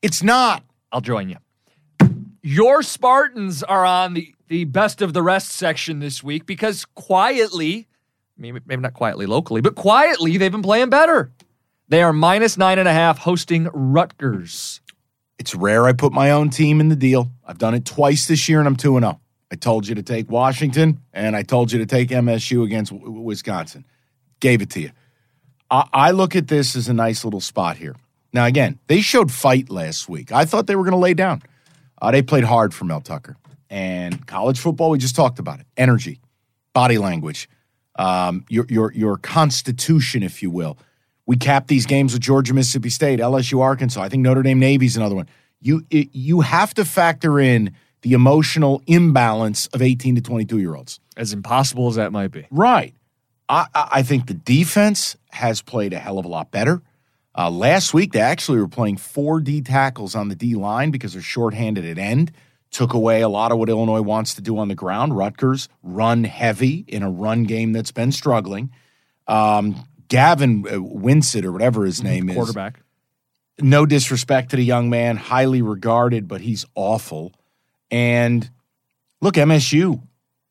It's 0.00 0.22
not. 0.22 0.62
I'll 0.90 1.02
join 1.02 1.28
you. 1.28 1.36
Your 2.46 2.82
Spartans 2.82 3.62
are 3.62 3.86
on 3.86 4.12
the, 4.12 4.34
the 4.48 4.64
best 4.64 5.00
of 5.00 5.14
the 5.14 5.22
rest 5.22 5.52
section 5.52 6.00
this 6.00 6.22
week 6.22 6.44
because 6.44 6.84
quietly, 6.84 7.88
maybe, 8.36 8.60
maybe 8.66 8.82
not 8.82 8.92
quietly 8.92 9.24
locally, 9.24 9.62
but 9.62 9.76
quietly, 9.76 10.36
they've 10.36 10.52
been 10.52 10.60
playing 10.60 10.90
better. 10.90 11.32
They 11.88 12.02
are 12.02 12.12
minus 12.12 12.58
nine 12.58 12.78
and 12.78 12.86
a 12.86 12.92
half 12.92 13.16
hosting 13.16 13.70
Rutgers. 13.72 14.82
It's 15.38 15.54
rare 15.54 15.86
I 15.86 15.94
put 15.94 16.12
my 16.12 16.32
own 16.32 16.50
team 16.50 16.80
in 16.80 16.90
the 16.90 16.96
deal. 16.96 17.30
I've 17.46 17.56
done 17.56 17.72
it 17.72 17.86
twice 17.86 18.26
this 18.26 18.46
year, 18.46 18.58
and 18.58 18.68
I'm 18.68 18.76
2 18.76 19.00
0. 19.00 19.20
I 19.50 19.54
told 19.54 19.88
you 19.88 19.94
to 19.94 20.02
take 20.02 20.30
Washington, 20.30 21.00
and 21.14 21.34
I 21.34 21.44
told 21.44 21.72
you 21.72 21.78
to 21.78 21.86
take 21.86 22.10
MSU 22.10 22.62
against 22.62 22.92
Wisconsin. 22.92 23.86
Gave 24.40 24.60
it 24.60 24.68
to 24.72 24.80
you. 24.80 24.90
I, 25.70 25.88
I 25.94 26.10
look 26.10 26.36
at 26.36 26.48
this 26.48 26.76
as 26.76 26.90
a 26.90 26.94
nice 26.94 27.24
little 27.24 27.40
spot 27.40 27.78
here. 27.78 27.96
Now, 28.34 28.44
again, 28.44 28.80
they 28.88 29.00
showed 29.00 29.32
fight 29.32 29.70
last 29.70 30.10
week. 30.10 30.30
I 30.30 30.44
thought 30.44 30.66
they 30.66 30.76
were 30.76 30.84
going 30.84 30.92
to 30.92 30.98
lay 30.98 31.14
down. 31.14 31.40
Uh, 32.04 32.10
they 32.10 32.20
played 32.20 32.44
hard 32.44 32.74
for 32.74 32.84
Mel 32.84 33.00
Tucker. 33.00 33.34
And 33.70 34.26
college 34.26 34.58
football, 34.58 34.90
we 34.90 34.98
just 34.98 35.16
talked 35.16 35.38
about 35.38 35.60
it 35.60 35.66
energy, 35.74 36.20
body 36.74 36.98
language, 36.98 37.48
um, 37.96 38.44
your, 38.50 38.66
your, 38.68 38.92
your 38.92 39.16
constitution, 39.16 40.22
if 40.22 40.42
you 40.42 40.50
will. 40.50 40.76
We 41.24 41.36
capped 41.36 41.68
these 41.68 41.86
games 41.86 42.12
with 42.12 42.20
Georgia, 42.20 42.52
Mississippi 42.52 42.90
State, 42.90 43.20
LSU, 43.20 43.58
Arkansas. 43.62 44.02
I 44.02 44.10
think 44.10 44.22
Notre 44.22 44.42
Dame 44.42 44.58
Navy's 44.58 44.98
another 44.98 45.14
one. 45.14 45.28
You, 45.62 45.86
it, 45.88 46.10
you 46.12 46.42
have 46.42 46.74
to 46.74 46.84
factor 46.84 47.40
in 47.40 47.74
the 48.02 48.12
emotional 48.12 48.82
imbalance 48.86 49.68
of 49.68 49.80
18 49.80 50.16
to 50.16 50.20
22 50.20 50.58
year 50.58 50.74
olds. 50.74 51.00
As 51.16 51.32
impossible 51.32 51.88
as 51.88 51.94
that 51.94 52.12
might 52.12 52.32
be. 52.32 52.46
Right. 52.50 52.94
I, 53.48 53.66
I 53.74 54.02
think 54.02 54.26
the 54.26 54.34
defense 54.34 55.16
has 55.30 55.62
played 55.62 55.94
a 55.94 55.98
hell 55.98 56.18
of 56.18 56.26
a 56.26 56.28
lot 56.28 56.50
better. 56.50 56.82
Uh, 57.36 57.50
last 57.50 57.92
week, 57.92 58.12
they 58.12 58.20
actually 58.20 58.58
were 58.58 58.68
playing 58.68 58.96
four 58.96 59.40
D 59.40 59.60
tackles 59.60 60.14
on 60.14 60.28
the 60.28 60.36
D 60.36 60.54
line 60.54 60.90
because 60.90 61.14
they're 61.14 61.22
shorthanded 61.22 61.84
at 61.84 61.98
end. 61.98 62.32
Took 62.70 62.92
away 62.92 63.22
a 63.22 63.28
lot 63.28 63.52
of 63.52 63.58
what 63.58 63.68
Illinois 63.68 64.02
wants 64.02 64.34
to 64.34 64.42
do 64.42 64.58
on 64.58 64.68
the 64.68 64.74
ground. 64.74 65.16
Rutgers 65.16 65.68
run 65.82 66.24
heavy 66.24 66.84
in 66.88 67.02
a 67.02 67.10
run 67.10 67.44
game 67.44 67.72
that's 67.72 67.92
been 67.92 68.12
struggling. 68.12 68.72
Um, 69.26 69.84
Gavin 70.08 70.64
uh, 70.66 70.82
Wynn-Witz, 70.82 71.44
or 71.44 71.52
whatever 71.52 71.84
his 71.84 72.02
name 72.02 72.28
is, 72.28 72.36
quarterback. 72.36 72.80
No 73.60 73.86
disrespect 73.86 74.50
to 74.50 74.56
the 74.56 74.64
young 74.64 74.90
man, 74.90 75.16
highly 75.16 75.62
regarded, 75.62 76.28
but 76.28 76.40
he's 76.40 76.66
awful. 76.74 77.32
And 77.90 78.48
look, 79.20 79.34
MSU 79.34 80.02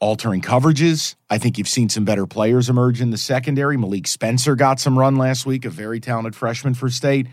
altering 0.03 0.41
coverages. 0.41 1.15
I 1.29 1.37
think 1.37 1.57
you've 1.57 1.69
seen 1.69 1.87
some 1.87 2.03
better 2.03 2.27
players 2.27 2.69
emerge 2.69 2.99
in 2.99 3.11
the 3.11 3.17
secondary. 3.17 3.77
Malik 3.77 4.05
Spencer 4.05 4.53
got 4.53 4.81
some 4.81 4.99
run 4.99 5.15
last 5.15 5.45
week, 5.45 5.63
a 5.63 5.69
very 5.69 6.01
talented 6.01 6.35
freshman 6.35 6.73
for 6.73 6.89
state. 6.89 7.27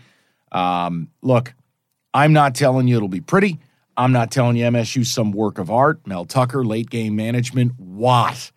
Um, 0.53 1.09
look, 1.21 1.53
I'm 2.13 2.31
not 2.31 2.55
telling 2.55 2.87
you 2.87 2.95
it'll 2.95 3.09
be 3.09 3.19
pretty. 3.19 3.59
I'm 3.97 4.13
not 4.13 4.31
telling 4.31 4.55
you 4.55 4.63
MSU 4.63 5.05
some 5.05 5.33
work 5.33 5.57
of 5.57 5.69
art. 5.69 6.07
Mel 6.07 6.23
Tucker, 6.23 6.63
late 6.63 6.89
game 6.89 7.17
management. 7.17 7.73
What? 7.77 8.51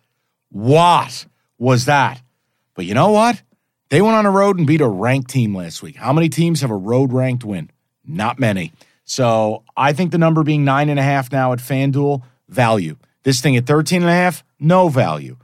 What 0.49 1.25
was 1.57 1.83
that? 1.83 2.21
But 2.73 2.85
you 2.85 2.93
know 2.93 3.11
what? 3.11 3.41
They 3.89 4.01
went 4.01 4.15
on 4.15 4.25
a 4.25 4.31
road 4.31 4.57
and 4.57 4.65
beat 4.65 4.79
a 4.79 4.87
ranked 4.87 5.29
team 5.29 5.53
last 5.53 5.83
week. 5.83 5.97
How 5.97 6.13
many 6.13 6.29
teams 6.29 6.61
have 6.61 6.71
a 6.71 6.75
road 6.75 7.11
ranked 7.11 7.43
win? 7.43 7.69
Not 8.05 8.39
many. 8.39 8.71
So 9.03 9.63
I 9.75 9.91
think 9.91 10.11
the 10.11 10.17
number 10.17 10.41
being 10.43 10.63
nine 10.63 10.87
and 10.87 10.99
a 10.99 11.03
half 11.03 11.33
now 11.33 11.51
at 11.51 11.59
FanDuel, 11.59 12.23
value. 12.47 12.95
This 13.25 13.41
thing 13.41 13.57
at 13.57 13.65
13 13.65 14.03
and 14.03 14.09
a 14.09 14.13
half, 14.13 14.43
no 14.59 14.87
value. 14.87 15.35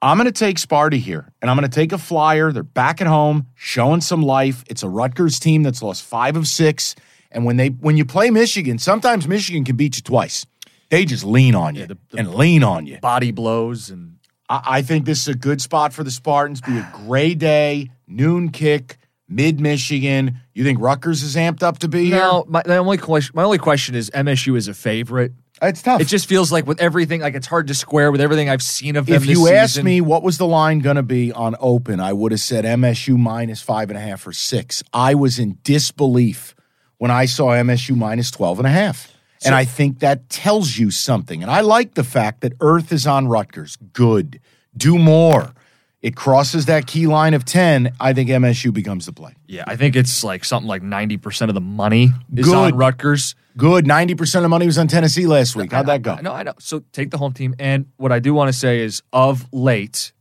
I'm 0.00 0.16
going 0.16 0.26
to 0.26 0.32
take 0.32 0.56
Sparty 0.56 0.98
here, 0.98 1.30
and 1.42 1.50
I'm 1.50 1.58
going 1.58 1.68
to 1.68 1.74
take 1.74 1.92
a 1.92 1.98
flyer. 1.98 2.52
They're 2.52 2.62
back 2.62 3.02
at 3.02 3.06
home, 3.06 3.48
showing 3.54 4.00
some 4.00 4.22
life. 4.22 4.64
It's 4.70 4.82
a 4.82 4.88
Rutgers 4.88 5.38
team 5.38 5.62
that's 5.62 5.82
lost 5.82 6.02
five 6.04 6.36
of 6.36 6.48
six, 6.48 6.94
and 7.30 7.44
when 7.44 7.58
they 7.58 7.68
when 7.68 7.98
you 7.98 8.06
play 8.06 8.30
Michigan, 8.30 8.78
sometimes 8.78 9.28
Michigan 9.28 9.64
can 9.64 9.76
beat 9.76 9.96
you 9.96 10.02
twice. 10.02 10.46
They 10.88 11.04
just 11.04 11.22
lean 11.22 11.54
on 11.54 11.74
you 11.74 11.82
yeah, 11.82 11.86
the, 11.88 11.98
the 12.10 12.18
and 12.18 12.34
lean 12.34 12.64
on 12.64 12.86
you. 12.86 12.98
Body 13.00 13.30
blows, 13.30 13.90
and 13.90 14.16
I, 14.48 14.62
I 14.64 14.82
think 14.82 15.04
this 15.04 15.20
is 15.20 15.28
a 15.28 15.34
good 15.34 15.60
spot 15.60 15.92
for 15.92 16.04
the 16.04 16.10
Spartans. 16.10 16.62
Be 16.62 16.78
a 16.78 16.90
gray 16.94 17.34
day, 17.34 17.90
noon 18.06 18.50
kick, 18.50 18.96
mid 19.28 19.60
Michigan. 19.60 20.40
You 20.54 20.64
think 20.64 20.80
Rutgers 20.80 21.22
is 21.22 21.36
amped 21.36 21.62
up 21.62 21.78
to 21.80 21.88
be 21.88 22.10
no, 22.10 22.16
here? 22.16 22.18
No, 22.18 22.44
my, 22.48 22.62
my 22.66 22.76
only 22.78 22.98
question. 22.98 23.32
My 23.34 23.44
only 23.44 23.58
question 23.58 23.94
is 23.94 24.10
MSU 24.10 24.56
is 24.56 24.68
a 24.68 24.74
favorite. 24.74 25.32
It's 25.60 25.82
tough. 25.82 26.00
It 26.00 26.06
just 26.06 26.28
feels 26.28 26.52
like 26.52 26.66
with 26.66 26.80
everything, 26.80 27.20
like 27.20 27.34
it's 27.34 27.46
hard 27.46 27.66
to 27.66 27.74
square 27.74 28.12
with 28.12 28.20
everything 28.20 28.48
I've 28.48 28.62
seen 28.62 28.96
of 28.96 29.06
them. 29.06 29.16
If 29.16 29.26
you 29.26 29.48
asked 29.48 29.82
me 29.82 30.00
what 30.00 30.22
was 30.22 30.38
the 30.38 30.46
line 30.46 30.78
going 30.80 30.96
to 30.96 31.02
be 31.02 31.32
on 31.32 31.56
open, 31.58 32.00
I 32.00 32.12
would 32.12 32.32
have 32.32 32.40
said 32.40 32.64
MSU 32.64 33.16
minus 33.16 33.60
five 33.60 33.90
and 33.90 33.98
a 33.98 34.00
half 34.00 34.26
or 34.26 34.32
six. 34.32 34.82
I 34.92 35.14
was 35.14 35.38
in 35.38 35.58
disbelief 35.64 36.54
when 36.98 37.10
I 37.10 37.26
saw 37.26 37.50
MSU 37.50 37.96
minus 37.96 38.30
12 38.30 38.60
and 38.60 38.66
a 38.66 38.70
half. 38.70 39.12
So, 39.40 39.46
and 39.46 39.54
I 39.54 39.64
think 39.64 40.00
that 40.00 40.28
tells 40.28 40.76
you 40.78 40.90
something. 40.90 41.42
And 41.42 41.50
I 41.50 41.60
like 41.60 41.94
the 41.94 42.04
fact 42.04 42.40
that 42.40 42.54
Earth 42.60 42.92
is 42.92 43.06
on 43.06 43.28
Rutgers. 43.28 43.76
Good. 43.92 44.40
Do 44.76 44.98
more. 44.98 45.54
It 46.00 46.14
crosses 46.14 46.66
that 46.66 46.86
key 46.86 47.06
line 47.08 47.34
of 47.34 47.44
10. 47.44 47.92
I 47.98 48.12
think 48.12 48.30
MSU 48.30 48.72
becomes 48.72 49.06
the 49.06 49.12
play. 49.12 49.34
Yeah, 49.46 49.64
I 49.66 49.74
think 49.74 49.96
it's 49.96 50.22
like 50.22 50.44
something 50.44 50.68
like 50.68 50.82
90% 50.82 51.48
of 51.48 51.54
the 51.54 51.60
money 51.60 52.10
is 52.34 52.46
Good. 52.46 52.54
on 52.54 52.76
Rutgers. 52.76 53.34
Good. 53.56 53.84
90% 53.84 54.36
of 54.36 54.42
the 54.42 54.48
money 54.48 54.66
was 54.66 54.78
on 54.78 54.86
Tennessee 54.86 55.26
last 55.26 55.56
week. 55.56 55.72
How'd 55.72 55.86
that 55.86 56.02
go? 56.02 56.14
No, 56.16 56.32
I 56.32 56.44
know. 56.44 56.54
So 56.60 56.84
take 56.92 57.10
the 57.10 57.18
home 57.18 57.32
team. 57.32 57.56
And 57.58 57.86
what 57.96 58.12
I 58.12 58.20
do 58.20 58.32
want 58.32 58.48
to 58.48 58.52
say 58.52 58.80
is 58.80 59.02
of 59.12 59.52
late, 59.52 60.12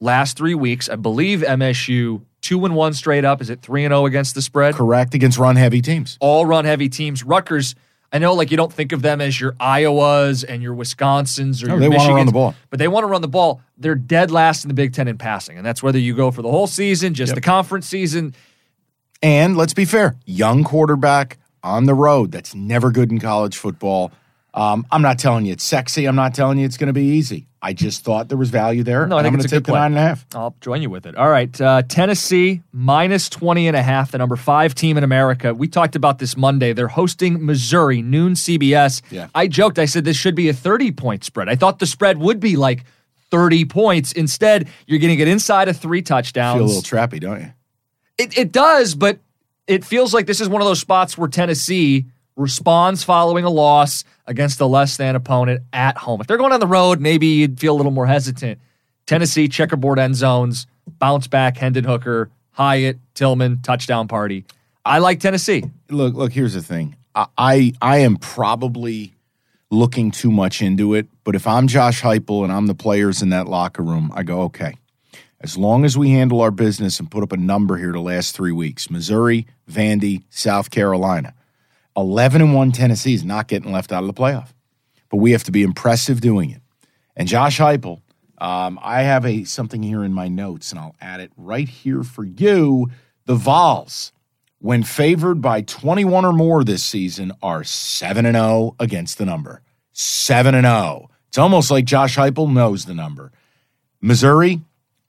last 0.00 0.38
three 0.38 0.54
weeks, 0.54 0.88
I 0.88 0.96
believe 0.96 1.40
MSU 1.40 2.22
two 2.40 2.64
and 2.64 2.74
one 2.74 2.94
straight 2.94 3.24
up. 3.24 3.42
Is 3.42 3.50
it 3.50 3.60
three 3.60 3.84
and 3.84 3.90
zero 3.90 4.02
oh 4.02 4.06
against 4.06 4.34
the 4.34 4.42
spread? 4.42 4.74
Correct 4.74 5.14
against 5.14 5.36
run 5.36 5.56
heavy 5.56 5.82
teams. 5.82 6.16
All 6.20 6.46
run 6.46 6.64
heavy 6.64 6.88
teams. 6.88 7.24
Rutgers. 7.24 7.74
I 8.12 8.18
know, 8.18 8.34
like 8.34 8.50
you 8.50 8.56
don't 8.56 8.72
think 8.72 8.92
of 8.92 9.02
them 9.02 9.20
as 9.20 9.40
your 9.40 9.52
Iowas 9.52 10.44
and 10.48 10.62
your 10.62 10.74
Wisconsins 10.74 11.62
or 11.62 11.68
no, 11.68 11.74
your 11.74 11.80
they 11.80 11.88
want 11.88 12.08
to 12.08 12.14
run 12.14 12.26
the 12.26 12.32
ball, 12.32 12.54
but 12.70 12.78
they 12.78 12.88
want 12.88 13.04
to 13.04 13.08
run 13.08 13.20
the 13.20 13.28
ball. 13.28 13.60
They're 13.76 13.94
dead 13.94 14.30
last 14.30 14.64
in 14.64 14.68
the 14.68 14.74
Big 14.74 14.94
Ten 14.94 15.08
in 15.08 15.18
passing, 15.18 15.56
and 15.56 15.66
that's 15.66 15.82
whether 15.82 15.98
you 15.98 16.14
go 16.14 16.30
for 16.30 16.42
the 16.42 16.50
whole 16.50 16.66
season, 16.66 17.14
just 17.14 17.30
yep. 17.30 17.34
the 17.34 17.40
conference 17.40 17.86
season. 17.86 18.34
And 19.22 19.56
let's 19.56 19.74
be 19.74 19.84
fair, 19.84 20.16
young 20.24 20.62
quarterback, 20.62 21.38
on 21.62 21.84
the 21.84 21.94
road. 21.94 22.32
That's 22.32 22.54
never 22.54 22.90
good 22.90 23.10
in 23.10 23.18
college 23.18 23.56
football. 23.56 24.12
Um, 24.56 24.86
I'm 24.90 25.02
not 25.02 25.18
telling 25.18 25.44
you 25.44 25.52
it's 25.52 25.64
sexy. 25.64 26.06
I'm 26.06 26.16
not 26.16 26.34
telling 26.34 26.58
you 26.58 26.64
it's 26.64 26.78
going 26.78 26.86
to 26.86 26.94
be 26.94 27.04
easy. 27.04 27.46
I 27.60 27.74
just 27.74 28.04
thought 28.04 28.28
there 28.28 28.38
was 28.38 28.48
value 28.48 28.82
there. 28.82 29.06
No, 29.06 29.18
I 29.18 29.22
think 29.22 29.34
I'm 29.34 29.38
going 29.38 29.48
to 29.48 29.54
take 29.54 29.64
the 29.64 29.72
nine 29.72 29.92
and 29.92 29.98
a 29.98 30.00
half. 30.00 30.24
I'll 30.34 30.56
join 30.62 30.80
you 30.80 30.88
with 30.88 31.04
it. 31.04 31.14
All 31.14 31.28
right. 31.28 31.60
Uh, 31.60 31.82
Tennessee 31.82 32.62
minus 32.72 33.28
20 33.28 33.68
and 33.68 33.76
a 33.76 33.82
half, 33.82 34.12
the 34.12 34.18
number 34.18 34.36
five 34.36 34.74
team 34.74 34.96
in 34.96 35.04
America. 35.04 35.52
We 35.52 35.68
talked 35.68 35.94
about 35.94 36.18
this 36.18 36.36
Monday. 36.38 36.72
They're 36.72 36.88
hosting 36.88 37.44
Missouri, 37.44 38.00
noon 38.00 38.32
CBS. 38.32 39.02
Yeah. 39.10 39.28
I 39.34 39.46
joked. 39.46 39.78
I 39.78 39.84
said 39.84 40.04
this 40.04 40.16
should 40.16 40.34
be 40.34 40.48
a 40.48 40.54
30 40.54 40.92
point 40.92 41.24
spread. 41.24 41.50
I 41.50 41.56
thought 41.56 41.78
the 41.78 41.86
spread 41.86 42.16
would 42.18 42.40
be 42.40 42.56
like 42.56 42.84
30 43.30 43.66
points. 43.66 44.12
Instead, 44.12 44.68
you're 44.86 45.00
going 45.00 45.10
to 45.10 45.16
get 45.16 45.28
inside 45.28 45.68
of 45.68 45.76
three 45.76 46.00
touchdowns. 46.00 46.58
Feel 46.58 46.66
a 46.66 46.68
little 46.68 46.82
trappy, 46.82 47.20
don't 47.20 47.40
you? 47.40 47.52
It, 48.16 48.38
it 48.38 48.52
does, 48.52 48.94
but 48.94 49.18
it 49.66 49.84
feels 49.84 50.14
like 50.14 50.26
this 50.26 50.40
is 50.40 50.48
one 50.48 50.62
of 50.62 50.68
those 50.68 50.80
spots 50.80 51.18
where 51.18 51.28
Tennessee 51.28 52.06
responds 52.36 53.02
following 53.02 53.44
a 53.44 53.50
loss 53.50 54.04
against 54.26 54.60
a 54.60 54.66
less 54.66 54.96
than 54.96 55.16
opponent 55.16 55.62
at 55.72 55.96
home. 55.96 56.20
If 56.20 56.26
they're 56.26 56.36
going 56.36 56.52
on 56.52 56.60
the 56.60 56.66
road, 56.66 57.00
maybe 57.00 57.26
you'd 57.26 57.58
feel 57.58 57.74
a 57.74 57.78
little 57.78 57.92
more 57.92 58.06
hesitant. 58.06 58.60
Tennessee, 59.06 59.48
checkerboard 59.48 59.98
end 59.98 60.16
zones, 60.16 60.66
bounce 60.98 61.26
back, 61.26 61.56
Hendon 61.56 61.84
Hooker, 61.84 62.30
Hyatt, 62.50 62.98
Tillman, 63.14 63.62
touchdown 63.62 64.08
party. 64.08 64.44
I 64.84 64.98
like 64.98 65.20
Tennessee. 65.20 65.64
Look, 65.90 66.14
look, 66.14 66.32
here's 66.32 66.54
the 66.54 66.62
thing. 66.62 66.96
I, 67.14 67.72
I, 67.80 67.98
am 67.98 68.16
probably 68.16 69.14
looking 69.70 70.10
too 70.10 70.30
much 70.30 70.60
into 70.60 70.94
it, 70.94 71.06
but 71.24 71.34
if 71.34 71.46
I'm 71.46 71.66
Josh 71.66 72.02
Heupel 72.02 72.44
and 72.44 72.52
I'm 72.52 72.66
the 72.66 72.74
players 72.74 73.22
in 73.22 73.30
that 73.30 73.48
locker 73.48 73.82
room, 73.82 74.12
I 74.14 74.22
go, 74.22 74.42
okay, 74.42 74.74
as 75.40 75.56
long 75.56 75.86
as 75.86 75.96
we 75.96 76.10
handle 76.10 76.42
our 76.42 76.50
business 76.50 77.00
and 77.00 77.10
put 77.10 77.22
up 77.22 77.32
a 77.32 77.36
number 77.38 77.78
here 77.78 77.92
the 77.92 78.00
last 78.00 78.36
three 78.36 78.52
weeks, 78.52 78.90
Missouri, 78.90 79.46
Vandy, 79.70 80.24
South 80.28 80.70
Carolina, 80.70 81.32
11 81.96 82.42
and 82.42 82.54
1 82.54 82.72
Tennessee 82.72 83.14
is 83.14 83.24
not 83.24 83.48
getting 83.48 83.72
left 83.72 83.92
out 83.92 84.02
of 84.02 84.06
the 84.06 84.14
playoff. 84.14 84.52
But 85.08 85.18
we 85.18 85.32
have 85.32 85.44
to 85.44 85.52
be 85.52 85.62
impressive 85.62 86.20
doing 86.20 86.50
it. 86.50 86.60
And 87.16 87.28
Josh 87.28 87.58
Heupel, 87.58 88.02
um, 88.38 88.78
I 88.82 89.02
have 89.02 89.24
a 89.24 89.44
something 89.44 89.82
here 89.82 90.04
in 90.04 90.12
my 90.12 90.28
notes, 90.28 90.70
and 90.70 90.78
I'll 90.78 90.96
add 91.00 91.20
it 91.20 91.32
right 91.36 91.68
here 91.68 92.02
for 92.02 92.24
you. 92.24 92.90
The 93.24 93.34
Vols, 93.34 94.12
when 94.58 94.82
favored 94.82 95.40
by 95.40 95.62
21 95.62 96.24
or 96.24 96.32
more 96.32 96.64
this 96.64 96.84
season, 96.84 97.32
are 97.42 97.64
7 97.64 98.26
and 98.26 98.36
0 98.36 98.76
against 98.78 99.18
the 99.18 99.24
number. 99.24 99.62
7 99.92 100.54
and 100.54 100.66
0. 100.66 101.08
It's 101.28 101.38
almost 101.38 101.70
like 101.70 101.86
Josh 101.86 102.16
Heupel 102.16 102.52
knows 102.52 102.84
the 102.84 102.94
number. 102.94 103.32
Missouri, 104.00 104.60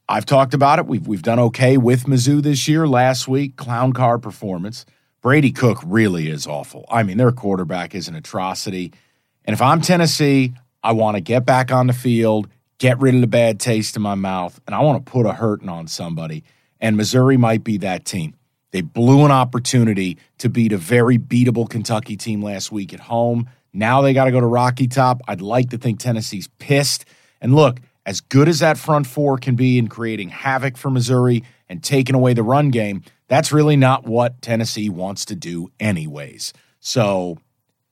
I've 0.08 0.26
talked 0.26 0.54
about 0.54 0.80
it. 0.80 0.86
We've 0.86 1.06
we've 1.06 1.22
done 1.22 1.40
okay 1.40 1.76
with 1.78 2.06
Mizzou 2.06 2.42
this 2.42 2.68
year. 2.68 2.88
Last 2.88 3.28
week, 3.28 3.58
clown 3.58 3.92
car 3.92 4.18
performance. 4.18 4.86
Brady 5.28 5.52
Cook 5.52 5.80
really 5.86 6.30
is 6.30 6.48
awful. 6.48 6.86
I 6.90 7.04
mean, 7.04 7.18
their 7.18 7.34
quarterback 7.34 7.94
is 7.94 8.08
an 8.08 8.16
atrocity. 8.16 8.94
And 9.44 9.54
if 9.54 9.62
I'm 9.62 9.82
Tennessee, 9.82 10.54
I 10.82 10.94
want 10.94 11.18
to 11.18 11.22
get 11.22 11.46
back 11.46 11.70
on 11.70 11.88
the 11.88 11.92
field, 11.92 12.48
get 12.78 12.98
rid 13.02 13.14
of 13.14 13.20
the 13.20 13.28
bad 13.28 13.60
taste 13.60 13.98
in 13.98 14.02
my 14.02 14.16
mouth, 14.16 14.58
and 14.66 14.74
I 14.74 14.80
want 14.80 15.06
to 15.06 15.12
put 15.12 15.26
a 15.26 15.34
hurting 15.34 15.68
on 15.68 15.88
somebody. 15.88 16.46
And 16.80 16.96
Missouri 16.96 17.36
might 17.36 17.66
be 17.66 17.78
that 17.80 18.06
team. 18.06 18.36
They 18.72 18.80
blew 18.80 19.26
an 19.26 19.32
opportunity 19.32 20.18
to 20.38 20.48
beat 20.48 20.72
a 20.72 20.78
very 20.78 21.18
beatable 21.18 21.70
Kentucky 21.70 22.16
team 22.16 22.42
last 22.42 22.72
week 22.72 22.94
at 22.94 23.02
home. 23.02 23.50
Now 23.74 24.02
they 24.02 24.14
got 24.14 24.26
to 24.26 24.32
go 24.32 24.40
to 24.40 24.48
Rocky 24.48 24.88
Top. 24.88 25.20
I'd 25.28 25.42
like 25.42 25.72
to 25.72 25.78
think 25.78 26.00
Tennessee's 26.00 26.48
pissed. 26.58 27.04
And 27.42 27.54
look, 27.54 27.82
as 28.06 28.22
good 28.22 28.48
as 28.48 28.60
that 28.60 28.78
front 28.78 29.06
four 29.06 29.38
can 29.38 29.58
be 29.58 29.78
in 29.78 29.90
creating 29.90 30.30
havoc 30.30 30.78
for 30.78 30.90
Missouri 30.90 31.44
and 31.68 31.84
taking 31.84 32.16
away 32.16 32.34
the 32.34 32.44
run 32.44 32.70
game, 32.70 33.04
that's 33.28 33.52
really 33.52 33.76
not 33.76 34.06
what 34.06 34.42
Tennessee 34.42 34.90
wants 34.90 35.26
to 35.26 35.36
do, 35.36 35.72
anyways. 35.80 36.54
So, 36.80 37.38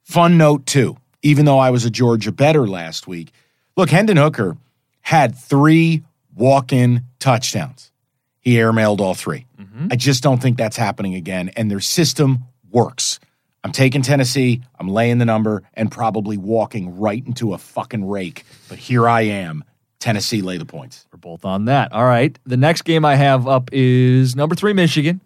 fun 0.04 0.38
note 0.38 0.66
too, 0.66 0.98
even 1.22 1.46
though 1.46 1.60
I 1.60 1.72
was 1.72 1.86
a 1.86 1.90
Georgia 1.90 2.32
better 2.32 2.68
last 2.68 3.08
week, 3.08 3.32
look, 3.76 3.90
Hendon 3.90 4.18
Hooker 4.18 4.58
had 5.02 5.36
three 5.36 6.04
walk 6.36 6.72
in 6.74 7.04
touchdowns. 7.20 7.92
He 8.40 8.56
airmailed 8.56 9.00
all 9.00 9.16
3 9.16 9.46
mm-hmm. 9.60 9.88
I 9.90 9.96
just 9.96 10.22
don't 10.22 10.40
think 10.42 10.58
that's 10.58 10.78
happening 10.78 11.16
again. 11.16 11.50
And 11.56 11.70
their 11.70 11.80
system 11.80 12.46
works. 12.70 13.20
I'm 13.64 13.72
taking 13.72 14.04
Tennessee, 14.04 14.62
I'm 14.80 14.88
laying 14.88 15.18
the 15.18 15.26
number, 15.26 15.64
and 15.74 15.92
probably 15.92 16.38
walking 16.38 17.00
right 17.00 17.26
into 17.26 17.56
a 17.56 17.58
fucking 17.58 18.08
rake. 18.08 18.44
But 18.70 18.78
here 18.78 19.10
I 19.10 19.22
am. 19.22 19.64
Tennessee 19.98 20.44
lay 20.44 20.60
the 20.60 20.66
points. 20.66 21.08
We're 21.12 21.18
both 21.18 21.46
on 21.46 21.66
that. 21.66 21.92
All 21.92 22.06
right. 22.06 22.38
The 22.46 22.58
next 22.58 22.84
game 22.84 23.04
I 23.04 23.16
have 23.16 23.48
up 23.48 23.70
is 23.74 24.36
number 24.36 24.54
three, 24.54 24.74
Michigan, 24.74 25.20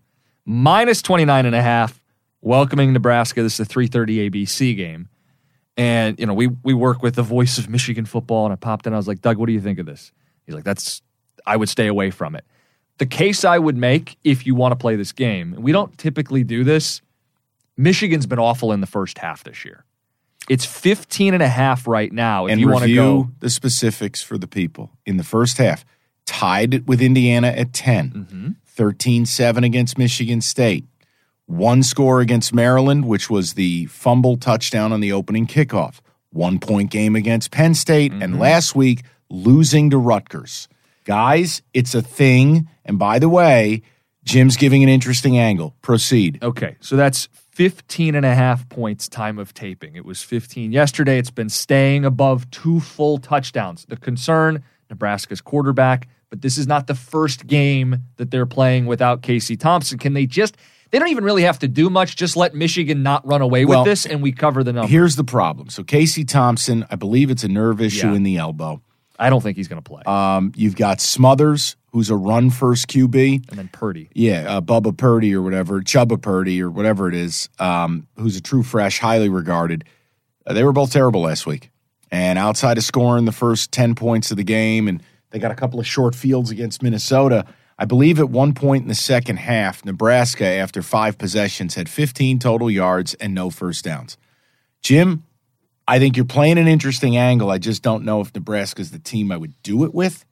minus 0.49 1.03
29 1.03 1.45
and 1.45 1.55
a 1.55 1.61
half, 1.61 2.01
welcoming 2.41 2.91
Nebraska. 2.91 3.43
This 3.43 3.53
is 3.53 3.59
a 3.59 3.65
330 3.65 4.29
ABC 4.29 4.75
game. 4.75 5.07
And, 5.77 6.19
you 6.19 6.25
know, 6.25 6.33
we 6.33 6.47
we 6.47 6.73
work 6.73 7.03
with 7.03 7.15
the 7.15 7.23
voice 7.23 7.57
of 7.57 7.69
Michigan 7.69 8.05
football, 8.05 8.45
and 8.45 8.51
I 8.51 8.55
popped 8.55 8.87
in. 8.87 8.93
I 8.93 8.97
was 8.97 9.07
like, 9.07 9.21
Doug, 9.21 9.37
what 9.37 9.45
do 9.45 9.53
you 9.53 9.61
think 9.61 9.79
of 9.79 9.85
this? 9.85 10.11
He's 10.45 10.55
like, 10.55 10.65
that's, 10.65 11.01
I 11.45 11.55
would 11.55 11.69
stay 11.69 11.87
away 11.87 12.09
from 12.09 12.35
it. 12.35 12.43
The 12.97 13.05
case 13.05 13.45
I 13.45 13.59
would 13.59 13.77
make 13.77 14.17
if 14.23 14.45
you 14.45 14.55
want 14.55 14.73
to 14.73 14.75
play 14.75 14.95
this 14.95 15.13
game, 15.13 15.53
and 15.53 15.63
we 15.63 15.71
don't 15.71 15.95
typically 15.97 16.43
do 16.43 16.63
this, 16.63 17.01
Michigan's 17.77 18.25
been 18.25 18.39
awful 18.39 18.73
in 18.73 18.81
the 18.81 18.87
first 18.87 19.19
half 19.19 19.43
this 19.43 19.63
year. 19.63 19.85
It's 20.49 20.65
15 20.65 21.35
and 21.35 21.43
a 21.43 21.47
half 21.47 21.87
right 21.87 22.11
now. 22.11 22.47
If 22.47 22.53
and 22.53 22.59
you 22.59 22.67
want 22.67 22.85
to 22.85 22.95
go, 22.95 23.29
the 23.39 23.51
specifics 23.51 24.21
for 24.21 24.37
the 24.37 24.47
people. 24.47 24.89
In 25.05 25.17
the 25.17 25.23
first 25.23 25.59
half, 25.59 25.85
tied 26.25 26.87
with 26.87 27.01
Indiana 27.01 27.47
at 27.47 27.71
10, 27.71 28.11
mm-hmm. 28.11 28.51
13 28.79 29.25
7 29.25 29.65
against 29.65 29.97
Michigan 29.97 30.39
State, 30.39 30.85
one 31.47 31.83
score 31.83 32.21
against 32.21 32.53
Maryland, 32.53 33.03
which 33.03 33.29
was 33.29 33.55
the 33.55 33.87
fumble 33.87 34.37
touchdown 34.37 34.93
on 34.93 35.01
the 35.01 35.11
opening 35.11 35.45
kickoff, 35.45 35.99
one 36.31 36.59
point 36.59 36.89
game 36.89 37.13
against 37.13 37.51
Penn 37.51 37.75
State, 37.75 38.13
and 38.13 38.21
mm-hmm. 38.23 38.39
last 38.39 38.77
week, 38.77 39.03
losing 39.29 39.89
to 39.89 39.97
Rutgers. 39.97 40.69
Guys, 41.03 41.61
it's 41.73 41.93
a 41.93 42.01
thing. 42.01 42.69
And 42.85 42.97
by 42.97 43.19
the 43.19 43.27
way, 43.27 43.81
Jim's 44.23 44.55
giving 44.55 44.81
an 44.81 44.87
interesting 44.87 45.37
angle. 45.37 45.75
Proceed. 45.81 46.41
Okay, 46.41 46.77
so 46.79 46.95
that's 46.95 47.27
15 47.51 48.15
and 48.15 48.25
a 48.25 48.33
half 48.33 48.69
points 48.69 49.09
time 49.09 49.37
of 49.37 49.53
taping. 49.53 49.97
It 49.97 50.05
was 50.05 50.23
15 50.23 50.71
yesterday. 50.71 51.17
It's 51.17 51.31
been 51.31 51.49
staying 51.49 52.05
above 52.05 52.49
two 52.49 52.79
full 52.79 53.17
touchdowns. 53.17 53.83
The 53.89 53.97
concern 53.97 54.63
Nebraska's 54.89 55.41
quarterback, 55.41 56.07
but 56.29 56.41
this 56.41 56.57
is 56.57 56.67
not 56.67 56.87
the 56.87 56.95
first 56.95 57.47
game 57.47 58.03
that 58.17 58.31
they're 58.31 58.45
playing 58.45 58.85
without 58.85 59.21
Casey 59.21 59.57
Thompson. 59.57 59.97
Can 59.97 60.13
they 60.13 60.25
just, 60.25 60.57
they 60.91 60.99
don't 60.99 61.09
even 61.09 61.23
really 61.23 61.43
have 61.43 61.59
to 61.59 61.67
do 61.67 61.89
much. 61.89 62.15
Just 62.15 62.35
let 62.37 62.53
Michigan 62.53 63.03
not 63.03 63.25
run 63.27 63.41
away 63.41 63.65
Well, 63.65 63.79
with 63.81 63.85
this 63.87 64.05
and 64.05 64.21
we 64.21 64.31
cover 64.31 64.63
the 64.63 64.73
number. 64.73 64.87
Here's 64.89 65.15
the 65.15 65.23
problem. 65.23 65.69
So, 65.69 65.83
Casey 65.83 66.23
Thompson, 66.25 66.85
I 66.89 66.95
believe 66.95 67.29
it's 67.31 67.43
a 67.43 67.47
nerve 67.47 67.81
issue 67.81 68.07
Yeah. 68.07 68.15
in 68.15 68.23
the 68.23 68.37
elbow. 68.37 68.81
I 69.17 69.29
don't 69.29 69.41
think 69.41 69.57
he's 69.57 69.67
going 69.67 69.81
to 69.81 69.87
play. 69.89 70.01
Um, 70.05 70.53
you've 70.55 70.77
got 70.77 71.01
Smothers, 71.01 71.75
who's 71.91 72.09
a 72.09 72.15
run 72.15 72.49
first 72.51 72.87
QB. 72.87 73.49
and 73.49 73.57
then 73.59 73.67
Purdy. 73.71 74.09
Yeah, 74.13 74.45
uh, 74.57 74.61
Bubba 74.61 74.95
Purdy 74.95 75.35
or 75.35 75.41
whatever, 75.41 75.81
Chubba 75.81 76.21
Purdy 76.21 76.61
or 76.61 76.69
whatever 76.69 77.09
it 77.09 77.15
is, 77.15 77.49
um, 77.59 78.07
who's 78.17 78.37
a 78.37 78.41
true 78.41 78.63
fresh, 78.63 78.99
highly 78.99 79.27
regarded. 79.27 79.83
Uh, 80.47 80.53
they 80.53 80.63
were 80.63 80.71
both 80.71 80.91
terrible 80.93 81.21
last 81.21 81.45
week. 81.45 81.69
And 82.11 82.39
outside 82.39 82.77
of 82.77 82.83
scoring 82.85 83.25
the 83.25 83.31
first 83.33 83.71
10 83.73 83.93
points 83.95 84.31
of 84.31 84.37
the 84.37 84.43
game, 84.43 84.87
and 84.87 85.03
they 85.31 85.39
got 85.39 85.51
a 85.51 85.55
couple 85.55 85.79
of 85.79 85.87
short 85.87 86.15
fields 86.15 86.51
against 86.51 86.81
Minnesota. 86.83 87.45
I 87.77 87.85
believe 87.85 88.19
at 88.19 88.29
one 88.29 88.53
point 88.53 88.83
in 88.83 88.87
the 88.89 88.95
second 88.95 89.37
half, 89.37 89.85
Nebraska, 89.85 90.45
after 90.45 90.81
five 90.81 91.17
possessions, 91.17 91.75
had 91.75 91.87
15 91.87 92.39
total 92.39 92.69
yards 92.69 93.13
and 93.15 93.33
no 93.33 93.49
first 93.49 93.85
downs. 93.85 94.17
Jim, 94.81 95.23
I 95.87 95.97
think 95.99 96.15
you're 96.17 96.25
playing 96.25 96.57
an 96.57 96.67
interesting 96.67 97.15
angle. 97.17 97.49
I 97.49 97.57
just 97.57 97.81
don't 97.81 98.03
know 98.03 98.21
if 98.21 98.33
Nebraska's 98.33 98.91
the 98.91 98.99
team 98.99 99.31
I 99.31 99.37
would 99.37 99.53
do 99.63 99.83
it 99.85 99.93
with 99.93 100.25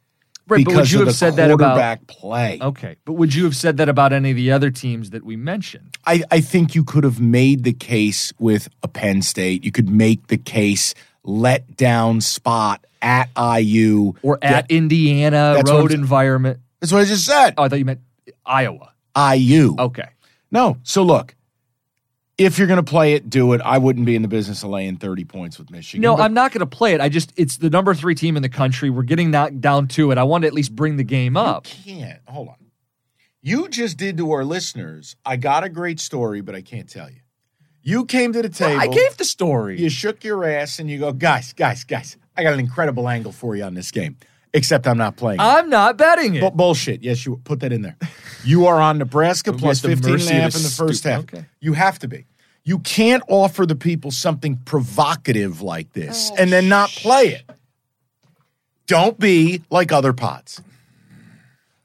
Right, 0.50 0.64
but 0.64 0.72
would 0.72 0.76
because 0.76 0.92
you 0.94 1.06
have 1.06 1.14
said 1.16 1.36
that 1.36 1.52
about- 1.52 1.72
quarterback 1.76 2.08
play. 2.08 2.58
Okay, 2.62 2.96
but 3.04 3.14
would 3.14 3.36
you 3.36 3.44
have 3.44 3.56
said 3.56 3.78
that 3.78 3.90
about 3.90 4.14
any 4.14 4.30
of 4.32 4.38
the 4.38 4.52
other 4.52 4.72
teams 4.72 5.10
that 5.10 5.26
we 5.26 5.36
mentioned? 5.36 5.98
I, 6.06 6.24
I 6.32 6.40
think 6.40 6.74
you 6.74 6.86
could 6.86 7.04
have 7.04 7.20
made 7.20 7.64
the 7.66 7.74
case 7.74 8.32
with 8.40 8.70
a 8.82 8.88
Penn 8.88 9.22
State. 9.22 9.66
You 9.66 9.72
could 9.74 9.90
make 9.90 10.28
the 10.28 10.38
case 10.38 10.94
let 11.28 11.76
down 11.78 12.22
spot 12.22 12.84
at 13.02 13.30
IU 13.38 14.14
Or 14.24 14.40
at 14.42 14.72
Indiana, 14.72 15.54
That's 15.56 15.70
what 15.70 15.78
road 15.82 15.92
I'm- 15.92 16.00
environment? 16.00 16.60
That's 16.80 16.92
what 16.92 17.02
I 17.02 17.06
just 17.06 17.26
said. 17.26 17.54
Oh, 17.58 17.64
I 17.64 17.70
thought 17.70 17.78
you 17.80 17.86
meant 17.86 18.00
Iowa. 18.46 18.92
IU. 19.16 19.76
Okay. 19.78 20.08
No. 20.52 20.78
So 20.84 21.04
look, 21.04 21.36
if 22.38 22.58
you're 22.60 22.68
going 22.68 22.78
to 22.84 22.90
play 22.90 23.14
it, 23.14 23.30
do 23.32 23.54
it. 23.54 23.62
I 23.66 23.80
wouldn't 23.80 24.06
be 24.06 24.16
in 24.16 24.22
the 24.22 24.28
business 24.28 24.62
of 24.64 24.70
laying 24.70 24.98
30 24.98 25.26
points 25.26 25.58
with 25.58 25.72
Michigan. 25.72 26.02
No, 26.04 26.16
but 26.16 26.22
I'm 26.24 26.34
not 26.36 26.52
going 26.52 26.60
to 26.60 26.66
play 26.68 26.94
it. 26.94 27.02
I 27.02 27.10
just 27.10 27.34
it's 27.36 27.58
the 27.58 27.70
number 27.72 27.94
three 27.96 28.14
team 28.16 28.38
in 28.38 28.44
the 28.44 28.50
country. 28.50 28.90
We're 28.92 29.02
getting 29.04 29.32
knocked 29.32 29.60
down 29.60 29.88
to 29.90 30.12
it. 30.12 30.18
I 30.20 30.24
want 30.24 30.44
to 30.44 30.48
at 30.48 30.54
least 30.54 30.76
bring 30.76 30.98
the 30.98 31.04
game 31.04 31.36
up. 31.36 31.66
You 31.86 31.96
can't. 31.96 32.20
Hold 32.28 32.50
on. 32.50 32.56
You 33.42 33.68
just 33.70 33.98
did 33.98 34.18
to 34.18 34.32
our 34.32 34.46
listeners. 34.46 35.16
I 35.26 35.36
got 35.38 35.64
a 35.64 35.70
great 35.70 36.00
story, 36.00 36.42
but 36.42 36.54
I 36.54 36.62
can't 36.62 36.88
tell 36.90 37.10
you. 37.10 37.22
You 37.88 38.04
came 38.04 38.34
to 38.34 38.42
the 38.42 38.50
table. 38.50 38.82
I 38.82 38.88
gave 38.88 39.16
the 39.16 39.24
story. 39.24 39.80
you 39.80 39.90
shook 39.90 40.26
your 40.26 40.44
ass 40.44 40.78
and 40.80 40.90
you 40.90 41.00
go, 41.00 41.14
guys, 41.14 41.54
guys, 41.54 41.86
guys, 41.86 42.18
I 42.36 42.44
got 42.44 42.54
an 42.54 42.60
incredible 42.60 43.08
angle 43.08 43.32
for 43.32 43.56
you 43.56 43.64
on 43.64 43.76
this 43.76 43.92
game. 43.92 44.18
Except 44.54 44.86
I'm 44.88 44.98
not 44.98 45.16
playing. 45.16 45.40
I'm 45.40 45.70
not 45.70 45.96
betting 45.98 46.36
it. 46.36 46.42
Bu- 46.42 46.52
bullshit. 46.52 47.02
Yes, 47.02 47.26
you 47.26 47.38
put 47.46 47.62
that 47.62 47.72
in 47.72 47.84
there. 47.84 47.96
You 48.44 48.66
are 48.66 48.82
on 48.82 48.98
Nebraska 48.98 49.54
plus 49.54 49.80
be 49.82 49.94
at 49.94 50.02
the 50.02 50.10
15 50.10 50.14
and 50.28 50.38
a 50.38 50.42
half 50.42 50.56
in 50.58 50.64
the 50.64 50.70
first 50.70 51.06
half. 51.06 51.20
okay. 51.22 51.46
You 51.62 51.74
have 51.74 51.98
to 52.00 52.10
be. 52.10 52.26
You 52.66 52.80
can't 52.80 53.24
offer 53.30 53.66
the 53.66 53.76
people 53.78 54.12
something 54.12 54.58
provocative 54.66 55.62
like 55.62 55.94
this 55.94 56.30
Oh, 56.34 56.36
and 56.40 56.52
then 56.52 56.68
not 56.68 56.90
play 56.90 57.28
it. 57.28 57.50
Don't 58.88 59.18
be 59.18 59.62
like 59.70 59.94
other 59.94 60.12
pots. 60.12 60.62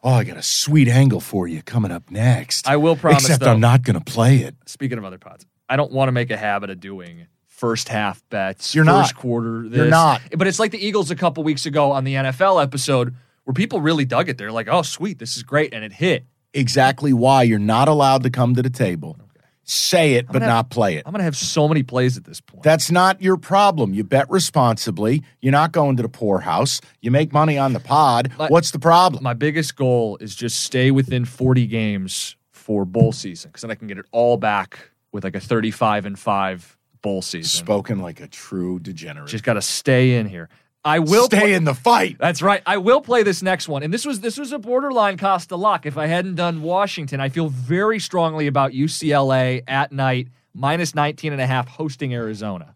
Oh, 0.03 0.15
I 0.15 0.25
got 0.25 0.37
a 0.37 0.43
sweet 0.43 0.89
angle 0.89 1.21
for 1.21 1.47
you 1.47 1.63
coming 1.63 1.93
up 1.93 2.11
next. 2.11 2.67
I 2.67 2.77
will 2.77 2.97
promise, 2.97 3.23
Except 3.23 3.45
though- 3.45 3.53
I'm 3.53 3.61
not 3.61 3.83
going 3.83 3.99
to 3.99 4.05
play 4.05 4.39
it. 4.39 4.57
Speaking 4.67 4.99
of 4.99 5.05
other 5.05 5.19
pods, 5.19 5.47
I 5.69 5.77
don't 5.77 5.93
want 5.93 6.09
to 6.09 6.13
make 6.13 6.31
a 6.31 6.37
habit 6.37 6.71
of 6.71 6.81
doing 6.81 7.27
first 7.47 7.89
half 7.89 8.23
bets. 8.31 8.75
You're 8.75 8.85
first 8.85 9.15
not. 9.15 9.21
quarter. 9.21 9.69
This. 9.69 9.77
You're 9.79 9.87
not. 9.89 10.21
But 10.37 10.47
it's 10.49 10.59
like 10.59 10.71
the 10.73 10.85
Eagles 10.85 11.11
a 11.11 11.17
couple 11.17 11.45
weeks 11.45 11.65
ago 11.67 11.93
on 11.93 12.05
the 12.05 12.15
NFL 12.15 12.63
episode 12.63 13.15
where 13.45 13.55
people 13.55 13.81
really 13.81 14.05
dug 14.05 14.29
it. 14.29 14.39
They're 14.39 14.53
like, 14.53 14.69
"Oh, 14.71 14.83
sweet, 14.83 15.19
this 15.19 15.37
is 15.37 15.43
great," 15.43 15.73
and 15.73 15.85
it 15.85 15.93
hit. 15.93 16.25
Exactly 16.55 17.13
why 17.13 17.45
you're 17.45 17.59
not 17.59 17.89
allowed 17.89 18.23
to 18.25 18.31
come 18.31 18.55
to 18.57 18.63
the 18.63 18.69
table, 18.71 19.17
say 19.65 20.15
it, 20.15 20.27
but 20.27 20.35
gonna- 20.35 20.47
not 20.47 20.71
play 20.71 20.97
it. 20.97 21.05
I'm 21.07 21.13
gonna 21.13 21.25
have 21.25 21.37
so 21.37 21.67
many 21.69 21.83
plays 21.83 22.17
at 22.19 22.25
this 22.25 22.41
point. 22.41 22.63
That's 22.63 22.91
not 22.91 23.23
your 23.23 23.37
problem. 23.37 23.95
You 23.95 24.05
bet 24.05 24.29
responsibly. 24.31 25.23
You're 25.41 25.53
not 25.53 25.73
going 25.73 25.97
to 25.97 26.03
the 26.03 26.09
poorhouse. 26.09 26.81
You 27.01 27.11
make 27.11 27.33
money 27.33 27.57
on 27.59 27.73
the 27.73 27.81
pod. 27.81 28.33
My- 28.39 28.49
What's 28.49 28.71
the 28.73 28.79
problem? 28.79 29.23
My 29.23 29.35
biggest 29.35 29.77
goal 29.77 30.19
is 30.21 30.35
just 30.37 30.61
stay 30.61 30.91
within 30.91 31.25
40 31.25 31.67
games 31.67 32.37
for 32.51 32.85
bowl 32.85 33.13
season 33.13 33.49
because 33.51 33.63
then 33.63 33.71
I 33.71 33.75
can 33.75 33.89
get 33.89 33.99
it 33.99 34.07
all 34.13 34.37
back 34.37 34.91
with 35.13 35.25
like 35.25 35.37
a 35.37 35.41
35 35.41 36.07
and 36.07 36.19
five 36.19 36.77
bowl 37.03 37.23
season. 37.23 37.49
Spoken 37.65 37.99
like 38.01 38.21
a 38.21 38.27
true 38.29 38.79
degenerate. 38.79 39.29
Just 39.29 39.45
got 39.45 39.55
to 39.55 39.63
stay 39.63 40.17
in 40.17 40.27
here. 40.27 40.49
I 40.85 40.99
will 40.99 41.27
stay 41.27 41.39
play- 41.41 41.53
in 41.55 41.65
the 41.65 41.75
fight. 41.75 42.17
That's 42.19 42.43
right. 42.43 42.61
I 42.67 42.79
will 42.79 43.01
play 43.01 43.23
this 43.23 43.41
next 43.43 43.69
one. 43.69 43.83
And 43.85 43.95
this 43.95 44.05
was 44.05 44.21
this 44.21 44.37
was 44.37 44.51
a 44.53 44.59
borderline 44.59 45.17
cost 45.17 45.51
a 45.53 45.57
lock. 45.57 45.87
If 45.87 45.97
I 45.97 46.07
hadn't 46.07 46.35
done 46.35 46.61
Washington, 46.63 47.21
I 47.21 47.29
feel 47.29 47.49
very 47.49 48.01
strongly 48.01 48.47
about 48.49 48.73
UCLA 48.73 49.63
at 49.69 49.93
night, 49.93 50.29
minus 50.55 50.95
19 50.95 51.33
and 51.33 51.41
a 51.41 51.47
half, 51.47 51.69
hosting 51.69 52.13
Arizona. 52.15 52.75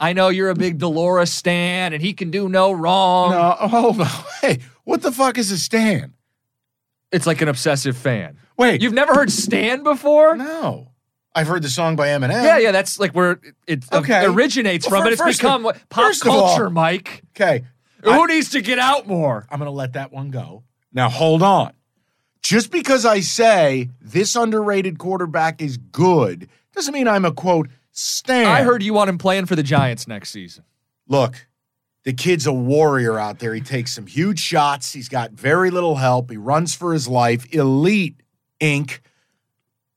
I 0.00 0.12
know 0.12 0.28
you're 0.28 0.50
a 0.50 0.54
big 0.54 0.78
Dolores 0.78 1.32
stan 1.32 1.92
and 1.92 2.00
he 2.00 2.12
can 2.12 2.30
do 2.30 2.48
no 2.48 2.70
wrong. 2.70 3.32
No, 3.32 3.50
hold 3.68 4.00
on. 4.00 4.06
Hey, 4.40 4.58
what 4.84 5.02
the 5.02 5.10
fuck 5.10 5.36
is 5.38 5.50
a 5.50 5.58
Stan? 5.58 6.14
It's 7.10 7.26
like 7.26 7.40
an 7.42 7.48
obsessive 7.48 7.96
fan. 7.96 8.38
Wait, 8.56 8.80
You've 8.82 8.92
never 8.92 9.12
heard 9.14 9.32
Stan 9.32 9.82
before? 9.82 10.36
no. 10.36 10.87
I've 11.38 11.46
heard 11.46 11.62
the 11.62 11.68
song 11.70 11.94
by 11.96 12.08
Eminem. 12.08 12.42
Yeah, 12.42 12.58
yeah, 12.58 12.72
that's 12.72 12.98
like 12.98 13.12
where 13.12 13.38
it, 13.66 13.84
Okay. 13.92 14.24
originates 14.26 14.86
Well, 14.90 15.00
from, 15.00 15.04
but 15.04 15.12
it's 15.12 15.38
become 15.38 15.66
of- 15.66 15.88
pop 15.88 16.12
of 16.12 16.28
all- 16.28 16.48
culture, 16.48 16.68
Mike. 16.70 17.22
Okay, 17.36 17.64
Who 18.02 18.26
needs 18.26 18.50
to 18.50 18.60
get 18.60 18.78
out 18.78 19.06
more? 19.06 19.46
I'm 19.50 19.58
going 19.58 19.66
to 19.70 19.72
let 19.72 19.92
that 19.92 20.12
one 20.12 20.30
go. 20.30 20.64
Now, 20.92 21.08
hold 21.08 21.42
on. 21.42 21.72
Just 22.42 22.70
because 22.72 23.04
I 23.04 23.20
say 23.20 23.90
this 24.00 24.34
underrated 24.34 24.98
quarterback 24.98 25.60
is 25.62 25.76
good 25.76 26.48
doesn't 26.74 26.92
mean 26.94 27.06
I'm 27.08 27.24
a 27.24 27.32
quote 27.32 27.68
stand. 27.92 28.48
I 28.48 28.62
heard 28.62 28.82
you 28.82 28.94
want 28.94 29.10
him 29.10 29.18
playing 29.18 29.46
for 29.46 29.54
the 29.56 29.62
Giants 29.62 30.06
next 30.08 30.30
season. 30.30 30.64
Look, 31.08 31.46
the 32.04 32.12
kid's 32.12 32.46
a 32.46 32.52
warrior 32.52 33.18
out 33.18 33.38
there. 33.40 33.52
He 33.54 33.60
takes 33.60 33.92
some 33.94 34.06
huge 34.06 34.38
shots. 34.40 34.92
He's 34.92 35.08
got 35.08 35.32
very 35.32 35.70
little 35.70 35.96
help. 35.96 36.30
He 36.30 36.36
runs 36.36 36.74
for 36.74 36.92
his 36.92 37.06
life. 37.08 37.52
Elite 37.52 38.22
ink. 38.60 39.02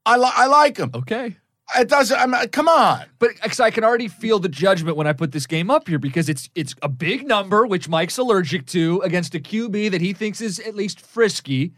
I, 0.05 0.17
li- 0.17 0.31
I 0.33 0.47
like 0.47 0.77
him. 0.77 0.91
Okay. 0.93 1.37
It 1.77 1.87
doesn't. 1.87 2.17
I'm, 2.19 2.33
come 2.49 2.67
on. 2.67 3.05
But 3.19 3.39
'cause 3.39 3.59
I 3.61 3.71
can 3.71 3.83
already 3.85 4.09
feel 4.09 4.39
the 4.39 4.49
judgment 4.49 4.97
when 4.97 5.07
I 5.07 5.13
put 5.13 5.31
this 5.31 5.47
game 5.47 5.71
up 5.71 5.87
here 5.87 5.99
because 5.99 6.27
it's 6.27 6.49
it's 6.53 6.75
a 6.81 6.89
big 6.89 7.25
number, 7.25 7.65
which 7.65 7.87
Mike's 7.87 8.17
allergic 8.17 8.65
to, 8.67 8.99
against 9.05 9.35
a 9.35 9.39
QB 9.39 9.91
that 9.91 10.01
he 10.01 10.11
thinks 10.11 10.41
is 10.41 10.59
at 10.59 10.75
least 10.75 10.99
frisky. 10.99 11.71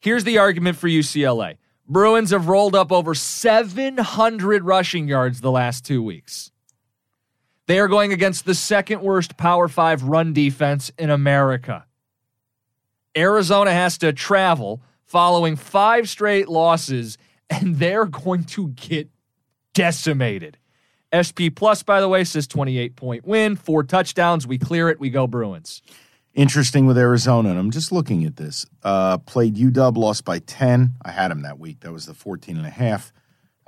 Here's 0.00 0.24
the 0.24 0.36
argument 0.36 0.76
for 0.76 0.88
UCLA. 0.88 1.56
Bruins 1.88 2.32
have 2.32 2.48
rolled 2.48 2.74
up 2.74 2.92
over 2.92 3.14
700 3.14 4.62
rushing 4.64 5.08
yards 5.08 5.40
the 5.40 5.50
last 5.50 5.84
two 5.86 6.02
weeks. 6.02 6.50
They 7.66 7.78
are 7.78 7.88
going 7.88 8.12
against 8.12 8.44
the 8.44 8.54
second 8.54 9.00
worst 9.00 9.36
Power 9.38 9.68
Five 9.68 10.02
run 10.02 10.34
defense 10.34 10.92
in 10.98 11.08
America. 11.08 11.86
Arizona 13.16 13.72
has 13.72 13.96
to 13.98 14.12
travel 14.12 14.82
following 15.04 15.56
five 15.56 16.08
straight 16.08 16.48
losses, 16.48 17.18
and 17.50 17.76
they're 17.76 18.06
going 18.06 18.44
to 18.44 18.68
get 18.68 19.08
decimated. 19.74 20.56
SP 21.12 21.50
Plus, 21.54 21.82
by 21.82 22.00
the 22.00 22.08
way, 22.08 22.22
says 22.24 22.46
28 22.46 22.96
point 22.96 23.26
win, 23.26 23.56
four 23.56 23.82
touchdowns. 23.82 24.46
We 24.46 24.58
clear 24.58 24.88
it. 24.88 25.00
We 25.00 25.10
go 25.10 25.26
Bruins. 25.26 25.82
Interesting 26.32 26.86
with 26.86 26.96
Arizona, 26.96 27.50
and 27.50 27.58
I'm 27.58 27.72
just 27.72 27.90
looking 27.90 28.24
at 28.24 28.36
this. 28.36 28.64
Uh, 28.84 29.18
played 29.18 29.56
UW, 29.56 29.96
lost 29.96 30.24
by 30.24 30.38
10. 30.38 30.94
I 31.04 31.10
had 31.10 31.32
him 31.32 31.42
that 31.42 31.58
week. 31.58 31.80
That 31.80 31.92
was 31.92 32.06
the 32.06 32.14
14 32.14 32.56
and 32.56 32.66
a 32.66 32.70
half. 32.70 33.12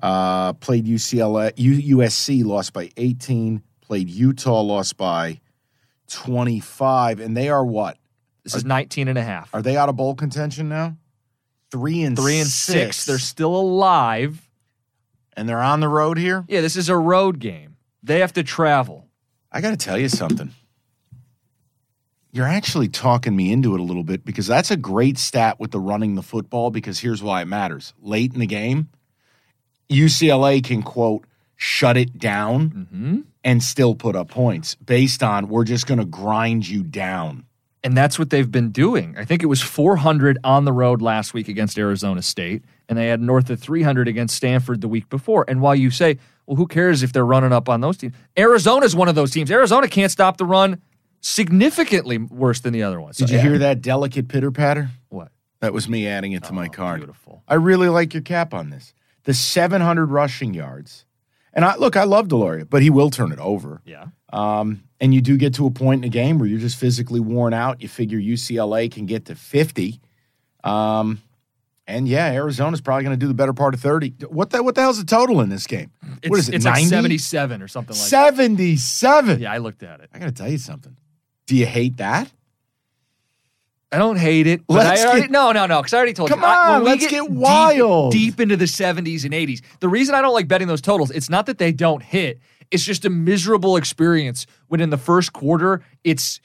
Uh, 0.01 0.53
played 0.55 0.87
UCLA, 0.87 1.53
U- 1.57 1.97
USC, 1.99 2.45
lost 2.45 2.73
by 2.73 2.91
18. 2.97 3.63
Played 3.81 4.09
Utah, 4.09 4.61
lost 4.61 4.97
by 4.97 5.41
25. 6.09 7.19
And 7.19 7.37
they 7.37 7.49
are 7.49 7.65
what? 7.65 7.99
This 8.45 8.55
is 8.55 8.65
19 8.65 9.09
and 9.09 9.19
a 9.19 9.23
half. 9.23 9.53
Are 9.53 9.63
they 9.63 9.77
out 9.77 9.89
of 9.89 9.97
bowl 9.97 10.15
contention 10.15 10.69
now? 10.69 10.97
Three 11.73 12.03
and 12.03 12.17
Three 12.17 12.39
and 12.39 12.49
six. 12.49 13.07
They're 13.07 13.19
still 13.19 13.57
alive. 13.57 14.49
and 15.35 15.49
they're 15.49 15.63
on 15.63 15.81
the 15.81 15.89
road 15.89 16.19
here. 16.19 16.45
Yeah, 16.47 16.61
this 16.61 16.77
is 16.77 16.91
a 16.91 16.97
road 16.97 17.39
game. 17.39 17.77
They 18.03 18.21
have 18.21 18.35
to 18.35 18.43
travel. 18.43 19.09
I 19.51 19.61
got 19.63 19.71
to 19.71 19.77
tell 19.79 19.99
you 19.99 20.11
something. 20.11 20.53
You're 22.31 22.47
actually 22.47 22.89
talking 22.89 23.35
me 23.35 23.51
into 23.51 23.75
it 23.75 23.81
a 23.81 23.83
little 23.83 24.05
bit 24.05 24.25
because 24.25 24.47
that's 24.47 24.71
a 24.71 24.77
great 24.77 25.17
stat 25.19 25.59
with 25.59 25.71
the 25.71 25.81
running 25.81 26.15
the 26.15 26.23
football. 26.23 26.71
Because 26.71 27.01
here's 27.01 27.23
why 27.23 27.41
it 27.43 27.47
matters: 27.47 27.95
late 28.01 28.35
in 28.35 28.41
the 28.41 28.47
game, 28.47 28.91
UCLA 29.91 30.63
can 30.63 30.83
quote 30.83 31.25
shut 31.57 31.97
it 31.97 32.19
down 32.19 32.71
mm-hmm. 32.71 33.21
and 33.45 33.63
still 33.63 33.95
put 33.95 34.17
up 34.17 34.29
points 34.29 34.75
based 34.75 35.23
on 35.23 35.49
we're 35.49 35.65
just 35.65 35.87
going 35.87 36.01
to 36.01 36.05
grind 36.05 36.69
you 36.69 36.83
down. 36.83 37.45
And 37.85 37.97
that's 37.97 38.17
what 38.19 38.31
they've 38.31 38.51
been 38.51 38.71
doing. 38.71 39.17
I 39.19 39.25
think 39.25 39.43
it 39.43 39.47
was 39.47 39.61
400 39.61 40.39
on 40.45 40.65
the 40.65 40.73
road 40.73 41.03
last 41.03 41.35
week 41.35 41.49
against 41.49 41.77
Arizona 41.77 42.23
State, 42.23 42.63
and 42.89 42.97
they 42.97 43.09
had 43.09 43.21
north 43.21 43.51
of 43.51 43.59
300 43.61 44.07
against 44.07 44.37
Stanford 44.37 44.81
the 44.81 44.89
week 44.89 45.09
before. 45.09 45.45
And 45.49 45.61
while 45.61 45.75
you 45.75 45.91
say, 45.91 46.19
well, 46.47 46.57
who 46.57 46.69
cares 46.69 47.03
if 47.03 47.13
they're 47.13 47.27
running 47.27 47.53
up 47.53 47.69
on 47.69 47.81
those 47.81 47.97
teams? 47.97 48.15
Arizona's 48.37 48.95
one 48.95 49.09
of 49.09 49.17
those 49.17 49.33
teams. 49.33 49.51
Arizona 49.51 49.89
can't 49.89 50.13
stop 50.13 50.37
the 50.37 50.45
run 50.45 50.81
significantly 51.23 52.19
worse 52.19 52.61
than 52.61 52.73
the 52.73 52.83
other 52.83 53.01
ones. 53.01 53.17
Did 53.17 53.31
you 53.31 53.39
hear 53.39 53.59
that 53.59 53.81
delicate 53.83 54.29
pitter 54.29 54.51
patter? 54.53 54.91
What? 55.09 55.31
That 55.61 55.73
was 55.73 55.89
me 55.89 56.07
adding 56.07 56.33
it 56.33 56.45
to 56.45 56.53
my 56.53 56.67
Oh, 56.67 56.71
card. 56.71 57.01
beautiful. 57.01 57.43
I 57.49 57.55
really 57.55 57.89
like 57.89 58.13
your 58.15 58.23
cap 58.23 58.53
on 58.55 58.71
this. 58.71 58.93
The 59.25 59.35
700 59.35 60.07
rushing 60.07 60.53
yards. 60.55 61.05
And 61.53 61.65
I 61.65 61.77
look, 61.77 61.97
I 61.97 62.05
love 62.05 62.29
de 62.29 62.37
Laura, 62.37 62.65
but 62.65 62.83
he 62.83 62.91
will 62.91 63.11
turn 63.11 63.33
it 63.33 63.39
over. 63.39 63.83
Yeah. 63.85 64.07
Um, 64.33 64.85
and 65.01 65.13
you 65.13 65.21
do 65.21 65.37
get 65.37 65.55
to 65.55 65.67
a 65.67 65.71
point 65.71 66.05
in 66.05 66.09
a 66.09 66.13
game 66.13 66.39
where 66.39 66.49
you're 66.49 66.61
just 66.61 66.77
physically 66.77 67.21
worn 67.21 67.53
out. 67.53 67.83
You 67.83 67.89
figure 67.89 68.19
UCLA 68.19 68.91
can 68.91 69.05
get 69.05 69.27
to 69.27 69.35
50. 69.35 70.01
Um, 70.65 71.21
and 71.87 72.09
yeah, 72.09 72.31
Arizona's 72.33 72.81
probably 72.81 73.05
going 73.05 73.19
to 73.19 73.23
do 73.23 73.27
the 73.29 73.35
better 73.35 73.53
part 73.53 73.75
of 73.75 73.81
30. 73.81 74.15
What 74.29 74.51
the, 74.51 74.63
what 74.63 74.77
the 74.77 74.81
hell's 74.81 74.99
the 74.99 75.05
total 75.05 75.41
in 75.41 75.49
this 75.49 75.67
game? 75.67 75.91
It's, 76.23 76.31
what 76.31 76.39
is 76.39 76.49
it? 76.49 76.55
It's 76.55 76.65
90? 76.65 76.83
like 76.83 76.91
77 76.91 77.63
or 77.63 77.69
something 77.69 77.95
like 77.95 78.03
that. 78.03 78.37
77. 78.37 79.41
Yeah, 79.41 79.53
I 79.53 79.59
looked 79.59 79.83
at 79.83 80.01
it. 80.01 80.09
I 80.15 80.19
got 80.19 80.27
to 80.27 80.33
tell 80.33 80.49
you 80.49 80.59
something. 80.59 80.97
Do 81.47 81.57
you 81.57 81.67
hate 81.67 81.97
that? 81.99 82.31
I 83.93 83.99
don't 83.99 84.17
hate 84.17 84.47
it. 84.47 84.67
But 84.67 84.75
Let's 84.87 85.03
I 85.03 85.07
already, 85.07 85.21
get- 85.23 85.31
no, 85.31 85.53
no, 85.53 85.67
no. 85.67 85.81
Because 85.81 85.93
I 85.93 85.99
already 85.99 86.13
told 86.15 86.31
Come 86.31 86.41
you. 86.41 86.47
I- 86.47 86.67
when 86.71 86.77
on, 86.77 86.83
we 86.85 86.89
let's 86.91 87.07
get 87.07 87.23
deep- 87.23 87.31
wild. 87.31 88.13
Deep, 88.13 88.41
into 88.41 88.57
the 88.57 88.65
70s 88.65 89.25
and 89.25 89.35
80s. 89.35 89.61
The 89.81 89.89
reason 89.89 90.15
I 90.15 90.23
don't 90.23 90.33
like 90.35 90.49
betting 90.49 90.69
those 90.69 90.81
totals, 90.81 91.11
it's 91.11 91.29
not 91.29 91.47
that 91.47 91.59
they 91.59 91.73
don't 91.73 92.03
hit. 92.03 92.41
It's 92.71 92.85
just 92.85 93.05
a 93.05 93.11
miserable 93.11 93.77
experience 93.77 94.47
when 94.69 94.81
in 94.81 94.89
the 94.91 94.97
first 94.97 95.33
quarter 95.35 95.83
it's 96.05 96.41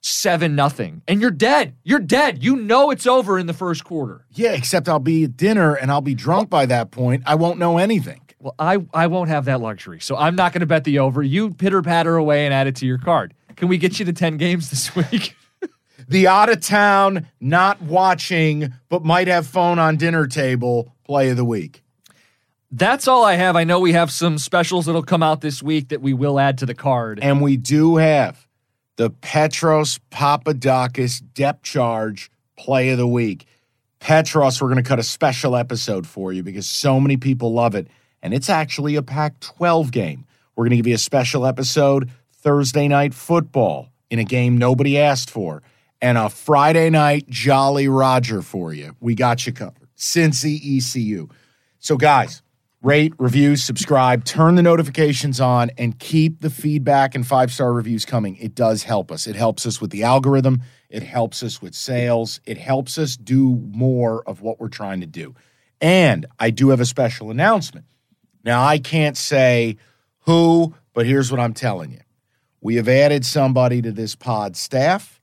seven 0.00 0.54
nothing, 0.54 1.02
and 1.08 1.20
you're 1.20 1.30
dead. 1.30 1.74
You're 1.82 1.98
dead. 1.98 2.42
You 2.42 2.56
know 2.56 2.90
it's 2.90 3.06
over 3.06 3.38
in 3.38 3.46
the 3.46 3.52
first 3.52 3.84
quarter. 3.84 4.24
Yeah, 4.32 4.52
except 4.52 4.88
I'll 4.88 4.98
be 5.00 5.24
at 5.24 5.36
dinner 5.36 5.74
and 5.74 5.90
I'll 5.90 6.00
be 6.00 6.14
drunk 6.14 6.48
by 6.48 6.64
that 6.66 6.92
point. 6.92 7.24
I 7.26 7.34
won't 7.34 7.58
know 7.58 7.78
anything. 7.78 8.20
Well, 8.38 8.54
I 8.58 8.78
I 8.94 9.08
won't 9.08 9.28
have 9.30 9.46
that 9.46 9.60
luxury, 9.60 9.98
so 10.00 10.16
I'm 10.16 10.36
not 10.36 10.52
going 10.52 10.60
to 10.60 10.66
bet 10.66 10.84
the 10.84 11.00
over. 11.00 11.22
You 11.22 11.50
pitter 11.50 11.82
patter 11.82 12.16
away 12.16 12.44
and 12.44 12.54
add 12.54 12.66
it 12.68 12.76
to 12.76 12.86
your 12.86 12.98
card. 12.98 13.34
Can 13.56 13.68
we 13.68 13.78
get 13.78 13.98
you 13.98 14.04
to 14.04 14.12
10 14.12 14.36
games 14.36 14.70
this 14.70 14.94
week? 15.10 15.34
The 16.08 16.28
out 16.28 16.48
of 16.48 16.60
town, 16.60 17.26
not 17.40 17.82
watching, 17.82 18.72
but 18.88 19.04
might 19.04 19.28
have 19.28 19.46
phone 19.46 19.78
on 19.78 19.96
dinner 19.96 20.26
table 20.26 20.94
play 21.04 21.30
of 21.30 21.36
the 21.36 21.44
week. 21.44 21.82
That's 22.70 23.08
all 23.08 23.24
I 23.24 23.34
have. 23.34 23.56
I 23.56 23.64
know 23.64 23.80
we 23.80 23.92
have 23.92 24.10
some 24.10 24.38
specials 24.38 24.86
that'll 24.86 25.02
come 25.02 25.22
out 25.22 25.40
this 25.40 25.62
week 25.62 25.88
that 25.88 26.02
we 26.02 26.12
will 26.12 26.38
add 26.38 26.58
to 26.58 26.66
the 26.66 26.74
card. 26.74 27.20
And 27.22 27.40
we 27.40 27.56
do 27.56 27.96
have 27.96 28.46
the 28.96 29.10
Petros 29.10 30.00
Papadakis 30.10 31.22
depth 31.34 31.62
charge 31.62 32.30
play 32.56 32.90
of 32.90 32.98
the 32.98 33.06
week. 33.06 33.46
Petros, 34.00 34.60
we're 34.60 34.68
going 34.68 34.82
to 34.82 34.88
cut 34.88 34.98
a 34.98 35.04
special 35.04 35.56
episode 35.56 36.06
for 36.06 36.32
you 36.32 36.42
because 36.42 36.66
so 36.66 37.00
many 37.00 37.16
people 37.16 37.52
love 37.52 37.74
it. 37.74 37.88
And 38.22 38.34
it's 38.34 38.48
actually 38.48 38.96
a 38.96 39.02
Pac 39.02 39.38
12 39.40 39.90
game. 39.90 40.24
We're 40.54 40.64
going 40.64 40.70
to 40.70 40.76
give 40.76 40.86
you 40.86 40.94
a 40.94 40.98
special 40.98 41.46
episode 41.46 42.10
Thursday 42.32 42.88
night 42.88 43.14
football 43.14 43.90
in 44.10 44.18
a 44.18 44.24
game 44.24 44.56
nobody 44.56 44.98
asked 44.98 45.30
for, 45.30 45.62
and 46.00 46.18
a 46.18 46.28
Friday 46.28 46.90
night 46.90 47.28
Jolly 47.28 47.88
Roger 47.88 48.42
for 48.42 48.72
you. 48.72 48.96
We 49.00 49.14
got 49.14 49.46
you 49.46 49.52
covered. 49.52 49.88
Cincy 49.96 50.78
ECU. 50.78 51.28
So, 51.78 51.96
guys, 51.96 52.42
rate, 52.82 53.14
review, 53.18 53.56
subscribe, 53.56 54.24
turn 54.24 54.54
the 54.54 54.62
notifications 54.62 55.40
on, 55.40 55.70
and 55.78 55.98
keep 55.98 56.40
the 56.40 56.50
feedback 56.50 57.14
and 57.14 57.26
five 57.26 57.52
star 57.52 57.72
reviews 57.72 58.04
coming. 58.04 58.36
It 58.36 58.54
does 58.54 58.82
help 58.84 59.10
us. 59.10 59.26
It 59.26 59.36
helps 59.36 59.66
us 59.66 59.80
with 59.80 59.90
the 59.90 60.04
algorithm, 60.04 60.62
it 60.88 61.02
helps 61.02 61.42
us 61.42 61.60
with 61.60 61.74
sales, 61.74 62.40
it 62.44 62.58
helps 62.58 62.98
us 62.98 63.16
do 63.16 63.56
more 63.72 64.22
of 64.28 64.40
what 64.40 64.60
we're 64.60 64.68
trying 64.68 65.00
to 65.00 65.06
do. 65.06 65.34
And 65.80 66.26
I 66.38 66.50
do 66.50 66.70
have 66.70 66.80
a 66.80 66.86
special 66.86 67.30
announcement. 67.30 67.86
Now, 68.44 68.64
I 68.64 68.78
can't 68.78 69.16
say 69.16 69.76
who, 70.20 70.74
but 70.94 71.06
here's 71.06 71.30
what 71.30 71.40
I'm 71.40 71.54
telling 71.54 71.90
you. 71.90 72.00
We 72.60 72.76
have 72.76 72.88
added 72.88 73.24
somebody 73.24 73.82
to 73.82 73.92
this 73.92 74.14
pod 74.14 74.56
staff, 74.56 75.15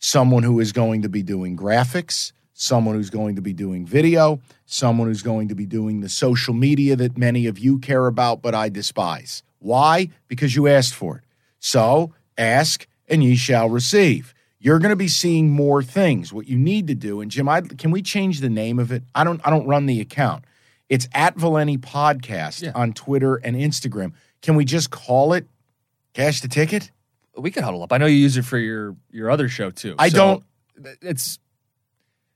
someone 0.00 0.42
who 0.42 0.58
is 0.58 0.72
going 0.72 1.02
to 1.02 1.08
be 1.08 1.22
doing 1.22 1.56
graphics, 1.56 2.32
someone 2.54 2.96
who's 2.96 3.10
going 3.10 3.36
to 3.36 3.42
be 3.42 3.52
doing 3.52 3.86
video, 3.86 4.40
someone 4.66 5.06
who's 5.06 5.22
going 5.22 5.48
to 5.48 5.54
be 5.54 5.66
doing 5.66 6.00
the 6.00 6.08
social 6.08 6.52
media 6.54 6.96
that 6.96 7.16
many 7.16 7.46
of 7.46 7.58
you 7.58 7.78
care 7.78 8.06
about, 8.06 8.42
but 8.42 8.54
I 8.54 8.68
despise. 8.68 9.42
Why? 9.60 10.08
Because 10.26 10.56
you 10.56 10.66
asked 10.66 10.94
for 10.94 11.18
it. 11.18 11.24
So 11.60 12.12
ask 12.36 12.86
and 13.08 13.22
ye 13.22 13.36
shall 13.36 13.68
receive. 13.68 14.34
You're 14.58 14.78
going 14.78 14.90
to 14.90 14.96
be 14.96 15.08
seeing 15.08 15.50
more 15.50 15.82
things. 15.82 16.32
What 16.32 16.46
you 16.48 16.58
need 16.58 16.86
to 16.88 16.94
do, 16.94 17.20
and 17.20 17.30
Jim, 17.30 17.48
I, 17.48 17.62
can 17.62 17.90
we 17.90 18.02
change 18.02 18.40
the 18.40 18.50
name 18.50 18.78
of 18.78 18.92
it? 18.92 19.02
I 19.14 19.24
don't. 19.24 19.40
I 19.42 19.48
don't 19.48 19.66
run 19.66 19.86
the 19.86 20.02
account. 20.02 20.44
It's 20.90 21.08
at 21.14 21.34
Valenti 21.36 21.78
Podcast 21.78 22.62
Yeah. 22.62 22.72
on 22.74 22.92
Twitter 22.92 23.36
and 23.36 23.56
Instagram. 23.56 24.12
Can 24.42 24.56
we 24.56 24.66
just 24.66 24.90
call 24.90 25.32
it 25.32 25.46
Cash 26.12 26.42
the 26.42 26.48
Ticket? 26.48 26.90
We 27.36 27.50
can 27.50 27.62
huddle 27.62 27.82
up. 27.82 27.92
I 27.92 27.98
know 27.98 28.06
you 28.06 28.16
use 28.16 28.36
it 28.36 28.44
for 28.44 28.58
your 28.58 28.96
your 29.10 29.30
other 29.30 29.48
show 29.48 29.70
too. 29.70 29.94
I 29.98 30.08
so 30.08 30.42
don't- 30.76 30.96
It's 31.02 31.38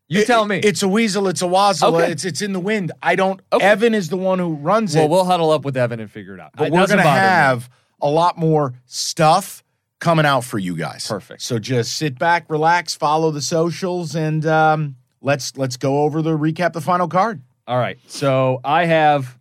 you 0.09 0.21
It- 0.21 0.27
tell 0.27 0.45
me. 0.45 0.59
It's 0.59 0.83
a 0.83 0.89
weasel. 0.89 1.29
It's 1.29 1.41
a 1.43 1.47
wazzle. 1.47 1.97
Okay. 1.97 2.13
It's 2.13 2.25
it's 2.25 2.43
in 2.43 2.53
the 2.53 2.61
wind. 2.61 2.93
I 3.03 3.17
don't. 3.17 3.41
Okay. 3.53 3.65
Evan 3.65 3.95
is 3.95 4.09
the 4.11 4.17
one 4.19 4.39
who 4.39 4.55
runs 4.55 4.95
well, 4.95 5.05
it. 5.07 5.11
we'll 5.11 5.25
huddle 5.25 5.51
up 5.51 5.65
with 5.65 5.77
Evan 5.77 5.99
and 6.01 6.11
figure 6.11 6.35
it 6.35 6.41
out. 6.41 6.51
but 6.57 6.69
It 6.69 6.73
we're 6.73 6.87
gonna 6.87 7.03
bother 7.03 7.21
me. 7.21 7.27
have 7.27 7.71
a 8.03 8.09
lot 8.09 8.37
more 8.37 8.75
stuff 8.87 9.63
coming 10.01 10.27
out 10.27 10.45
for 10.45 10.59
you 10.59 10.77
guys. 10.77 11.07
Perfect. 11.09 11.41
So 11.41 11.59
just 11.59 11.97
sit 11.97 12.19
back, 12.19 12.45
relax, 12.51 12.95
follow 12.95 13.31
the 13.31 13.41
socials, 13.41 14.15
and 14.15 14.45
um, 14.45 14.97
let's 15.23 15.57
let's 15.57 15.79
go 15.79 16.03
over 16.03 16.21
the 16.21 16.37
recap 16.37 16.75
the 16.75 16.83
final 16.83 17.09
card. 17.09 17.41
All 17.67 17.79
right. 17.79 17.99
So 18.07 18.61
I 18.63 18.85
have 18.85 19.39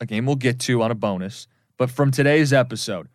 a 0.00 0.06
game 0.06 0.26
we'll 0.26 0.34
get 0.36 0.58
to 0.60 0.82
on 0.82 0.90
a 0.90 0.94
bonus, 0.96 1.46
but 1.76 1.88
from 1.88 2.10
today's 2.10 2.52
episode, 2.52 3.08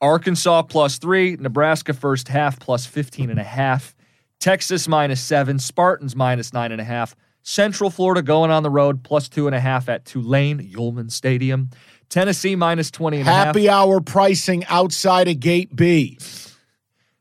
Arkansas 0.00 0.62
plus 0.62 0.98
three, 0.98 1.36
Nebraska 1.38 1.92
first 1.92 2.28
half 2.28 2.58
plus 2.58 2.86
15 2.86 3.30
and 3.30 3.38
a 3.38 3.44
half, 3.44 3.94
Texas 4.38 4.88
minus 4.88 5.20
seven, 5.20 5.58
Spartans 5.58 6.16
minus 6.16 6.52
nine 6.52 6.72
and 6.72 6.80
a 6.80 6.84
half, 6.84 7.14
Central 7.42 7.90
Florida 7.90 8.22
going 8.22 8.50
on 8.50 8.62
the 8.62 8.70
road 8.70 9.02
plus 9.02 9.28
two 9.28 9.46
and 9.46 9.54
a 9.54 9.60
half 9.60 9.88
at 9.88 10.04
Tulane, 10.04 10.58
Yulman 10.58 11.10
Stadium, 11.10 11.70
Tennessee 12.08 12.56
minus 12.56 12.90
20 12.90 13.20
and 13.20 13.28
a 13.28 13.32
half. 13.32 13.46
Happy 13.46 13.68
hour 13.68 14.00
pricing 14.00 14.64
outside 14.66 15.28
of 15.28 15.38
Gate 15.40 15.74
B. 15.74 16.18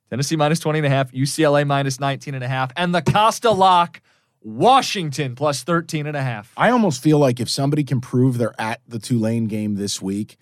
Tennessee 0.10 0.36
minus 0.36 0.60
20 0.60 0.80
and 0.80 0.88
a 0.88 0.90
half, 0.90 1.12
UCLA 1.12 1.68
minus 1.68 2.00
19 2.00 2.34
and 2.34 2.44
a 2.44 2.48
half, 2.48 2.72
and 2.76 2.96
the 2.96 3.02
Costa 3.02 3.52
lock, 3.52 4.02
Washington 4.42 5.36
plus 5.36 5.64
13 5.64 6.08
and 6.08 6.18
a 6.18 6.24
half. 6.24 6.52
I 6.58 6.72
almost 6.72 7.04
feel 7.04 7.20
like 7.20 7.40
if 7.40 7.50
somebody 7.50 7.84
can 7.84 8.02
prove 8.02 8.38
they're 8.38 8.60
at 8.60 8.82
the 8.88 9.00
Tulane 9.00 9.46
game 9.46 9.76
this 9.76 10.02
week 10.02 10.38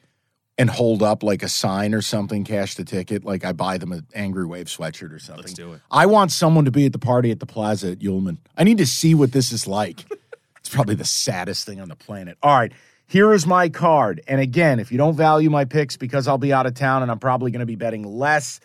and 0.57 0.69
hold 0.69 1.03
up 1.03 1.23
like 1.23 1.43
a 1.43 1.49
sign 1.49 1.93
or 1.93 2.01
something, 2.01 2.43
cash 2.43 2.75
the 2.75 2.83
ticket, 2.83 3.23
like 3.23 3.45
I 3.45 3.51
buy 3.51 3.77
them 3.77 3.91
an 3.91 4.07
Angry 4.15 4.45
Wave 4.45 4.67
sweatshirt 4.67 5.13
or 5.13 5.19
something. 5.19 5.43
Let's 5.43 5.53
do 5.53 5.73
it. 5.73 5.81
I 5.91 6.05
want 6.07 6.31
someone 6.31 6.65
to 6.65 6.71
be 6.71 6.85
at 6.85 6.93
the 6.93 6.99
party 6.99 7.31
at 7.31 7.39
the 7.39 7.45
plaza 7.45 7.91
at 7.91 7.99
Yulman. 7.99 8.37
I 8.57 8.63
need 8.63 8.79
to 8.79 8.87
see 8.87 9.13
what 9.13 9.31
this 9.31 9.51
is 9.51 9.67
like 9.67 10.05
It's 10.67 10.75
probably 10.75 10.95
the 10.95 11.05
saddest 11.05 11.65
thing 11.65 11.79
on 11.79 11.87
the 11.87 11.95
planet. 11.95 12.37
All 12.43 12.53
right, 12.53 12.73
here 13.05 13.31
is 13.31 13.47
my 13.47 13.69
card. 13.69 14.21
And 14.27 14.41
again, 14.41 14.81
if 14.81 14.91
you 14.91 14.97
don't 14.97 15.15
value 15.15 15.49
my 15.49 15.63
picks 15.63 15.95
because 15.95 16.27
I'll 16.27 16.37
be 16.37 16.51
out 16.51 16.65
of 16.65 16.73
town 16.73 17.03
and 17.03 17.09
I'm 17.09 17.19
probably 17.19 17.51
going 17.51 17.61
to 17.61 17.65
be 17.65 17.77
betting 17.77 18.03
less, 18.03 18.59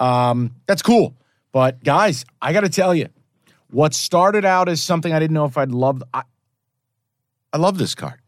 um, 0.00 0.56
that's 0.66 0.82
cool. 0.82 1.14
But 1.52 1.84
guys, 1.84 2.24
I 2.42 2.52
got 2.52 2.62
to 2.62 2.68
tell 2.68 2.92
you, 2.92 3.08
what 3.70 3.94
started 3.94 4.44
out 4.44 4.68
as 4.68 4.82
something 4.82 5.12
I 5.12 5.20
didn't 5.20 5.34
know 5.34 5.44
if 5.44 5.56
I'd 5.56 5.70
love, 5.70 6.02
I, 6.12 6.24
I 7.52 7.58
love 7.58 7.78
this 7.78 7.94
card. 7.94 8.18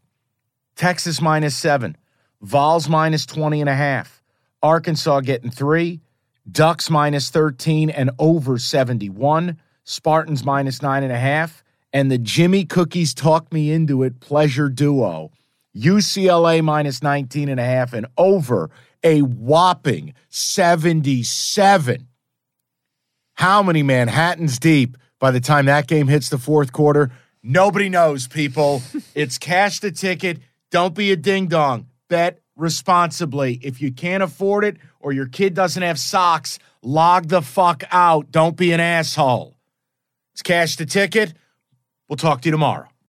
Texas 0.77 1.19
minus 1.19 1.57
seven, 1.57 1.97
Vols 2.41 2.87
minus 2.87 3.25
20 3.25 3.61
and 3.61 3.69
a 3.69 3.75
half, 3.75 4.21
Arkansas 4.61 5.21
getting 5.21 5.49
three, 5.49 6.01
Ducks 6.49 6.89
minus 6.89 7.29
13 7.29 7.89
and 7.89 8.11
over 8.19 8.57
71, 8.57 9.57
Spartans 9.83 10.45
minus 10.45 10.81
nine 10.81 11.03
and 11.03 11.11
a 11.11 11.17
half, 11.17 11.63
and 11.91 12.11
the 12.11 12.17
Jimmy 12.17 12.63
Cookies 12.63 13.13
talk 13.13 13.51
me 13.51 13.71
into 13.71 14.03
it 14.03 14.19
pleasure 14.19 14.69
duo. 14.69 15.31
UCLA 15.75 16.63
minus 16.63 17.03
19 17.03 17.49
and 17.49 17.59
a 17.59 17.65
half 17.65 17.93
and 17.93 18.07
over 18.17 18.69
a 19.03 19.21
whopping 19.21 20.13
77. 20.29 22.07
How 23.35 23.61
many 23.61 23.83
Manhattans 23.83 24.57
deep 24.57 24.97
by 25.19 25.31
the 25.31 25.39
time 25.39 25.65
that 25.65 25.87
game 25.87 26.07
hits 26.07 26.29
the 26.29 26.37
fourth 26.37 26.71
quarter? 26.71 27.11
Nobody 27.43 27.89
knows, 27.89 28.27
people. 28.27 28.81
it's 29.15 29.37
cash 29.37 29.79
the 29.79 29.91
ticket. 29.91 30.39
Don't 30.71 30.95
be 30.95 31.11
a 31.11 31.15
ding 31.15 31.47
dong. 31.47 31.87
Bet 32.09 32.39
responsibly. 32.55 33.59
If 33.61 33.81
you 33.81 33.91
can't 33.91 34.23
afford 34.23 34.63
it 34.63 34.77
or 34.99 35.13
your 35.13 35.27
kid 35.27 35.53
doesn't 35.53 35.83
have 35.83 35.99
socks, 35.99 36.59
log 36.81 37.27
the 37.27 37.41
fuck 37.41 37.83
out. 37.91 38.31
Don't 38.31 38.57
be 38.57 38.71
an 38.71 38.79
asshole. 38.79 39.55
It's 40.33 40.41
cash 40.41 40.75
the 40.75 40.85
ticket. 40.85 41.33
We'll 42.07 42.17
talk 42.17 42.41
to 42.41 42.47
you 42.47 42.51
tomorrow. 42.51 42.87